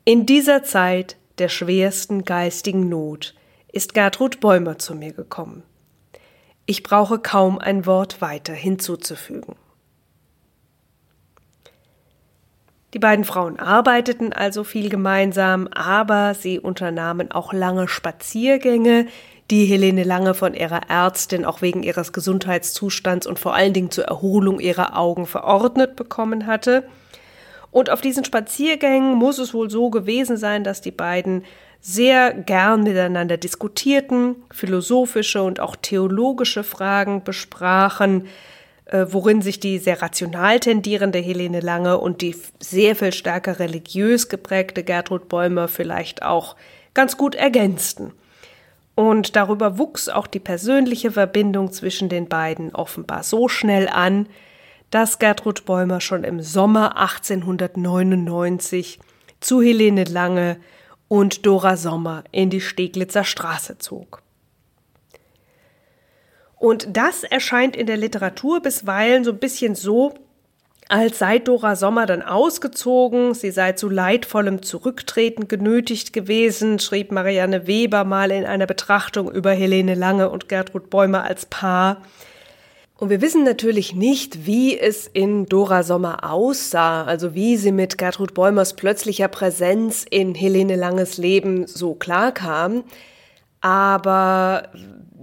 In 0.05 0.27
dieser 0.27 0.65
Zeit 0.65 1.15
der 1.39 1.49
schwersten 1.49 2.25
geistigen 2.25 2.89
Not 2.89 3.33
ist 3.71 3.95
Gertrud 3.95 4.41
Bäumer 4.41 4.79
zu 4.79 4.97
mir 4.97 5.13
gekommen. 5.13 5.63
Ich 6.67 6.83
brauche 6.83 7.21
kaum 7.21 7.61
ein 7.61 7.87
Wort 7.87 8.21
weiter 8.21 8.55
hinzuzufügen. 8.55 9.55
Die 12.95 12.99
beiden 12.99 13.25
Frauen 13.25 13.59
arbeiteten 13.59 14.35
also 14.35 14.65
viel 14.65 14.91
gemeinsam, 14.91 15.67
aber 15.69 16.35
sie 16.35 16.59
unternahmen 16.59 17.33
auch 17.33 17.55
lange 17.55 17.89
Spaziergänge, 17.89 19.07
die 19.51 19.65
Helene 19.65 20.05
Lange 20.05 20.35
von 20.35 20.55
ihrer 20.55 20.91
Ärztin 20.91 21.45
auch 21.45 21.63
wegen 21.63 21.83
ihres 21.83 22.13
Gesundheitszustands 22.13 23.27
und 23.27 23.39
vor 23.39 23.55
allen 23.55 23.73
Dingen 23.73 23.91
zur 23.91 24.05
Erholung 24.05 24.61
ihrer 24.61 24.97
Augen 24.99 25.27
verordnet 25.27 25.97
bekommen 25.97 26.47
hatte. 26.47 26.85
Und 27.71 27.89
auf 27.89 28.03
diesen 28.03 28.25
Spaziergängen 28.25 29.15
muss 29.15 29.39
es 29.39 29.55
wohl 29.55 29.71
so 29.71 29.89
gewesen 29.89 30.37
sein, 30.37 30.63
dass 30.63 30.83
die 30.83 30.91
beiden 30.91 31.45
sehr 31.81 32.33
gern 32.35 32.83
miteinander 32.83 33.39
diskutierten, 33.39 34.37
philosophische 34.53 35.43
und 35.43 35.61
auch 35.61 35.77
theologische 35.77 36.63
Fragen 36.63 37.25
besprachen, 37.25 38.27
worin 38.93 39.43
sich 39.43 39.59
die 39.59 39.79
sehr 39.79 40.03
rational 40.03 40.61
tendierende 40.61 41.19
Helene 41.19 41.61
Lange 41.61 41.99
und 41.99 42.21
die 42.21 42.37
sehr 42.61 42.95
viel 42.95 43.13
stärker 43.13 43.59
religiös 43.59 44.29
geprägte 44.29 44.85
Gertrud 44.85 45.29
Bäumer 45.29 45.69
vielleicht 45.69 46.23
auch 46.23 46.57
ganz 46.95 47.17
gut 47.17 47.35
ergänzten. 47.35 48.13
Und 48.95 49.37
darüber 49.37 49.79
wuchs 49.79 50.11
auch 50.11 50.27
die 50.27 50.41
persönliche 50.41 51.13
Verbindung 51.13 51.73
zwischen 51.73 52.11
den 52.11 52.29
beiden 52.29 52.75
offenbar 52.75 53.23
so 53.23 53.49
schnell 53.49 53.89
an, 53.89 54.27
dass 54.91 55.19
Gertrud 55.19 55.65
Bäumer 55.65 56.03
schon 56.03 56.25
im 56.25 56.43
Sommer 56.43 56.99
1899 56.99 58.99
zu 59.41 59.63
Helene 59.63 60.05
Lange 60.05 60.59
und 61.09 61.47
Dora 61.47 61.79
Sommer 61.79 62.25
in 62.31 62.51
die 62.51 62.61
Steglitzer 62.61 63.25
Straße 63.25 63.79
zog. 63.79 64.23
Und 66.63 66.97
das 66.97 67.25
erscheint 67.25 67.75
in 67.75 67.89
der 67.89 67.97
Literatur 67.97 68.63
bisweilen 68.63 69.25
so 69.25 69.33
ein 69.33 69.39
bisschen 69.39 69.75
so, 69.75 70.15
als 70.89 71.19
sei 71.19 71.41
Dora 71.41 71.75
Sommer 71.75 72.07
dann 72.07 72.23
ausgezogen, 72.23 73.35
sie 73.35 73.51
sei 73.51 73.73
zu 73.73 73.89
leidvollem 73.89 74.63
Zurücktreten 74.63 75.49
genötigt 75.49 76.13
gewesen, 76.13 76.79
schrieb 76.79 77.11
Marianne 77.11 77.67
Weber 77.67 78.05
mal 78.05 78.31
in 78.31 78.45
einer 78.45 78.69
Betrachtung 78.69 79.29
über 79.29 79.51
Helene 79.51 79.97
Lange 79.97 80.31
und 80.31 80.49
Gertrud 80.49 80.89
Bäumer 80.89 81.25
als 81.25 81.47
Paar. 81.47 82.01
Und 82.97 83.11
wir 83.11 83.21
wissen 83.21 83.43
natürlich 83.43 83.97
nicht, 83.97 84.47
wie 84.47 84.79
es 84.79 85.09
in 85.09 85.47
Dora 85.47 85.83
Sommer 85.83 86.31
aussah, 86.31 87.03
also 87.03 87.35
wie 87.35 87.57
sie 87.57 87.73
mit 87.73 87.99
Gertrud 87.99 88.35
Bäumers 88.35 88.75
plötzlicher 88.75 89.27
Präsenz 89.27 90.07
in 90.09 90.37
Helene 90.37 90.77
Langes 90.77 91.19
Leben 91.19 91.67
so 91.67 91.97
klarkam. 91.97 92.85
Aber 93.61 94.69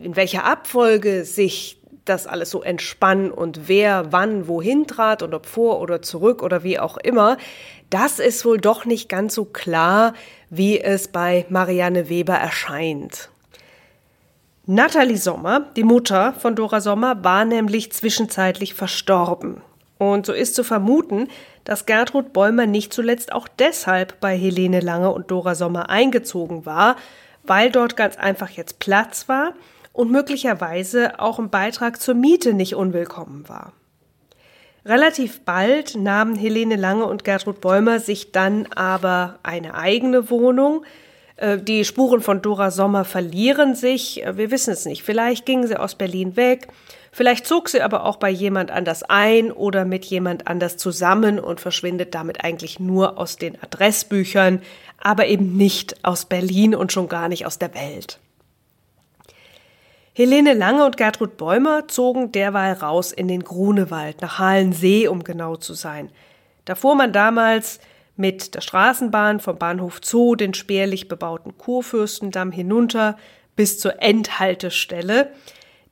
in 0.01 0.15
welcher 0.15 0.45
Abfolge 0.45 1.25
sich 1.25 1.79
das 2.05 2.27
alles 2.27 2.49
so 2.49 2.63
entspann 2.63 3.31
und 3.31 3.67
wer 3.67 4.11
wann 4.11 4.47
wohin 4.47 4.87
trat 4.87 5.21
und 5.21 5.33
ob 5.33 5.45
vor 5.45 5.79
oder 5.79 6.01
zurück 6.01 6.41
oder 6.41 6.63
wie 6.63 6.79
auch 6.79 6.97
immer, 6.97 7.37
das 7.89 8.19
ist 8.19 8.45
wohl 8.45 8.57
doch 8.57 8.85
nicht 8.85 9.09
ganz 9.09 9.35
so 9.35 9.45
klar, 9.45 10.13
wie 10.49 10.79
es 10.79 11.07
bei 11.07 11.45
Marianne 11.49 12.09
Weber 12.09 12.33
erscheint. 12.33 13.29
Nathalie 14.65 15.17
Sommer, 15.17 15.67
die 15.75 15.83
Mutter 15.83 16.33
von 16.33 16.55
Dora 16.55 16.81
Sommer, 16.81 17.23
war 17.23 17.45
nämlich 17.45 17.91
zwischenzeitlich 17.91 18.75
verstorben. 18.75 19.61
Und 19.97 20.25
so 20.25 20.33
ist 20.33 20.55
zu 20.55 20.63
vermuten, 20.63 21.27
dass 21.63 21.85
Gertrud 21.85 22.33
Bäumer 22.33 22.67
nicht 22.67 22.93
zuletzt 22.93 23.33
auch 23.33 23.47
deshalb 23.47 24.19
bei 24.19 24.37
Helene 24.37 24.79
Lange 24.79 25.11
und 25.11 25.31
Dora 25.31 25.55
Sommer 25.55 25.89
eingezogen 25.89 26.65
war, 26.65 26.95
weil 27.43 27.71
dort 27.71 27.97
ganz 27.97 28.15
einfach 28.17 28.49
jetzt 28.51 28.79
Platz 28.79 29.27
war 29.27 29.53
und 29.93 30.11
möglicherweise 30.11 31.19
auch 31.19 31.39
ein 31.39 31.49
Beitrag 31.49 32.01
zur 32.01 32.15
Miete 32.15 32.53
nicht 32.53 32.75
unwillkommen 32.75 33.47
war. 33.49 33.73
Relativ 34.85 35.41
bald 35.41 35.95
nahmen 35.95 36.35
Helene 36.35 36.75
Lange 36.75 37.05
und 37.05 37.23
Gertrud 37.23 37.61
Bäumer 37.61 37.99
sich 37.99 38.31
dann 38.31 38.65
aber 38.73 39.39
eine 39.43 39.75
eigene 39.75 40.29
Wohnung, 40.29 40.85
äh, 41.39 41.57
die 41.57 41.85
Spuren 41.85 42.21
von 42.21 42.41
Dora 42.41 42.71
Sommer 42.71 43.05
verlieren 43.05 43.75
sich. 43.75 44.23
Äh, 44.23 44.37
wir 44.37 44.51
wissen 44.51 44.73
es 44.73 44.85
nicht. 44.85 45.03
Vielleicht 45.03 45.45
ging 45.45 45.65
sie 45.65 45.77
aus 45.77 45.95
Berlin 45.95 46.35
weg. 46.35 46.67
Vielleicht 47.11 47.47
zog 47.47 47.69
sie 47.69 47.81
aber 47.81 48.05
auch 48.05 48.17
bei 48.17 48.29
jemand 48.29 48.69
anders 48.69 49.03
ein 49.03 49.51
oder 49.51 49.83
mit 49.83 50.05
jemand 50.05 50.47
anders 50.47 50.77
zusammen 50.77 51.39
und 51.39 51.59
verschwindet 51.59 52.13
damit 52.13 52.43
eigentlich 52.43 52.79
nur 52.79 53.17
aus 53.17 53.37
den 53.37 53.61
Adressbüchern, 53.61 54.61
aber 54.99 55.25
eben 55.25 55.57
nicht 55.57 56.05
aus 56.05 56.25
Berlin 56.25 56.75
und 56.75 56.91
schon 56.91 57.09
gar 57.09 57.27
nicht 57.27 57.47
aus 57.47 57.57
der 57.57 57.73
Welt. 57.73 58.19
Helene 60.19 60.53
Lange 60.53 60.85
und 60.85 60.97
Gertrud 60.97 61.37
Bäumer 61.37 61.87
zogen 61.87 62.33
derweil 62.33 62.73
raus 62.73 63.13
in 63.13 63.29
den 63.29 63.41
Grunewald, 63.41 64.21
nach 64.21 64.37
Halensee, 64.37 65.07
um 65.07 65.23
genau 65.23 65.55
zu 65.55 65.73
sein. 65.73 66.09
Da 66.65 66.75
fuhr 66.75 66.95
man 66.95 67.13
damals 67.13 67.79
mit 68.17 68.53
der 68.53 68.59
Straßenbahn 68.59 69.39
vom 69.39 69.57
Bahnhof 69.57 70.01
Zoo 70.03 70.35
den 70.35 70.53
spärlich 70.53 71.07
bebauten 71.07 71.57
Kurfürstendamm 71.57 72.51
hinunter 72.51 73.15
bis 73.55 73.79
zur 73.79 74.01
Endhaltestelle. 74.01 75.31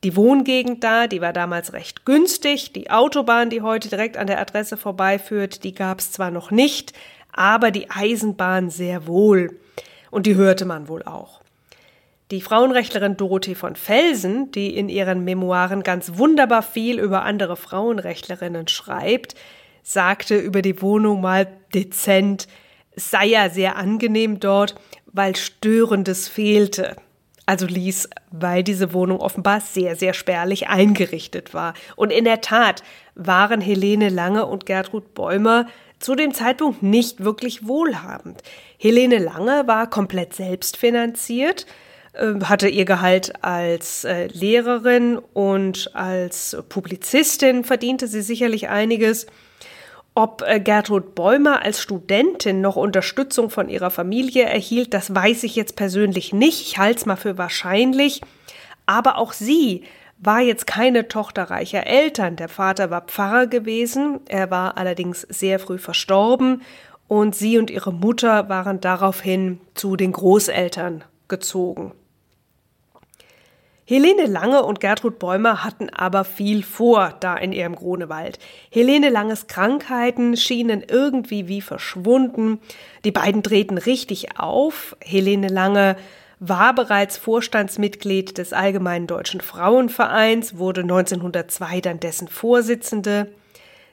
Die 0.04 0.14
Wohngegend 0.14 0.84
da, 0.84 1.06
die 1.06 1.22
war 1.22 1.32
damals 1.32 1.72
recht 1.72 2.04
günstig. 2.04 2.74
Die 2.74 2.90
Autobahn, 2.90 3.48
die 3.48 3.62
heute 3.62 3.88
direkt 3.88 4.18
an 4.18 4.26
der 4.26 4.42
Adresse 4.42 4.76
vorbeiführt, 4.76 5.64
die 5.64 5.72
gab 5.72 6.00
es 6.00 6.12
zwar 6.12 6.30
noch 6.30 6.50
nicht, 6.50 6.92
aber 7.32 7.70
die 7.70 7.88
Eisenbahn 7.88 8.68
sehr 8.68 9.06
wohl. 9.06 9.58
Und 10.10 10.26
die 10.26 10.34
hörte 10.34 10.66
man 10.66 10.86
wohl 10.88 11.02
auch. 11.02 11.40
Die 12.30 12.42
Frauenrechtlerin 12.42 13.16
Dorothee 13.16 13.54
von 13.54 13.74
Felsen, 13.74 14.50
die 14.52 14.76
in 14.76 14.90
ihren 14.90 15.24
Memoiren 15.24 15.82
ganz 15.82 16.18
wunderbar 16.18 16.62
viel 16.62 16.98
über 16.98 17.22
andere 17.22 17.56
Frauenrechtlerinnen 17.56 18.68
schreibt, 18.68 19.34
sagte 19.82 20.36
über 20.36 20.60
die 20.60 20.82
Wohnung 20.82 21.22
mal 21.22 21.48
dezent, 21.72 22.46
es 22.94 23.10
sei 23.10 23.26
ja 23.26 23.48
sehr 23.48 23.76
angenehm 23.76 24.40
dort, 24.40 24.74
weil 25.06 25.36
Störendes 25.36 26.28
fehlte. 26.28 26.96
Also 27.46 27.64
ließ, 27.64 28.10
weil 28.30 28.62
diese 28.62 28.92
Wohnung 28.92 29.20
offenbar 29.20 29.62
sehr, 29.62 29.96
sehr 29.96 30.12
spärlich 30.12 30.68
eingerichtet 30.68 31.54
war. 31.54 31.72
Und 31.96 32.12
in 32.12 32.24
der 32.24 32.42
Tat 32.42 32.82
waren 33.14 33.62
Helene 33.62 34.10
Lange 34.10 34.44
und 34.44 34.66
Gertrud 34.66 35.14
Bäumer 35.14 35.66
zu 35.98 36.14
dem 36.14 36.34
Zeitpunkt 36.34 36.82
nicht 36.82 37.24
wirklich 37.24 37.66
wohlhabend. 37.66 38.42
Helene 38.76 39.16
Lange 39.16 39.66
war 39.66 39.88
komplett 39.88 40.34
selbstfinanziert, 40.34 41.64
äh, 41.64 41.87
hatte 42.14 42.68
ihr 42.68 42.84
Gehalt 42.84 43.44
als 43.44 44.04
äh, 44.04 44.26
Lehrerin 44.28 45.18
und 45.18 45.94
als 45.94 46.56
Publizistin 46.68 47.64
verdiente 47.64 48.08
sie 48.08 48.22
sicherlich 48.22 48.68
einiges. 48.68 49.26
Ob 50.14 50.42
äh, 50.46 50.58
Gertrud 50.58 51.14
Bäumer 51.14 51.62
als 51.62 51.80
Studentin 51.80 52.60
noch 52.60 52.76
Unterstützung 52.76 53.50
von 53.50 53.68
ihrer 53.68 53.90
Familie 53.90 54.44
erhielt, 54.44 54.94
das 54.94 55.14
weiß 55.14 55.44
ich 55.44 55.54
jetzt 55.54 55.76
persönlich 55.76 56.32
nicht. 56.32 56.60
Ich 56.62 56.78
halte 56.78 56.98
es 56.98 57.06
mal 57.06 57.16
für 57.16 57.38
wahrscheinlich. 57.38 58.20
Aber 58.86 59.18
auch 59.18 59.32
sie 59.32 59.84
war 60.18 60.40
jetzt 60.40 60.66
keine 60.66 61.06
Tochter 61.06 61.44
reicher 61.44 61.86
Eltern. 61.86 62.36
Der 62.36 62.48
Vater 62.48 62.90
war 62.90 63.02
Pfarrer 63.02 63.46
gewesen, 63.46 64.20
er 64.28 64.50
war 64.50 64.76
allerdings 64.76 65.22
sehr 65.28 65.60
früh 65.60 65.78
verstorben 65.78 66.62
und 67.06 67.36
sie 67.36 67.58
und 67.58 67.70
ihre 67.70 67.92
Mutter 67.92 68.48
waren 68.48 68.80
daraufhin 68.80 69.60
zu 69.74 69.94
den 69.94 70.12
Großeltern 70.12 71.04
gezogen. 71.28 71.92
Helene 73.84 74.26
Lange 74.26 74.64
und 74.64 74.80
Gertrud 74.80 75.18
Bäumer 75.18 75.64
hatten 75.64 75.88
aber 75.88 76.24
viel 76.24 76.62
vor 76.62 77.14
da 77.20 77.34
in 77.38 77.52
ihrem 77.52 77.74
Grunewald. 77.74 78.38
Helene 78.70 79.08
Langes 79.08 79.46
Krankheiten 79.46 80.36
schienen 80.36 80.84
irgendwie 80.86 81.48
wie 81.48 81.62
verschwunden. 81.62 82.60
Die 83.06 83.12
beiden 83.12 83.42
drehten 83.42 83.78
richtig 83.78 84.38
auf. 84.38 84.94
Helene 85.02 85.48
Lange 85.48 85.96
war 86.38 86.74
bereits 86.74 87.16
Vorstandsmitglied 87.16 88.36
des 88.36 88.52
Allgemeinen 88.52 89.06
Deutschen 89.06 89.40
Frauenvereins, 89.40 90.58
wurde 90.58 90.82
1902 90.82 91.80
dann 91.80 91.98
dessen 91.98 92.28
Vorsitzende. 92.28 93.32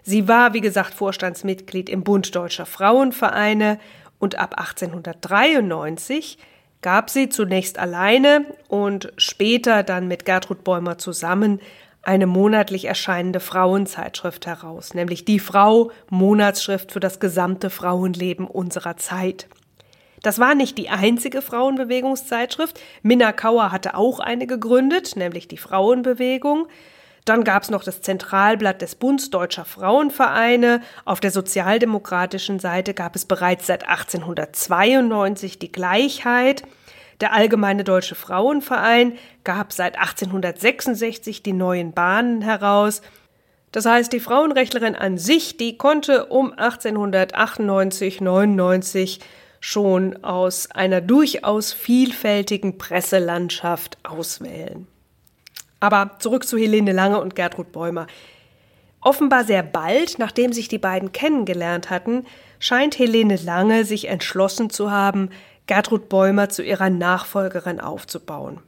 Sie 0.04 0.28
war, 0.28 0.54
wie 0.54 0.62
gesagt, 0.62 0.94
Vorstandsmitglied 0.94 1.90
im 1.90 2.04
Bund 2.04 2.36
Deutscher 2.36 2.66
Frauenvereine 2.66 3.80
und 4.20 4.38
ab 4.38 4.56
1893 4.58 6.38
gab 6.86 7.10
sie 7.10 7.30
zunächst 7.30 7.80
alleine 7.80 8.46
und 8.68 9.12
später 9.18 9.82
dann 9.82 10.08
mit 10.08 10.24
Gertrud 10.24 10.64
Bäumer 10.64 11.00
zusammen 11.00 11.60
eine 12.04 12.28
monatlich 12.28 12.86
erscheinende 12.86 13.40
Frauenzeitschrift 13.40 14.46
heraus, 14.46 14.94
nämlich 14.94 15.26
die 15.26 15.40
Frau 15.40 15.90
Monatsschrift 16.12 16.92
für 16.92 17.00
das 17.00 17.20
gesamte 17.20 17.72
Frauenleben 17.72 18.46
unserer 18.46 18.98
Zeit. 18.98 19.48
Das 20.22 20.38
war 20.38 20.54
nicht 20.54 20.78
die 20.78 20.90
einzige 20.90 21.42
Frauenbewegungszeitschrift. 21.42 22.80
Minna 23.02 23.32
Kauer 23.32 23.72
hatte 23.72 23.96
auch 23.96 24.20
eine 24.20 24.46
gegründet, 24.46 25.16
nämlich 25.16 25.48
die 25.48 25.58
Frauenbewegung. 25.58 26.68
Dann 27.26 27.44
gab 27.44 27.64
es 27.64 27.72
noch 27.72 27.84
das 27.84 28.02
Zentralblatt 28.02 28.84
des 28.84 28.94
Bunds 28.94 29.32
Deutscher 29.32 29.66
Frauenvereine. 29.66 30.82
Auf 31.06 31.20
der 31.20 31.32
sozialdemokratischen 31.32 32.60
Seite 32.60 32.94
gab 32.94 33.16
es 33.16 33.26
bereits 33.26 33.66
seit 33.66 33.90
1892 33.90 35.58
die 35.58 35.72
Gleichheit. 35.72 36.64
Der 37.22 37.34
Allgemeine 37.34 37.84
Deutsche 37.84 38.14
Frauenverein 38.14 39.18
gab 39.44 39.74
seit 39.74 39.98
1866 39.98 41.42
die 41.42 41.54
neuen 41.54 41.94
Bahnen 41.94 42.44
heraus. 42.44 43.02
Das 43.72 43.86
heißt, 43.88 44.14
die 44.14 44.20
Frauenrechtlerin 44.20 44.96
an 44.96 45.18
sich, 45.18 45.58
die 45.58 45.78
konnte 45.78 46.28
um 46.28 46.54
1898, 46.54 48.22
99 48.22 49.20
schon 49.60 50.24
aus 50.24 50.70
einer 50.70 51.02
durchaus 51.02 51.74
vielfältigen 51.74 52.78
Presselandschaft 52.78 53.98
auswählen. 54.04 54.88
Aber 55.86 56.18
zurück 56.18 56.48
zu 56.48 56.58
Helene 56.58 56.94
Lange 56.94 57.22
und 57.22 57.36
Gertrud 57.36 57.72
Bäumer. 57.72 58.08
Offenbar 59.02 59.44
sehr 59.44 59.62
bald, 59.62 60.18
nachdem 60.18 60.52
sich 60.52 60.68
die 60.68 60.80
beiden 60.80 61.12
kennengelernt 61.12 61.92
hatten, 61.92 62.26
scheint 62.58 62.98
Helene 62.98 63.36
Lange 63.36 63.86
sich 63.86 64.08
entschlossen 64.08 64.72
zu 64.72 64.90
haben, 64.90 65.30
Gertrud 65.68 66.10
Bäumer 66.10 66.50
zu 66.50 66.64
ihrer 66.64 66.90
Nachfolgerin 66.90 67.80
aufzubauen. 67.80 68.62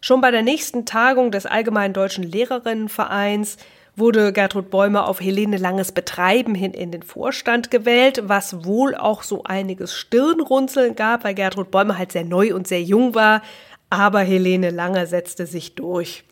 Schon 0.00 0.20
bei 0.20 0.30
der 0.30 0.42
nächsten 0.42 0.86
Tagung 0.86 1.32
des 1.32 1.46
Allgemeinen 1.46 1.94
Deutschen 1.94 2.22
Lehrerinnenvereins 2.22 3.56
wurde 3.96 4.32
Gertrud 4.32 4.70
Bäumer 4.70 5.08
auf 5.08 5.20
Helene 5.20 5.56
Langes 5.56 5.90
Betreiben 5.90 6.54
hin 6.54 6.74
in 6.74 6.92
den 6.92 7.02
Vorstand 7.02 7.72
gewählt, 7.72 8.22
was 8.26 8.64
wohl 8.64 8.94
auch 8.94 9.24
so 9.24 9.42
einiges 9.42 9.94
Stirnrunzeln 9.94 10.94
gab, 10.94 11.24
weil 11.24 11.34
Gertrud 11.34 11.72
Bäumer 11.72 11.98
halt 11.98 12.12
sehr 12.12 12.24
neu 12.24 12.54
und 12.54 12.68
sehr 12.68 12.82
jung 12.82 13.16
war, 13.16 13.42
aber 13.90 14.20
Helene 14.20 14.70
Lange 14.70 15.06
setzte 15.06 15.46
sich 15.46 15.74
durch. 15.74 16.24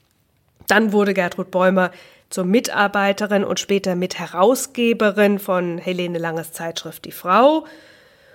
Dann 0.69 0.93
wurde 0.93 1.15
Gertrud 1.15 1.51
Bäumer 1.51 1.91
zur 2.31 2.45
Mitarbeiterin 2.45 3.45
und 3.45 3.59
später 3.59 3.97
Mitherausgeberin 3.97 5.39
von 5.39 5.79
Helene 5.79 6.19
Langes 6.19 6.53
Zeitschrift 6.53 7.05
Die 7.05 7.13
Frau, 7.13 7.65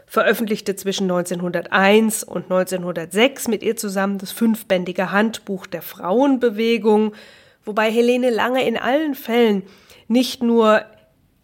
veröffentlichte 0.08 0.76
zwischen 0.76 1.04
1901 1.04 2.24
und 2.24 2.44
1906 2.44 3.48
mit 3.48 3.64
ihr 3.64 3.78
zusammen 3.78 4.18
das 4.18 4.32
fünfbändige 4.32 5.12
Handbuch 5.12 5.66
der 5.68 5.82
Frauenbewegung, 5.82 7.14
wobei 7.66 7.92
Helene 7.92 8.30
Lange 8.30 8.68
in 8.68 8.78
allen 8.78 9.16
Fällen 9.16 9.64
nicht 10.08 10.44
nur 10.44 10.84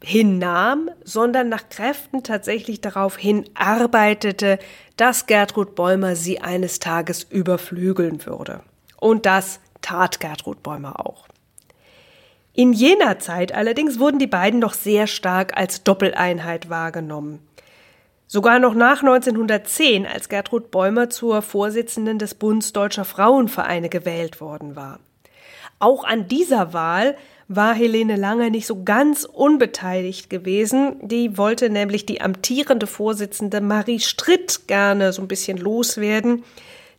hinnahm, 0.01 0.89
sondern 1.03 1.49
nach 1.49 1.69
Kräften 1.69 2.23
tatsächlich 2.23 2.81
darauf 2.81 3.17
hinarbeitete, 3.17 4.59
dass 4.97 5.25
Gertrud 5.25 5.75
Bäumer 5.75 6.15
sie 6.15 6.39
eines 6.39 6.79
Tages 6.79 7.23
überflügeln 7.23 8.25
würde. 8.25 8.61
Und 8.97 9.25
das 9.25 9.59
tat 9.81 10.19
Gertrud 10.19 10.63
Bäumer 10.63 11.05
auch. 11.05 11.27
In 12.53 12.73
jener 12.73 13.19
Zeit 13.19 13.53
allerdings 13.53 13.99
wurden 13.99 14.19
die 14.19 14.27
beiden 14.27 14.59
noch 14.59 14.73
sehr 14.73 15.07
stark 15.07 15.55
als 15.57 15.83
Doppeleinheit 15.83 16.69
wahrgenommen. 16.69 17.39
Sogar 18.27 18.59
noch 18.59 18.75
nach 18.75 19.01
1910, 19.01 20.05
als 20.05 20.29
Gertrud 20.29 20.69
Bäumer 20.69 21.09
zur 21.09 21.41
Vorsitzenden 21.41 22.19
des 22.19 22.35
Bundes 22.35 22.73
Deutscher 22.73 23.05
Frauenvereine 23.05 23.89
gewählt 23.89 24.39
worden 24.39 24.75
war. 24.75 24.99
Auch 25.79 26.03
an 26.03 26.27
dieser 26.27 26.73
Wahl 26.73 27.15
war 27.49 27.73
Helene 27.73 28.15
Lange 28.15 28.51
nicht 28.51 28.67
so 28.67 28.83
ganz 28.83 29.25
unbeteiligt 29.25 30.29
gewesen. 30.29 30.97
Die 31.01 31.35
wollte 31.35 31.71
nämlich 31.71 32.05
die 32.05 32.21
amtierende 32.21 32.85
Vorsitzende 32.85 33.59
Marie 33.59 33.99
Stritt 33.99 34.67
gerne 34.67 35.11
so 35.11 35.23
ein 35.23 35.27
bisschen 35.27 35.57
loswerden, 35.57 36.43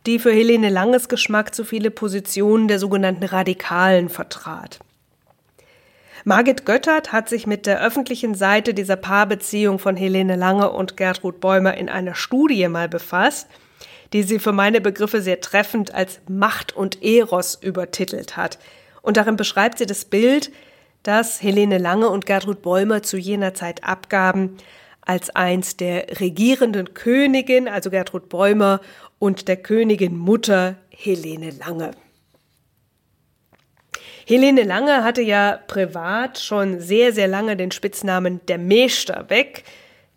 die 0.05 0.19
für 0.19 0.33
Helene 0.33 0.69
Langes 0.69 1.07
Geschmack 1.07 1.55
zu 1.55 1.63
viele 1.63 1.89
Positionen 1.89 2.67
der 2.67 2.79
sogenannten 2.79 3.23
Radikalen 3.23 4.09
vertrat. 4.09 4.79
Margit 6.25 6.65
Göttert 6.65 7.13
hat 7.13 7.29
sich 7.29 7.47
mit 7.47 7.65
der 7.65 7.81
öffentlichen 7.81 8.35
Seite 8.35 8.73
dieser 8.73 8.97
Paarbeziehung 8.97 9.79
von 9.79 9.95
Helene 9.95 10.35
Lange 10.35 10.69
und 10.69 10.97
Gertrud 10.97 11.39
Bäumer 11.39 11.75
in 11.77 11.87
einer 11.87 12.13
Studie 12.13 12.67
mal 12.67 12.89
befasst, 12.89 13.47
die 14.11 14.23
sie 14.23 14.37
für 14.37 14.51
meine 14.51 14.81
Begriffe 14.81 15.21
sehr 15.21 15.39
treffend 15.39 15.93
als 15.93 16.19
Macht 16.27 16.75
und 16.75 17.01
Eros 17.01 17.55
übertitelt 17.55 18.35
hat. 18.35 18.59
Und 19.01 19.17
darin 19.17 19.35
beschreibt 19.35 19.77
sie 19.77 19.85
das 19.85 20.05
Bild, 20.05 20.51
das 21.03 21.41
Helene 21.41 21.77
Lange 21.77 22.09
und 22.09 22.25
Gertrud 22.25 22.61
Bäumer 22.61 23.01
zu 23.01 23.17
jener 23.17 23.53
Zeit 23.53 23.83
abgaben, 23.83 24.57
als 25.01 25.29
eins 25.35 25.77
der 25.77 26.19
regierenden 26.19 26.93
Königin, 26.93 27.67
also 27.67 27.89
Gertrud 27.89 28.29
Bäumer, 28.29 28.81
und 29.17 29.47
der 29.47 29.57
Königin 29.57 30.15
Mutter 30.15 30.75
Helene 30.89 31.51
Lange. 31.51 31.91
Helene 34.25 34.63
Lange 34.63 35.03
hatte 35.03 35.21
ja 35.21 35.59
privat 35.67 36.39
schon 36.39 36.79
sehr, 36.79 37.11
sehr 37.11 37.27
lange 37.27 37.57
den 37.57 37.71
Spitznamen 37.71 38.39
der 38.47 38.57
Meester 38.57 39.25
weg. 39.29 39.63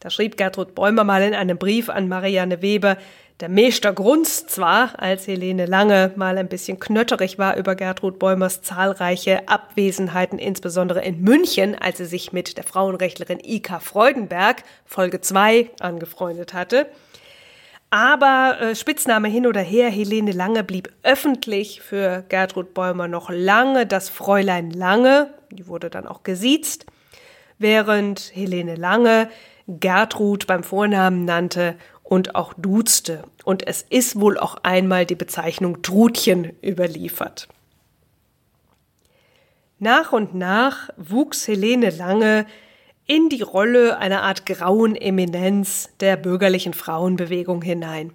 Da 0.00 0.10
schrieb 0.10 0.36
Gertrud 0.36 0.74
Bäumer 0.74 1.04
mal 1.04 1.22
in 1.22 1.34
einem 1.34 1.56
Brief 1.56 1.88
an 1.88 2.08
Marianne 2.08 2.60
Weber, 2.60 2.98
der 3.40 3.48
Meester 3.48 3.92
grunzt 3.92 4.50
zwar, 4.50 5.00
als 5.00 5.26
Helene 5.26 5.66
Lange 5.66 6.12
mal 6.14 6.38
ein 6.38 6.48
bisschen 6.48 6.78
knötterig 6.78 7.36
war 7.36 7.56
über 7.56 7.74
Gertrud 7.74 8.20
Bäumers 8.20 8.62
zahlreiche 8.62 9.48
Abwesenheiten, 9.48 10.38
insbesondere 10.38 11.04
in 11.04 11.20
München, 11.20 11.74
als 11.74 11.98
sie 11.98 12.04
sich 12.04 12.32
mit 12.32 12.56
der 12.56 12.64
Frauenrechtlerin 12.64 13.40
Ika 13.42 13.80
Freudenberg, 13.80 14.62
Folge 14.86 15.20
2, 15.20 15.70
angefreundet 15.80 16.54
hatte. 16.54 16.86
Aber 17.90 18.56
äh, 18.60 18.76
Spitzname 18.76 19.28
hin 19.28 19.48
oder 19.48 19.60
her, 19.60 19.90
Helene 19.90 20.32
Lange 20.32 20.62
blieb 20.62 20.92
öffentlich 21.02 21.80
für 21.80 22.24
Gertrud 22.28 22.72
Bäumer 22.72 23.08
noch 23.08 23.30
lange 23.30 23.84
das 23.84 24.08
Fräulein 24.08 24.70
Lange, 24.70 25.34
die 25.50 25.66
wurde 25.66 25.90
dann 25.90 26.06
auch 26.06 26.22
gesiezt, 26.22 26.86
während 27.58 28.30
Helene 28.32 28.76
Lange 28.76 29.28
Gertrud 29.66 30.46
beim 30.46 30.62
Vornamen 30.62 31.24
nannte 31.24 31.76
und 32.04 32.36
auch 32.36 32.54
duzte. 32.54 33.24
Und 33.44 33.66
es 33.66 33.82
ist 33.82 34.20
wohl 34.20 34.38
auch 34.38 34.58
einmal 34.62 35.06
die 35.06 35.16
Bezeichnung 35.16 35.82
Trutchen 35.82 36.52
überliefert. 36.62 37.48
Nach 39.80 40.12
und 40.12 40.34
nach 40.34 40.90
wuchs 40.96 41.48
Helene 41.48 41.90
Lange 41.90 42.46
in 43.06 43.28
die 43.28 43.42
Rolle 43.42 43.98
einer 43.98 44.22
Art 44.22 44.46
grauen 44.46 44.96
Eminenz 44.96 45.90
der 46.00 46.16
bürgerlichen 46.16 46.72
Frauenbewegung 46.72 47.60
hinein. 47.60 48.12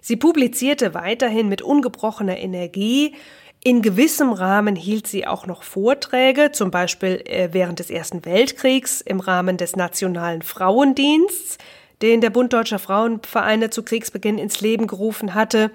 Sie 0.00 0.16
publizierte 0.16 0.94
weiterhin 0.94 1.48
mit 1.48 1.62
ungebrochener 1.62 2.38
Energie. 2.38 3.14
In 3.62 3.82
gewissem 3.82 4.32
Rahmen 4.32 4.74
hielt 4.74 5.06
sie 5.06 5.26
auch 5.26 5.46
noch 5.46 5.62
Vorträge, 5.62 6.50
zum 6.52 6.70
Beispiel 6.70 7.22
äh, 7.26 7.50
während 7.52 7.78
des 7.78 7.90
Ersten 7.90 8.24
Weltkriegs 8.24 9.02
im 9.02 9.20
Rahmen 9.20 9.58
des 9.58 9.76
Nationalen 9.76 10.40
Frauendienstes 10.42 11.58
den 12.02 12.20
der 12.20 12.30
Bund 12.30 12.52
Deutscher 12.52 12.78
Frauenvereine 12.78 13.70
zu 13.70 13.82
Kriegsbeginn 13.82 14.38
ins 14.38 14.60
Leben 14.60 14.86
gerufen 14.86 15.34
hatte. 15.34 15.70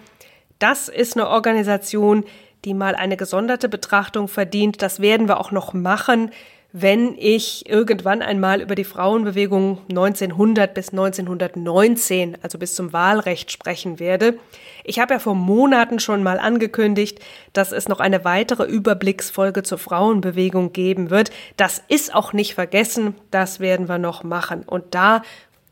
Das 0.60 0.90
ist 0.90 1.16
eine 1.16 1.30
Organisation, 1.30 2.24
die 2.64 2.74
mal 2.74 2.96
eine 2.96 3.18
gesonderte 3.18 3.70
Betrachtung 3.70 4.28
verdient. 4.28 4.82
Das 4.82 5.00
werden 5.00 5.28
wir 5.28 5.40
auch 5.40 5.52
noch 5.52 5.74
machen, 5.74 6.32
wenn 6.78 7.16
ich 7.18 7.70
irgendwann 7.70 8.22
einmal 8.22 8.60
über 8.60 8.76
die 8.76 8.84
Frauenbewegung 8.84 9.78
1900 9.88 10.74
bis 10.74 10.90
1919, 10.90 12.38
also 12.42 12.58
bis 12.58 12.76
zum 12.76 12.92
Wahlrecht 12.92 13.50
sprechen 13.50 13.98
werde. 13.98 14.38
Ich 14.84 15.00
habe 15.00 15.14
ja 15.14 15.20
vor 15.20 15.36
Monaten 15.36 16.00
schon 16.00 16.22
mal 16.22 16.38
angekündigt, 16.38 17.20
dass 17.54 17.72
es 17.72 17.88
noch 17.88 18.02
eine 18.02 18.26
weitere 18.26 18.66
Überblicksfolge 18.66 19.64
zur 19.64 19.78
Frauenbewegung 19.78 20.74
geben 20.74 21.12
wird. 21.12 21.32
Das 21.56 21.82
ist 21.88 22.14
auch 22.14 22.34
nicht 22.34 22.56
vergessen, 22.56 23.16
das 23.32 23.62
werden 23.62 23.88
wir 23.88 23.98
noch 23.98 24.26
machen. 24.26 24.64
Und 24.64 24.94
da 24.94 25.22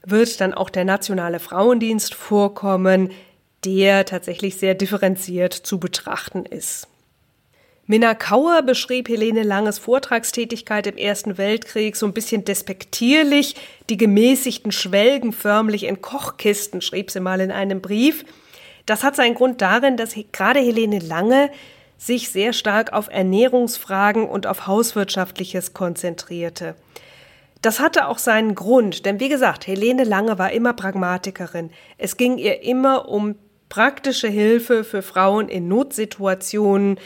wird 0.05 0.41
dann 0.41 0.53
auch 0.53 0.69
der 0.69 0.85
Nationale 0.85 1.39
Frauendienst 1.39 2.13
vorkommen, 2.13 3.11
der 3.65 4.05
tatsächlich 4.05 4.57
sehr 4.57 4.75
differenziert 4.75 5.53
zu 5.53 5.79
betrachten 5.79 6.45
ist. 6.45 6.87
Minna 7.85 8.15
Kauer 8.15 8.61
beschrieb 8.61 9.09
Helene 9.09 9.43
Langes 9.43 9.77
Vortragstätigkeit 9.77 10.87
im 10.87 10.95
Ersten 10.95 11.37
Weltkrieg 11.37 11.97
so 11.97 12.05
ein 12.05 12.13
bisschen 12.13 12.45
despektierlich. 12.45 13.55
Die 13.89 13.97
gemäßigten 13.97 14.71
Schwelgen 14.71 15.33
förmlich 15.33 15.83
in 15.83 16.01
Kochkisten, 16.01 16.81
schrieb 16.81 17.11
sie 17.11 17.19
mal 17.19 17.41
in 17.41 17.51
einem 17.51 17.81
Brief. 17.81 18.23
Das 18.85 19.03
hat 19.03 19.17
seinen 19.17 19.35
Grund 19.35 19.61
darin, 19.61 19.97
dass 19.97 20.15
gerade 20.31 20.61
Helene 20.61 20.99
Lange 20.99 21.49
sich 21.97 22.29
sehr 22.29 22.53
stark 22.53 22.93
auf 22.93 23.09
Ernährungsfragen 23.09 24.29
und 24.29 24.47
auf 24.47 24.65
Hauswirtschaftliches 24.65 25.73
konzentrierte. 25.73 26.75
Das 27.63 27.79
hatte 27.79 28.09
auch 28.09 28.17
seinen 28.17 28.55
Grund, 28.55 29.05
denn 29.05 29.21
wie 29.21 29.29
gesagt, 29.29 29.67
Helene 29.67 30.03
Lange 30.03 30.37
war 30.37 30.51
immer 30.51 30.73
Pragmatikerin. 30.73 31.71
Es 31.97 32.17
ging 32.17 32.37
ihr 32.37 32.61
immer 32.61 33.07
um 33.07 33.35
praktische 33.69 34.27
Hilfe 34.27 34.83
für 34.83 35.01
Frauen 35.01 35.47
in 35.47 35.69
Notsituationen 35.69 36.99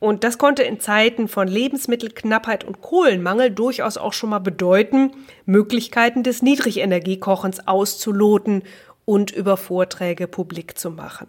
und 0.00 0.24
das 0.24 0.36
konnte 0.36 0.64
in 0.64 0.80
Zeiten 0.80 1.28
von 1.28 1.46
Lebensmittelknappheit 1.46 2.64
und 2.64 2.80
Kohlenmangel 2.80 3.52
durchaus 3.52 3.98
auch 3.98 4.12
schon 4.12 4.30
mal 4.30 4.40
bedeuten, 4.40 5.12
Möglichkeiten 5.46 6.24
des 6.24 6.42
Niedrigenergiekochens 6.42 7.68
auszuloten 7.68 8.64
und 9.04 9.30
über 9.30 9.56
Vorträge 9.56 10.26
publik 10.26 10.76
zu 10.76 10.90
machen. 10.90 11.28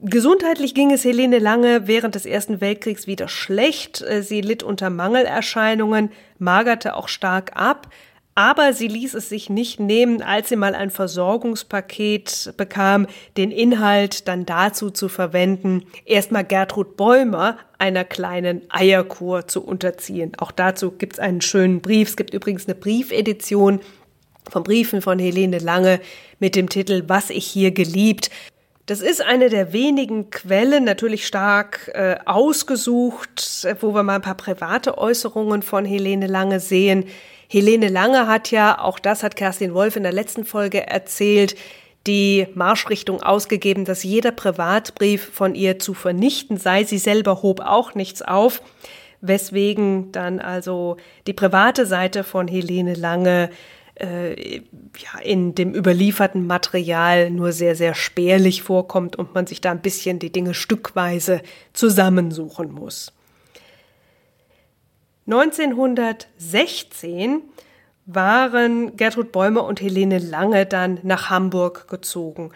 Gesundheitlich 0.00 0.74
ging 0.74 0.92
es 0.92 1.04
Helene 1.04 1.40
Lange 1.40 1.88
während 1.88 2.14
des 2.14 2.24
Ersten 2.24 2.60
Weltkriegs 2.60 3.08
wieder 3.08 3.26
schlecht. 3.26 4.04
Sie 4.20 4.40
litt 4.40 4.62
unter 4.62 4.90
Mangelerscheinungen, 4.90 6.10
magerte 6.38 6.94
auch 6.94 7.08
stark 7.08 7.56
ab, 7.56 7.88
aber 8.36 8.72
sie 8.72 8.86
ließ 8.86 9.14
es 9.14 9.28
sich 9.28 9.50
nicht 9.50 9.80
nehmen, 9.80 10.22
als 10.22 10.50
sie 10.50 10.54
mal 10.56 10.76
ein 10.76 10.90
Versorgungspaket 10.90 12.54
bekam, 12.56 13.08
den 13.36 13.50
Inhalt 13.50 14.28
dann 14.28 14.46
dazu 14.46 14.90
zu 14.90 15.08
verwenden, 15.08 15.82
erstmal 16.04 16.44
Gertrud 16.44 16.96
Bäumer 16.96 17.58
einer 17.78 18.04
kleinen 18.04 18.62
Eierkur 18.68 19.48
zu 19.48 19.64
unterziehen. 19.64 20.30
Auch 20.38 20.52
dazu 20.52 20.92
gibt 20.92 21.14
es 21.14 21.18
einen 21.18 21.40
schönen 21.40 21.80
Brief. 21.80 22.10
Es 22.10 22.16
gibt 22.16 22.34
übrigens 22.34 22.68
eine 22.68 22.76
Briefedition 22.76 23.80
von 24.48 24.62
Briefen 24.62 25.02
von 25.02 25.18
Helene 25.18 25.58
Lange 25.58 25.98
mit 26.38 26.54
dem 26.54 26.68
Titel 26.68 27.02
Was 27.08 27.30
ich 27.30 27.46
hier 27.46 27.72
geliebt. 27.72 28.30
Das 28.88 29.02
ist 29.02 29.20
eine 29.20 29.50
der 29.50 29.74
wenigen 29.74 30.30
Quellen, 30.30 30.82
natürlich 30.82 31.26
stark 31.26 31.90
äh, 31.92 32.16
ausgesucht, 32.24 33.66
wo 33.80 33.94
wir 33.94 34.02
mal 34.02 34.14
ein 34.14 34.22
paar 34.22 34.34
private 34.34 34.96
Äußerungen 34.96 35.60
von 35.60 35.84
Helene 35.84 36.26
Lange 36.26 36.58
sehen. 36.58 37.04
Helene 37.48 37.88
Lange 37.88 38.26
hat 38.26 38.50
ja, 38.50 38.80
auch 38.80 38.98
das 38.98 39.22
hat 39.22 39.36
Kerstin 39.36 39.74
Wolf 39.74 39.96
in 39.96 40.04
der 40.04 40.12
letzten 40.12 40.46
Folge 40.46 40.86
erzählt, 40.86 41.54
die 42.06 42.46
Marschrichtung 42.54 43.22
ausgegeben, 43.22 43.84
dass 43.84 44.04
jeder 44.04 44.32
Privatbrief 44.32 45.32
von 45.34 45.54
ihr 45.54 45.78
zu 45.78 45.92
vernichten 45.92 46.56
sei. 46.56 46.84
Sie 46.84 46.96
selber 46.96 47.42
hob 47.42 47.60
auch 47.60 47.94
nichts 47.94 48.22
auf, 48.22 48.62
weswegen 49.20 50.12
dann 50.12 50.40
also 50.40 50.96
die 51.26 51.34
private 51.34 51.84
Seite 51.84 52.24
von 52.24 52.48
Helene 52.48 52.94
Lange 52.94 53.50
äh, 54.00 54.56
ja, 54.56 55.18
in 55.22 55.54
dem 55.54 55.74
überlieferten 55.74 56.46
Material 56.46 57.30
nur 57.30 57.52
sehr, 57.52 57.74
sehr 57.74 57.94
spärlich 57.94 58.62
vorkommt 58.62 59.16
und 59.16 59.34
man 59.34 59.46
sich 59.46 59.60
da 59.60 59.70
ein 59.70 59.82
bisschen 59.82 60.18
die 60.18 60.32
Dinge 60.32 60.54
stückweise 60.54 61.42
zusammensuchen 61.72 62.72
muss. 62.72 63.12
1916 65.26 67.42
waren 68.06 68.96
Gertrud 68.96 69.32
Bäumer 69.32 69.64
und 69.64 69.82
Helene 69.82 70.18
Lange 70.18 70.64
dann 70.64 71.00
nach 71.02 71.28
Hamburg 71.28 71.88
gezogen. 71.88 72.52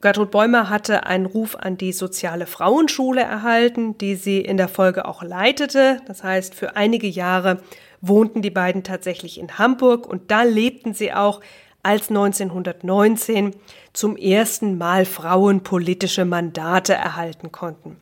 Gertrud 0.00 0.30
Bäumer 0.30 0.70
hatte 0.70 1.04
einen 1.04 1.26
Ruf 1.26 1.56
an 1.56 1.76
die 1.76 1.92
soziale 1.92 2.46
Frauenschule 2.46 3.20
erhalten, 3.20 3.98
die 3.98 4.14
sie 4.14 4.40
in 4.40 4.56
der 4.56 4.68
Folge 4.68 5.04
auch 5.04 5.22
leitete. 5.22 6.00
Das 6.06 6.24
heißt, 6.24 6.54
für 6.54 6.74
einige 6.74 7.06
Jahre 7.06 7.60
wohnten 8.00 8.42
die 8.42 8.50
beiden 8.50 8.82
tatsächlich 8.82 9.38
in 9.38 9.58
Hamburg 9.58 10.06
und 10.06 10.30
da 10.30 10.42
lebten 10.42 10.94
sie 10.94 11.12
auch, 11.12 11.40
als 11.82 12.10
1919 12.10 13.54
zum 13.94 14.16
ersten 14.16 14.76
Mal 14.76 15.06
Frauen 15.06 15.62
politische 15.62 16.26
Mandate 16.26 16.92
erhalten 16.92 17.52
konnten. 17.52 17.96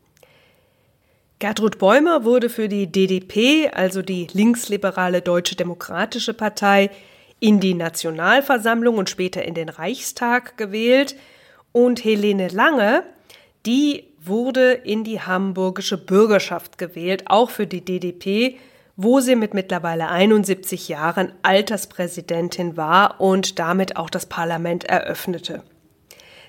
Gertrud 1.39 1.79
Bäumer 1.79 2.25
wurde 2.25 2.49
für 2.49 2.69
die 2.69 2.91
DDP, 2.91 3.71
also 3.71 4.03
die 4.03 4.27
linksliberale 4.33 5.23
Deutsche 5.23 5.55
Demokratische 5.55 6.35
Partei, 6.35 6.91
in 7.39 7.61
die 7.61 7.75
Nationalversammlung 7.75 8.99
und 8.99 9.09
später 9.09 9.45
in 9.45 9.55
den 9.55 9.69
Reichstag 9.69 10.57
gewählt 10.57 11.15
und 11.71 12.03
Helene 12.03 12.49
Lange, 12.49 13.05
die 13.65 14.05
wurde 14.21 14.73
in 14.73 15.05
die 15.05 15.21
hamburgische 15.21 15.97
Bürgerschaft 15.97 16.79
gewählt, 16.79 17.25
auch 17.27 17.51
für 17.51 17.69
die 17.69 17.85
DDP 17.85 18.59
wo 19.01 19.21
sie 19.21 19.37
mit 19.37 19.55
mittlerweile 19.55 20.09
71 20.09 20.89
Jahren 20.89 21.33
Alterspräsidentin 21.43 22.77
war 22.77 23.21
und 23.21 23.61
damit 23.61 23.97
auch 23.97 24.11
das 24.11 24.27
Parlament 24.27 24.83
eröffnete. 24.83 25.63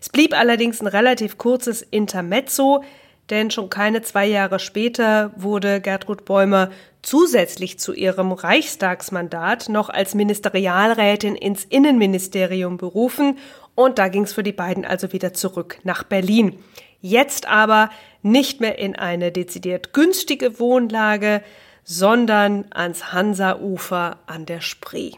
Es 0.01 0.09
blieb 0.09 0.33
allerdings 0.33 0.81
ein 0.81 0.87
relativ 0.87 1.37
kurzes 1.37 1.83
Intermezzo, 1.83 2.83
denn 3.29 3.51
schon 3.51 3.69
keine 3.69 4.01
zwei 4.01 4.25
Jahre 4.25 4.57
später 4.57 5.31
wurde 5.35 5.79
Gertrud 5.79 6.25
Bäumer 6.25 6.71
zusätzlich 7.03 7.77
zu 7.77 7.93
ihrem 7.93 8.31
Reichstagsmandat 8.31 9.69
noch 9.69 9.89
als 9.89 10.15
Ministerialrätin 10.15 11.35
ins 11.35 11.65
Innenministerium 11.65 12.77
berufen 12.77 13.37
und 13.75 13.99
da 13.99 14.07
ging 14.07 14.23
es 14.23 14.33
für 14.33 14.43
die 14.43 14.53
beiden 14.53 14.85
also 14.85 15.13
wieder 15.13 15.33
zurück 15.33 15.77
nach 15.83 16.01
Berlin. 16.01 16.57
Jetzt 16.99 17.47
aber 17.47 17.91
nicht 18.23 18.59
mehr 18.59 18.79
in 18.79 18.95
eine 18.95 19.31
dezidiert 19.31 19.93
günstige 19.93 20.59
Wohnlage, 20.59 21.43
sondern 21.91 22.65
ans 22.69 23.13
Hansa-Ufer 23.13 24.19
an 24.27 24.45
der 24.45 24.61
Spree. 24.61 25.13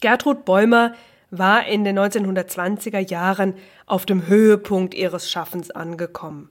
Gertrud 0.00 0.44
Bäumer 0.44 0.94
war 1.32 1.66
in 1.66 1.82
den 1.82 1.98
1920er 1.98 3.00
Jahren 3.00 3.54
auf 3.84 4.06
dem 4.06 4.28
Höhepunkt 4.28 4.94
ihres 4.94 5.28
Schaffens 5.28 5.72
angekommen. 5.72 6.50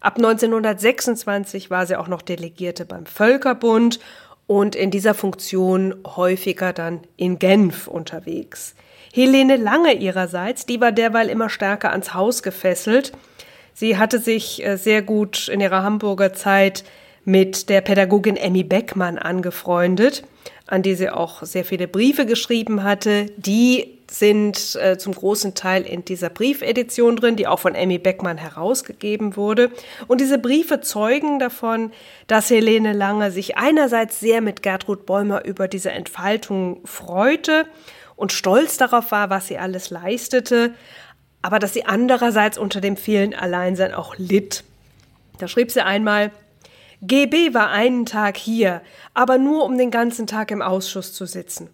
Ab 0.00 0.16
1926 0.16 1.70
war 1.70 1.86
sie 1.86 1.94
auch 1.94 2.08
noch 2.08 2.20
Delegierte 2.20 2.84
beim 2.84 3.06
Völkerbund 3.06 4.00
und 4.48 4.74
in 4.74 4.90
dieser 4.90 5.14
Funktion 5.14 5.94
häufiger 6.04 6.72
dann 6.72 7.02
in 7.16 7.38
Genf 7.38 7.86
unterwegs. 7.86 8.74
Helene 9.14 9.54
Lange 9.54 9.94
ihrerseits, 9.94 10.66
die 10.66 10.80
war 10.80 10.90
derweil 10.90 11.28
immer 11.28 11.48
stärker 11.48 11.92
ans 11.92 12.12
Haus 12.12 12.42
gefesselt. 12.42 13.12
Sie 13.72 13.98
hatte 13.98 14.18
sich 14.18 14.66
äh, 14.66 14.76
sehr 14.76 15.02
gut 15.02 15.46
in 15.46 15.60
ihrer 15.60 15.84
Hamburger 15.84 16.32
Zeit 16.32 16.82
mit 17.26 17.68
der 17.68 17.80
Pädagogin 17.80 18.36
Emmy 18.36 18.62
Beckmann 18.62 19.18
angefreundet, 19.18 20.22
an 20.66 20.82
die 20.82 20.94
sie 20.94 21.10
auch 21.10 21.42
sehr 21.42 21.64
viele 21.64 21.88
Briefe 21.88 22.24
geschrieben 22.24 22.84
hatte. 22.84 23.26
Die 23.36 23.98
sind 24.08 24.76
äh, 24.76 24.96
zum 24.96 25.12
großen 25.12 25.54
Teil 25.54 25.82
in 25.82 26.04
dieser 26.04 26.30
Briefedition 26.30 27.16
drin, 27.16 27.34
die 27.34 27.48
auch 27.48 27.58
von 27.58 27.74
Emmy 27.74 27.98
Beckmann 27.98 28.38
herausgegeben 28.38 29.36
wurde. 29.36 29.70
Und 30.06 30.20
diese 30.20 30.38
Briefe 30.38 30.80
zeugen 30.80 31.40
davon, 31.40 31.90
dass 32.28 32.48
Helene 32.48 32.92
Lange 32.92 33.32
sich 33.32 33.56
einerseits 33.56 34.20
sehr 34.20 34.40
mit 34.40 34.62
Gertrud 34.62 35.04
Bäumer 35.04 35.44
über 35.44 35.66
diese 35.66 35.90
Entfaltung 35.90 36.80
freute 36.84 37.66
und 38.14 38.32
stolz 38.32 38.76
darauf 38.76 39.10
war, 39.10 39.30
was 39.30 39.48
sie 39.48 39.58
alles 39.58 39.90
leistete, 39.90 40.74
aber 41.42 41.58
dass 41.58 41.74
sie 41.74 41.86
andererseits 41.86 42.56
unter 42.56 42.80
dem 42.80 42.96
vielen 42.96 43.34
Alleinsein 43.34 43.92
auch 43.92 44.14
litt. 44.16 44.62
Da 45.38 45.48
schrieb 45.48 45.72
sie 45.72 45.84
einmal, 45.84 46.30
GB 47.02 47.54
war 47.54 47.70
einen 47.70 48.06
Tag 48.06 48.36
hier, 48.36 48.82
aber 49.14 49.38
nur 49.38 49.64
um 49.64 49.76
den 49.76 49.90
ganzen 49.90 50.26
Tag 50.26 50.50
im 50.50 50.62
Ausschuss 50.62 51.12
zu 51.12 51.26
sitzen. 51.26 51.70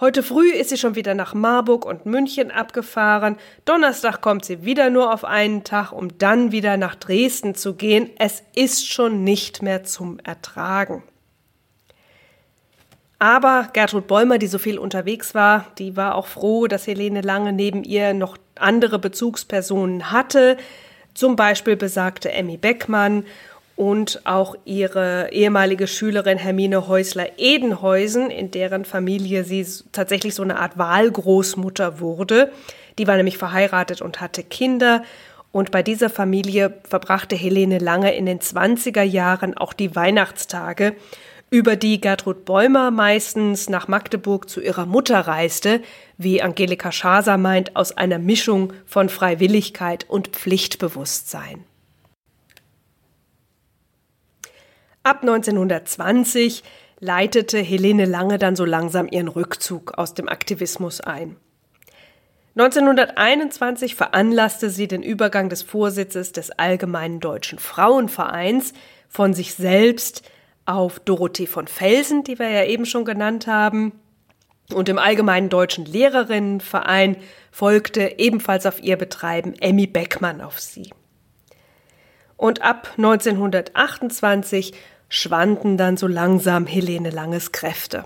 Heute 0.00 0.24
früh 0.24 0.50
ist 0.50 0.70
sie 0.70 0.76
schon 0.76 0.96
wieder 0.96 1.14
nach 1.14 1.34
Marburg 1.34 1.86
und 1.86 2.04
München 2.04 2.50
abgefahren. 2.50 3.36
Donnerstag 3.64 4.20
kommt 4.20 4.44
sie 4.44 4.64
wieder 4.64 4.90
nur 4.90 5.14
auf 5.14 5.24
einen 5.24 5.62
Tag, 5.62 5.92
um 5.92 6.18
dann 6.18 6.50
wieder 6.50 6.76
nach 6.76 6.96
Dresden 6.96 7.54
zu 7.54 7.74
gehen. 7.74 8.10
Es 8.18 8.42
ist 8.56 8.88
schon 8.88 9.22
nicht 9.22 9.62
mehr 9.62 9.84
zum 9.84 10.18
Ertragen. 10.18 11.04
Aber 13.20 13.70
Gertrud 13.72 14.08
Bäumer, 14.08 14.38
die 14.38 14.48
so 14.48 14.58
viel 14.58 14.78
unterwegs 14.78 15.34
war, 15.34 15.66
die 15.78 15.96
war 15.96 16.16
auch 16.16 16.26
froh, 16.26 16.66
dass 16.66 16.88
Helene 16.88 17.20
Lange 17.20 17.52
neben 17.52 17.84
ihr 17.84 18.12
noch 18.12 18.36
andere 18.56 18.98
Bezugspersonen 18.98 20.10
hatte. 20.10 20.56
Zum 21.14 21.36
Beispiel 21.36 21.76
besagte 21.76 22.32
Emmy 22.32 22.56
Beckmann 22.56 23.24
und 23.76 24.20
auch 24.24 24.54
ihre 24.64 25.30
ehemalige 25.32 25.86
Schülerin 25.86 26.38
Hermine 26.38 26.86
Häusler-Edenhäusen, 26.86 28.30
in 28.30 28.50
deren 28.50 28.84
Familie 28.84 29.44
sie 29.44 29.66
tatsächlich 29.92 30.34
so 30.34 30.42
eine 30.42 30.58
Art 30.58 30.78
Wahlgroßmutter 30.78 31.98
wurde. 32.00 32.52
Die 32.98 33.06
war 33.06 33.16
nämlich 33.16 33.38
verheiratet 33.38 34.00
und 34.00 34.20
hatte 34.20 34.44
Kinder. 34.44 35.02
Und 35.50 35.70
bei 35.70 35.82
dieser 35.82 36.10
Familie 36.10 36.74
verbrachte 36.88 37.36
Helene 37.36 37.78
Lange 37.78 38.14
in 38.14 38.26
den 38.26 38.40
20er 38.40 39.02
Jahren 39.02 39.56
auch 39.56 39.72
die 39.72 39.94
Weihnachtstage, 39.94 40.94
über 41.50 41.76
die 41.76 42.00
Gertrud 42.00 42.44
Bäumer 42.44 42.90
meistens 42.90 43.68
nach 43.68 43.86
Magdeburg 43.86 44.48
zu 44.48 44.60
ihrer 44.60 44.86
Mutter 44.86 45.20
reiste, 45.20 45.80
wie 46.18 46.42
Angelika 46.42 46.90
Schaser 46.90 47.38
meint, 47.38 47.76
aus 47.76 47.96
einer 47.96 48.18
Mischung 48.18 48.72
von 48.86 49.08
Freiwilligkeit 49.08 50.04
und 50.08 50.28
Pflichtbewusstsein. 50.28 51.64
Ab 55.04 55.18
1920 55.20 56.64
leitete 56.98 57.58
Helene 57.58 58.06
Lange 58.06 58.38
dann 58.38 58.56
so 58.56 58.64
langsam 58.64 59.06
ihren 59.06 59.28
Rückzug 59.28 59.98
aus 59.98 60.14
dem 60.14 60.30
Aktivismus 60.30 61.02
ein. 61.02 61.36
1921 62.56 63.96
veranlasste 63.96 64.70
sie 64.70 64.88
den 64.88 65.02
Übergang 65.02 65.50
des 65.50 65.62
Vorsitzes 65.62 66.32
des 66.32 66.52
Allgemeinen 66.52 67.20
Deutschen 67.20 67.58
Frauenvereins 67.58 68.72
von 69.10 69.34
sich 69.34 69.52
selbst 69.52 70.22
auf 70.64 71.00
Dorothee 71.00 71.48
von 71.48 71.66
Felsen, 71.66 72.24
die 72.24 72.38
wir 72.38 72.48
ja 72.48 72.64
eben 72.64 72.86
schon 72.86 73.04
genannt 73.04 73.46
haben, 73.46 73.92
und 74.72 74.88
im 74.88 74.98
Allgemeinen 74.98 75.50
Deutschen 75.50 75.84
Lehrerinnenverein 75.84 77.18
folgte 77.50 78.18
ebenfalls 78.18 78.64
auf 78.64 78.82
ihr 78.82 78.96
Betreiben 78.96 79.52
Emmy 79.60 79.86
Beckmann 79.86 80.40
auf 80.40 80.58
sie. 80.58 80.90
Und 82.36 82.62
ab 82.62 82.88
1928 82.96 84.72
schwanden 85.14 85.76
dann 85.76 85.96
so 85.96 86.08
langsam 86.08 86.66
Helene 86.66 87.10
Langes 87.10 87.52
Kräfte. 87.52 88.04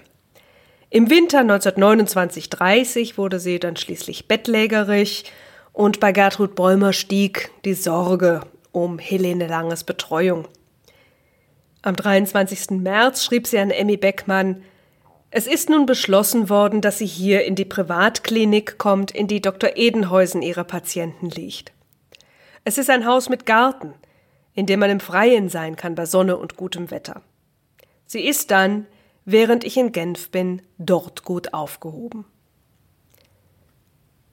Im 0.90 1.08
Winter 1.08 1.40
1929-30 1.40 3.16
wurde 3.16 3.40
sie 3.40 3.58
dann 3.58 3.76
schließlich 3.76 4.28
bettlägerig 4.28 5.24
und 5.72 6.00
bei 6.00 6.12
Gertrud 6.12 6.54
Bäumer 6.54 6.92
stieg 6.92 7.50
die 7.64 7.72
Sorge 7.72 8.42
um 8.72 8.98
Helene 8.98 9.46
Langes 9.46 9.84
Betreuung. 9.84 10.48
Am 11.80 11.96
23. 11.96 12.78
März 12.82 13.24
schrieb 13.24 13.46
sie 13.46 13.58
an 13.58 13.70
Emmy 13.70 13.96
Beckmann, 13.96 14.62
es 15.30 15.46
ist 15.46 15.70
nun 15.70 15.86
beschlossen 15.86 16.50
worden, 16.50 16.82
dass 16.82 16.98
sie 16.98 17.06
hier 17.06 17.44
in 17.44 17.54
die 17.54 17.66
Privatklinik 17.66 18.76
kommt, 18.76 19.10
in 19.10 19.28
die 19.28 19.40
Dr. 19.40 19.70
Edenhäusen 19.76 20.42
ihrer 20.42 20.64
Patienten 20.64 21.30
liegt. 21.30 21.72
Es 22.64 22.76
ist 22.76 22.90
ein 22.90 23.06
Haus 23.06 23.28
mit 23.28 23.46
Garten, 23.46 23.94
in 24.58 24.66
dem 24.66 24.80
man 24.80 24.90
im 24.90 24.98
Freien 24.98 25.48
sein 25.48 25.76
kann 25.76 25.94
bei 25.94 26.04
Sonne 26.04 26.36
und 26.36 26.56
gutem 26.56 26.90
Wetter. 26.90 27.22
Sie 28.06 28.26
ist 28.26 28.50
dann, 28.50 28.86
während 29.24 29.62
ich 29.62 29.76
in 29.76 29.92
Genf 29.92 30.30
bin, 30.30 30.62
dort 30.78 31.22
gut 31.22 31.54
aufgehoben. 31.54 32.24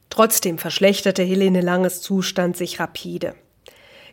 Trotzdem 0.10 0.58
verschlechterte 0.58 1.22
Helene 1.22 1.62
Langes 1.62 2.02
Zustand 2.02 2.58
sich 2.58 2.80
rapide. 2.80 3.36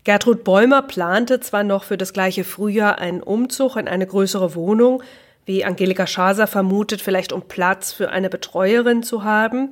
Gertrud 0.04 0.44
Bäumer 0.44 0.82
plante 0.82 1.40
zwar 1.40 1.64
noch 1.64 1.84
für 1.84 1.96
das 1.96 2.12
gleiche 2.12 2.44
Frühjahr 2.44 2.98
einen 2.98 3.22
Umzug 3.22 3.76
in 3.76 3.88
eine 3.88 4.06
größere 4.06 4.54
Wohnung, 4.54 5.02
wie 5.46 5.64
Angelika 5.64 6.06
Schaser 6.06 6.46
vermutet, 6.46 7.00
vielleicht 7.00 7.32
um 7.32 7.48
Platz 7.48 7.90
für 7.90 8.10
eine 8.10 8.28
Betreuerin 8.28 9.02
zu 9.02 9.24
haben, 9.24 9.70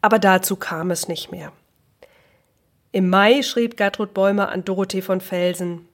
aber 0.00 0.18
dazu 0.18 0.56
kam 0.56 0.90
es 0.90 1.08
nicht 1.08 1.30
mehr. 1.30 1.52
Im 2.94 3.10
Mai 3.10 3.42
schrieb 3.42 3.76
Gertrud 3.76 4.14
Bäumer 4.14 4.50
an 4.50 4.64
Dorothee 4.64 5.02
von 5.02 5.20
Felsen 5.20 5.88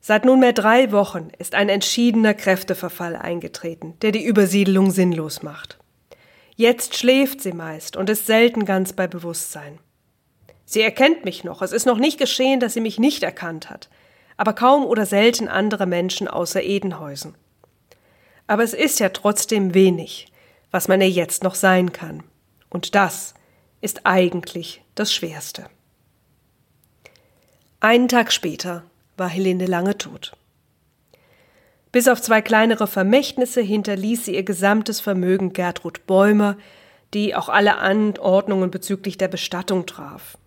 Seit 0.00 0.24
nunmehr 0.24 0.52
drei 0.52 0.90
Wochen 0.90 1.28
ist 1.38 1.54
ein 1.54 1.68
entschiedener 1.68 2.34
Kräfteverfall 2.34 3.14
eingetreten, 3.14 3.94
der 4.02 4.10
die 4.10 4.24
Übersiedelung 4.24 4.90
sinnlos 4.90 5.44
macht. 5.44 5.78
Jetzt 6.56 6.96
schläft 6.96 7.40
sie 7.42 7.52
meist 7.52 7.96
und 7.96 8.10
ist 8.10 8.26
selten 8.26 8.64
ganz 8.64 8.92
bei 8.92 9.06
Bewusstsein. 9.06 9.78
Sie 10.64 10.82
erkennt 10.82 11.24
mich 11.24 11.44
noch, 11.44 11.62
es 11.62 11.70
ist 11.70 11.86
noch 11.86 11.98
nicht 11.98 12.18
geschehen, 12.18 12.58
dass 12.58 12.74
sie 12.74 12.80
mich 12.80 12.98
nicht 12.98 13.22
erkannt 13.22 13.70
hat, 13.70 13.88
aber 14.36 14.52
kaum 14.52 14.84
oder 14.84 15.06
selten 15.06 15.46
andere 15.46 15.86
Menschen 15.86 16.26
außer 16.26 16.60
Edenhäusen. 16.60 17.36
Aber 18.48 18.64
es 18.64 18.74
ist 18.74 18.98
ja 18.98 19.10
trotzdem 19.10 19.74
wenig, 19.74 20.26
was 20.72 20.88
man 20.88 21.00
ihr 21.00 21.08
jetzt 21.08 21.44
noch 21.44 21.54
sein 21.54 21.92
kann. 21.92 22.24
Und 22.68 22.96
das 22.96 23.34
ist 23.80 24.06
eigentlich 24.06 24.82
das 24.96 25.14
Schwerste. 25.14 25.66
Einen 27.84 28.08
Tag 28.08 28.32
später 28.32 28.82
war 29.18 29.28
Helene 29.28 29.66
lange 29.66 29.98
tot. 29.98 30.32
Bis 31.92 32.08
auf 32.08 32.22
zwei 32.22 32.40
kleinere 32.40 32.86
Vermächtnisse 32.86 33.60
hinterließ 33.60 34.24
sie 34.24 34.36
ihr 34.36 34.42
gesamtes 34.42 35.02
Vermögen 35.02 35.52
Gertrud 35.52 36.06
Bäumer, 36.06 36.56
die 37.12 37.34
auch 37.34 37.50
alle 37.50 37.76
Anordnungen 37.76 38.70
bezüglich 38.70 39.18
der 39.18 39.28
Bestattung 39.28 39.84
traf. 39.84 40.38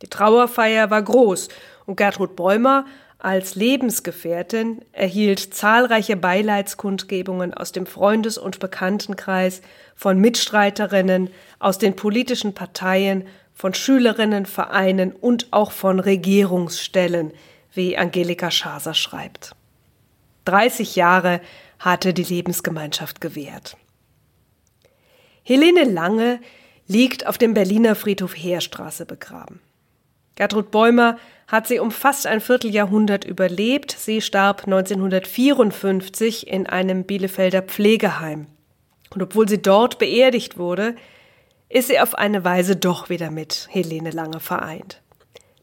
Die 0.00 0.08
Trauerfeier 0.08 0.90
war 0.90 1.02
groß 1.02 1.48
und 1.84 1.96
Gertrud 1.96 2.34
Bäumer 2.34 2.86
als 3.18 3.56
Lebensgefährtin 3.56 4.80
erhielt 4.92 5.52
zahlreiche 5.52 6.16
Beileidskundgebungen 6.16 7.52
aus 7.52 7.72
dem 7.72 7.84
Freundes- 7.84 8.38
und 8.38 8.58
Bekanntenkreis, 8.58 9.60
von 9.94 10.18
Mitstreiterinnen, 10.18 11.28
aus 11.58 11.76
den 11.76 11.94
politischen 11.94 12.54
Parteien, 12.54 13.26
von 13.60 13.74
Schülerinnen, 13.74 14.46
Vereinen 14.46 15.12
und 15.12 15.48
auch 15.50 15.70
von 15.70 16.00
Regierungsstellen, 16.00 17.30
wie 17.74 17.98
Angelika 17.98 18.50
Schaser 18.50 18.94
schreibt. 18.94 19.54
30 20.46 20.96
Jahre 20.96 21.42
hatte 21.78 22.14
die 22.14 22.24
Lebensgemeinschaft 22.24 23.20
gewährt. 23.20 23.76
Helene 25.42 25.84
Lange 25.84 26.40
liegt 26.86 27.26
auf 27.26 27.36
dem 27.36 27.52
Berliner 27.52 27.96
Friedhof 27.96 28.34
Heerstraße 28.34 29.04
begraben. 29.04 29.60
Gertrud 30.36 30.70
Bäumer 30.70 31.18
hat 31.46 31.68
sie 31.68 31.80
um 31.80 31.90
fast 31.90 32.26
ein 32.26 32.40
Vierteljahrhundert 32.40 33.26
überlebt. 33.26 33.92
Sie 33.92 34.22
starb 34.22 34.64
1954 34.64 36.46
in 36.48 36.66
einem 36.66 37.04
Bielefelder 37.04 37.60
Pflegeheim. 37.60 38.46
Und 39.10 39.22
obwohl 39.22 39.46
sie 39.50 39.60
dort 39.60 39.98
beerdigt 39.98 40.56
wurde, 40.56 40.94
ist 41.70 41.88
sie 41.88 42.00
auf 42.00 42.16
eine 42.16 42.44
Weise 42.44 42.76
doch 42.76 43.08
wieder 43.08 43.30
mit 43.30 43.68
Helene 43.70 44.10
Lange 44.10 44.40
vereint. 44.40 45.00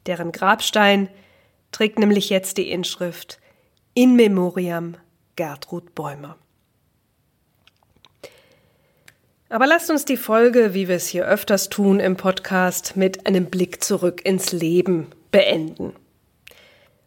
Deren 0.08 0.32
Grabstein 0.32 1.10
trägt 1.72 1.99
nämlich 1.99 2.30
jetzt 2.30 2.58
die 2.58 2.72
Inschrift 2.72 3.39
In 3.93 4.16
Memoriam 4.16 4.95
Gertrud 5.36 5.93
Bäumer. 5.93 6.38
Aber 9.49 9.68
lasst 9.68 9.89
uns 9.89 10.05
die 10.05 10.18
Folge, 10.18 10.74
wie 10.74 10.88
wir 10.88 10.95
es 10.95 11.08
hier 11.08 11.26
öfters 11.26 11.70
tun 11.70 11.99
im 11.99 12.16
Podcast, 12.18 12.95
mit 12.95 13.28
einem 13.28 13.45
Blick 13.45 13.84
zurück 13.84 14.26
ins 14.26 14.51
Leben 14.51 15.08
beenden. 15.32 15.93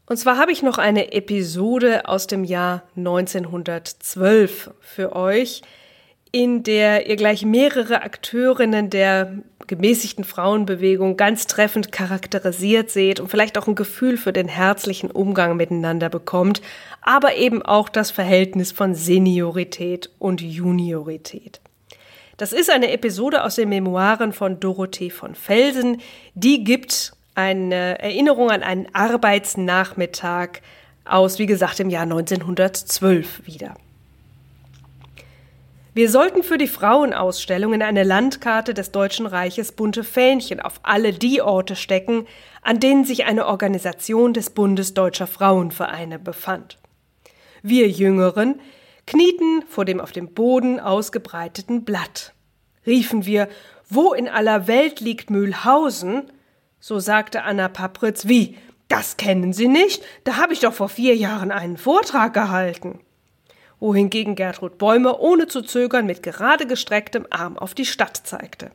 Und 0.07 0.17
zwar 0.17 0.39
habe 0.39 0.53
ich 0.53 0.63
noch 0.63 0.79
eine 0.79 1.13
Episode 1.13 2.07
aus 2.07 2.27
dem 2.27 2.45
Jahr 2.45 2.83
1912 2.97 4.71
für 4.81 5.15
euch, 5.15 5.63
in 6.33 6.63
der 6.63 7.09
ihr 7.09 7.17
gleich 7.17 7.45
mehrere 7.45 8.03
Akteurinnen 8.03 8.91
der 8.91 9.33
gemäßigten 9.67 10.25
Frauenbewegung 10.25 11.17
ganz 11.17 11.47
treffend 11.47 11.93
charakterisiert 11.93 12.91
seht 12.91 13.21
und 13.21 13.29
vielleicht 13.29 13.57
auch 13.57 13.69
ein 13.69 13.75
Gefühl 13.75 14.17
für 14.17 14.33
den 14.33 14.49
herzlichen 14.49 15.11
Umgang 15.11 15.57
miteinander 15.57 16.09
bekommt, 16.09 16.61
aber 17.03 17.37
eben 17.37 17.63
auch 17.63 17.89
das 17.89 18.11
Verhältnis 18.11 18.73
von 18.73 18.95
Seniorität 18.95 20.11
und 20.19 20.41
Juniorität. 20.41 21.61
Das 22.37 22.53
ist 22.53 22.71
eine 22.71 22.91
Episode 22.91 23.45
aus 23.45 23.57
den 23.57 23.69
Memoiren 23.69 24.33
von 24.33 24.61
Dorothee 24.61 25.11
von 25.11 25.35
Felsen. 25.35 26.01
Die 26.35 26.65
gibt 26.65 27.13
eine 27.35 27.99
Erinnerung 28.01 28.51
an 28.51 28.63
einen 28.63 28.95
Arbeitsnachmittag 28.95 30.61
aus, 31.05 31.39
wie 31.39 31.47
gesagt, 31.47 31.81
im 31.81 31.91
Jahr 31.91 32.05
1912 32.05 33.47
wieder. 33.47 33.75
Wir 35.93 36.09
sollten 36.09 36.45
für 36.45 36.57
die 36.57 36.69
Frauenausstellung 36.69 37.73
in 37.73 37.83
eine 37.83 38.05
Landkarte 38.05 38.75
des 38.75 38.93
Deutschen 38.93 39.27
Reiches 39.27 39.73
bunte 39.73 40.05
Fähnchen 40.05 40.61
auf 40.61 40.79
alle 40.85 41.13
die 41.13 41.43
Orte 41.43 41.75
stecken, 41.75 42.29
an 42.63 42.79
denen 42.79 43.05
sich 43.05 43.25
eine 43.25 43.47
Organisation 43.47 44.33
des 44.33 44.51
Bundes 44.51 44.95
Deutscher 44.95 45.27
Frauenvereine 45.27 46.21
befand. 46.21 46.79
Wir 47.63 47.89
Jüngeren 47.89 48.61
knieten 49.07 49.65
vor 49.69 49.85
dem 49.85 50.01
auf 50.01 50.13
dem 50.13 50.33
Boden 50.33 50.79
ausgebreiteten 50.79 51.85
Blatt. 51.85 52.35
Riefen 52.87 53.27
wir, 53.27 53.49
wo 53.89 54.13
in 54.13 54.29
aller 54.29 54.69
Welt 54.69 55.01
liegt 55.01 55.29
Mühlhausen? 55.29 56.31
So 56.79 57.01
sagte 57.01 57.43
Anna 57.43 57.69
Papritz, 57.69 58.29
wie, 58.29 58.57
das 58.87 59.17
kennen 59.17 59.53
Sie 59.53 59.67
nicht? 59.67 60.05
Da 60.23 60.37
habe 60.37 60.53
ich 60.53 60.61
doch 60.61 60.73
vor 60.73 60.89
vier 60.89 61.17
Jahren 61.17 61.51
einen 61.51 61.77
Vortrag 61.77 62.33
gehalten. 62.33 63.01
Wohingegen 63.81 64.35
Gertrud 64.35 64.79
Bäumer 64.79 65.21
ohne 65.21 65.47
zu 65.47 65.63
zögern 65.63 66.07
mit 66.07 66.23
gerade 66.23 66.67
gestrecktem 66.67 67.27
Arm 67.31 67.59
auf 67.59 67.75
die 67.75 67.87
Stadt 67.87 68.17
zeigte. 68.17 68.71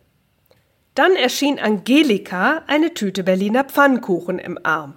Dann 0.95 1.16
erschien 1.16 1.60
Angelika 1.60 2.64
eine 2.68 2.93
Tüte 2.93 3.24
Berliner 3.24 3.64
Pfannkuchen 3.64 4.39
im 4.39 4.58
Arm. 4.64 4.95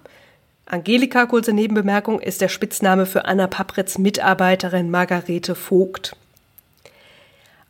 Angelika, 0.65 1.25
kurze 1.25 1.51
Nebenbemerkung, 1.51 2.19
ist 2.19 2.41
der 2.41 2.47
Spitzname 2.47 3.05
für 3.05 3.25
Anna 3.25 3.47
Papritz 3.47 3.97
Mitarbeiterin 3.97 4.89
Margarete 4.89 5.55
Vogt. 5.55 6.15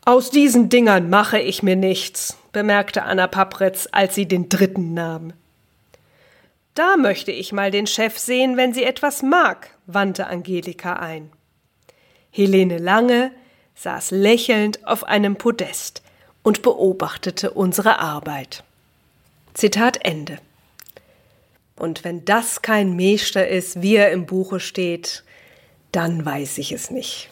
Aus 0.06 0.32
diesen 0.32 0.70
Dingern 0.70 1.10
mache 1.10 1.40
ich 1.40 1.64
mir 1.64 1.76
nichts, 1.76 2.38
bemerkte 2.52 3.04
Anna 3.04 3.28
Papritz, 3.28 3.88
als 3.92 4.16
sie 4.16 4.28
den 4.28 4.50
dritten 4.50 4.94
nahm. 4.94 5.34
Da 6.76 6.98
möchte 6.98 7.32
ich 7.32 7.52
mal 7.52 7.72
den 7.72 7.88
Chef 7.88 8.18
sehen, 8.18 8.58
wenn 8.58 8.74
sie 8.74 8.84
etwas 8.84 9.24
mag, 9.24 9.72
wandte 9.86 10.28
Angelika 10.28 10.94
ein. 10.94 11.32
Helene 12.32 12.78
Lange 12.78 13.32
saß 13.76 14.12
lächelnd 14.12 14.86
auf 14.86 15.04
einem 15.04 15.36
Podest 15.36 16.04
und 16.44 16.62
beobachtete 16.62 17.52
unsere 17.52 18.00
Arbeit. 18.00 18.64
Zitat 19.54 20.06
Ende. 20.06 20.40
Und 21.76 22.04
wenn 22.04 22.26
das 22.26 22.62
kein 22.62 22.96
Meester 22.96 23.48
ist, 23.48 23.82
wie 23.82 23.96
er 23.96 24.12
im 24.12 24.26
Buche 24.26 24.60
steht, 24.60 25.24
dann 25.92 26.26
weiß 26.26 26.58
ich 26.58 26.72
es 26.72 26.92
nicht. 26.92 27.29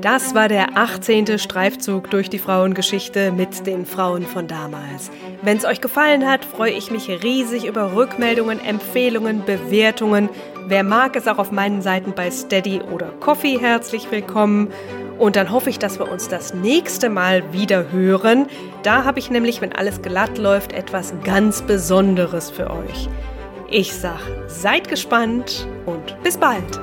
Das 0.00 0.34
war 0.34 0.48
der 0.48 0.76
18. 0.76 1.38
Streifzug 1.38 2.10
durch 2.10 2.30
die 2.30 2.38
Frauengeschichte 2.38 3.32
mit 3.32 3.66
den 3.66 3.86
Frauen 3.86 4.22
von 4.24 4.46
damals. 4.46 5.10
Wenn 5.42 5.56
es 5.56 5.64
euch 5.64 5.80
gefallen 5.80 6.28
hat, 6.28 6.44
freue 6.44 6.70
ich 6.70 6.90
mich 6.90 7.08
riesig 7.08 7.64
über 7.64 7.94
Rückmeldungen, 7.94 8.64
Empfehlungen, 8.64 9.44
Bewertungen. 9.44 10.28
Wer 10.66 10.84
mag, 10.84 11.16
ist 11.16 11.28
auch 11.28 11.38
auf 11.38 11.50
meinen 11.50 11.82
Seiten 11.82 12.12
bei 12.12 12.30
Steady 12.30 12.80
oder 12.92 13.06
Coffee 13.20 13.58
herzlich 13.58 14.10
willkommen. 14.10 14.68
Und 15.18 15.36
dann 15.36 15.50
hoffe 15.50 15.70
ich, 15.70 15.78
dass 15.78 15.98
wir 15.98 16.10
uns 16.10 16.28
das 16.28 16.54
nächste 16.54 17.08
Mal 17.08 17.52
wieder 17.52 17.90
hören. 17.90 18.46
Da 18.82 19.04
habe 19.04 19.18
ich 19.18 19.30
nämlich, 19.30 19.60
wenn 19.60 19.72
alles 19.72 20.02
glatt 20.02 20.38
läuft, 20.38 20.72
etwas 20.72 21.14
ganz 21.24 21.62
Besonderes 21.62 22.50
für 22.50 22.70
euch. 22.70 23.08
Ich 23.68 23.94
sag, 23.94 24.20
seid 24.46 24.88
gespannt 24.88 25.66
und 25.86 26.22
bis 26.22 26.36
bald. 26.36 26.80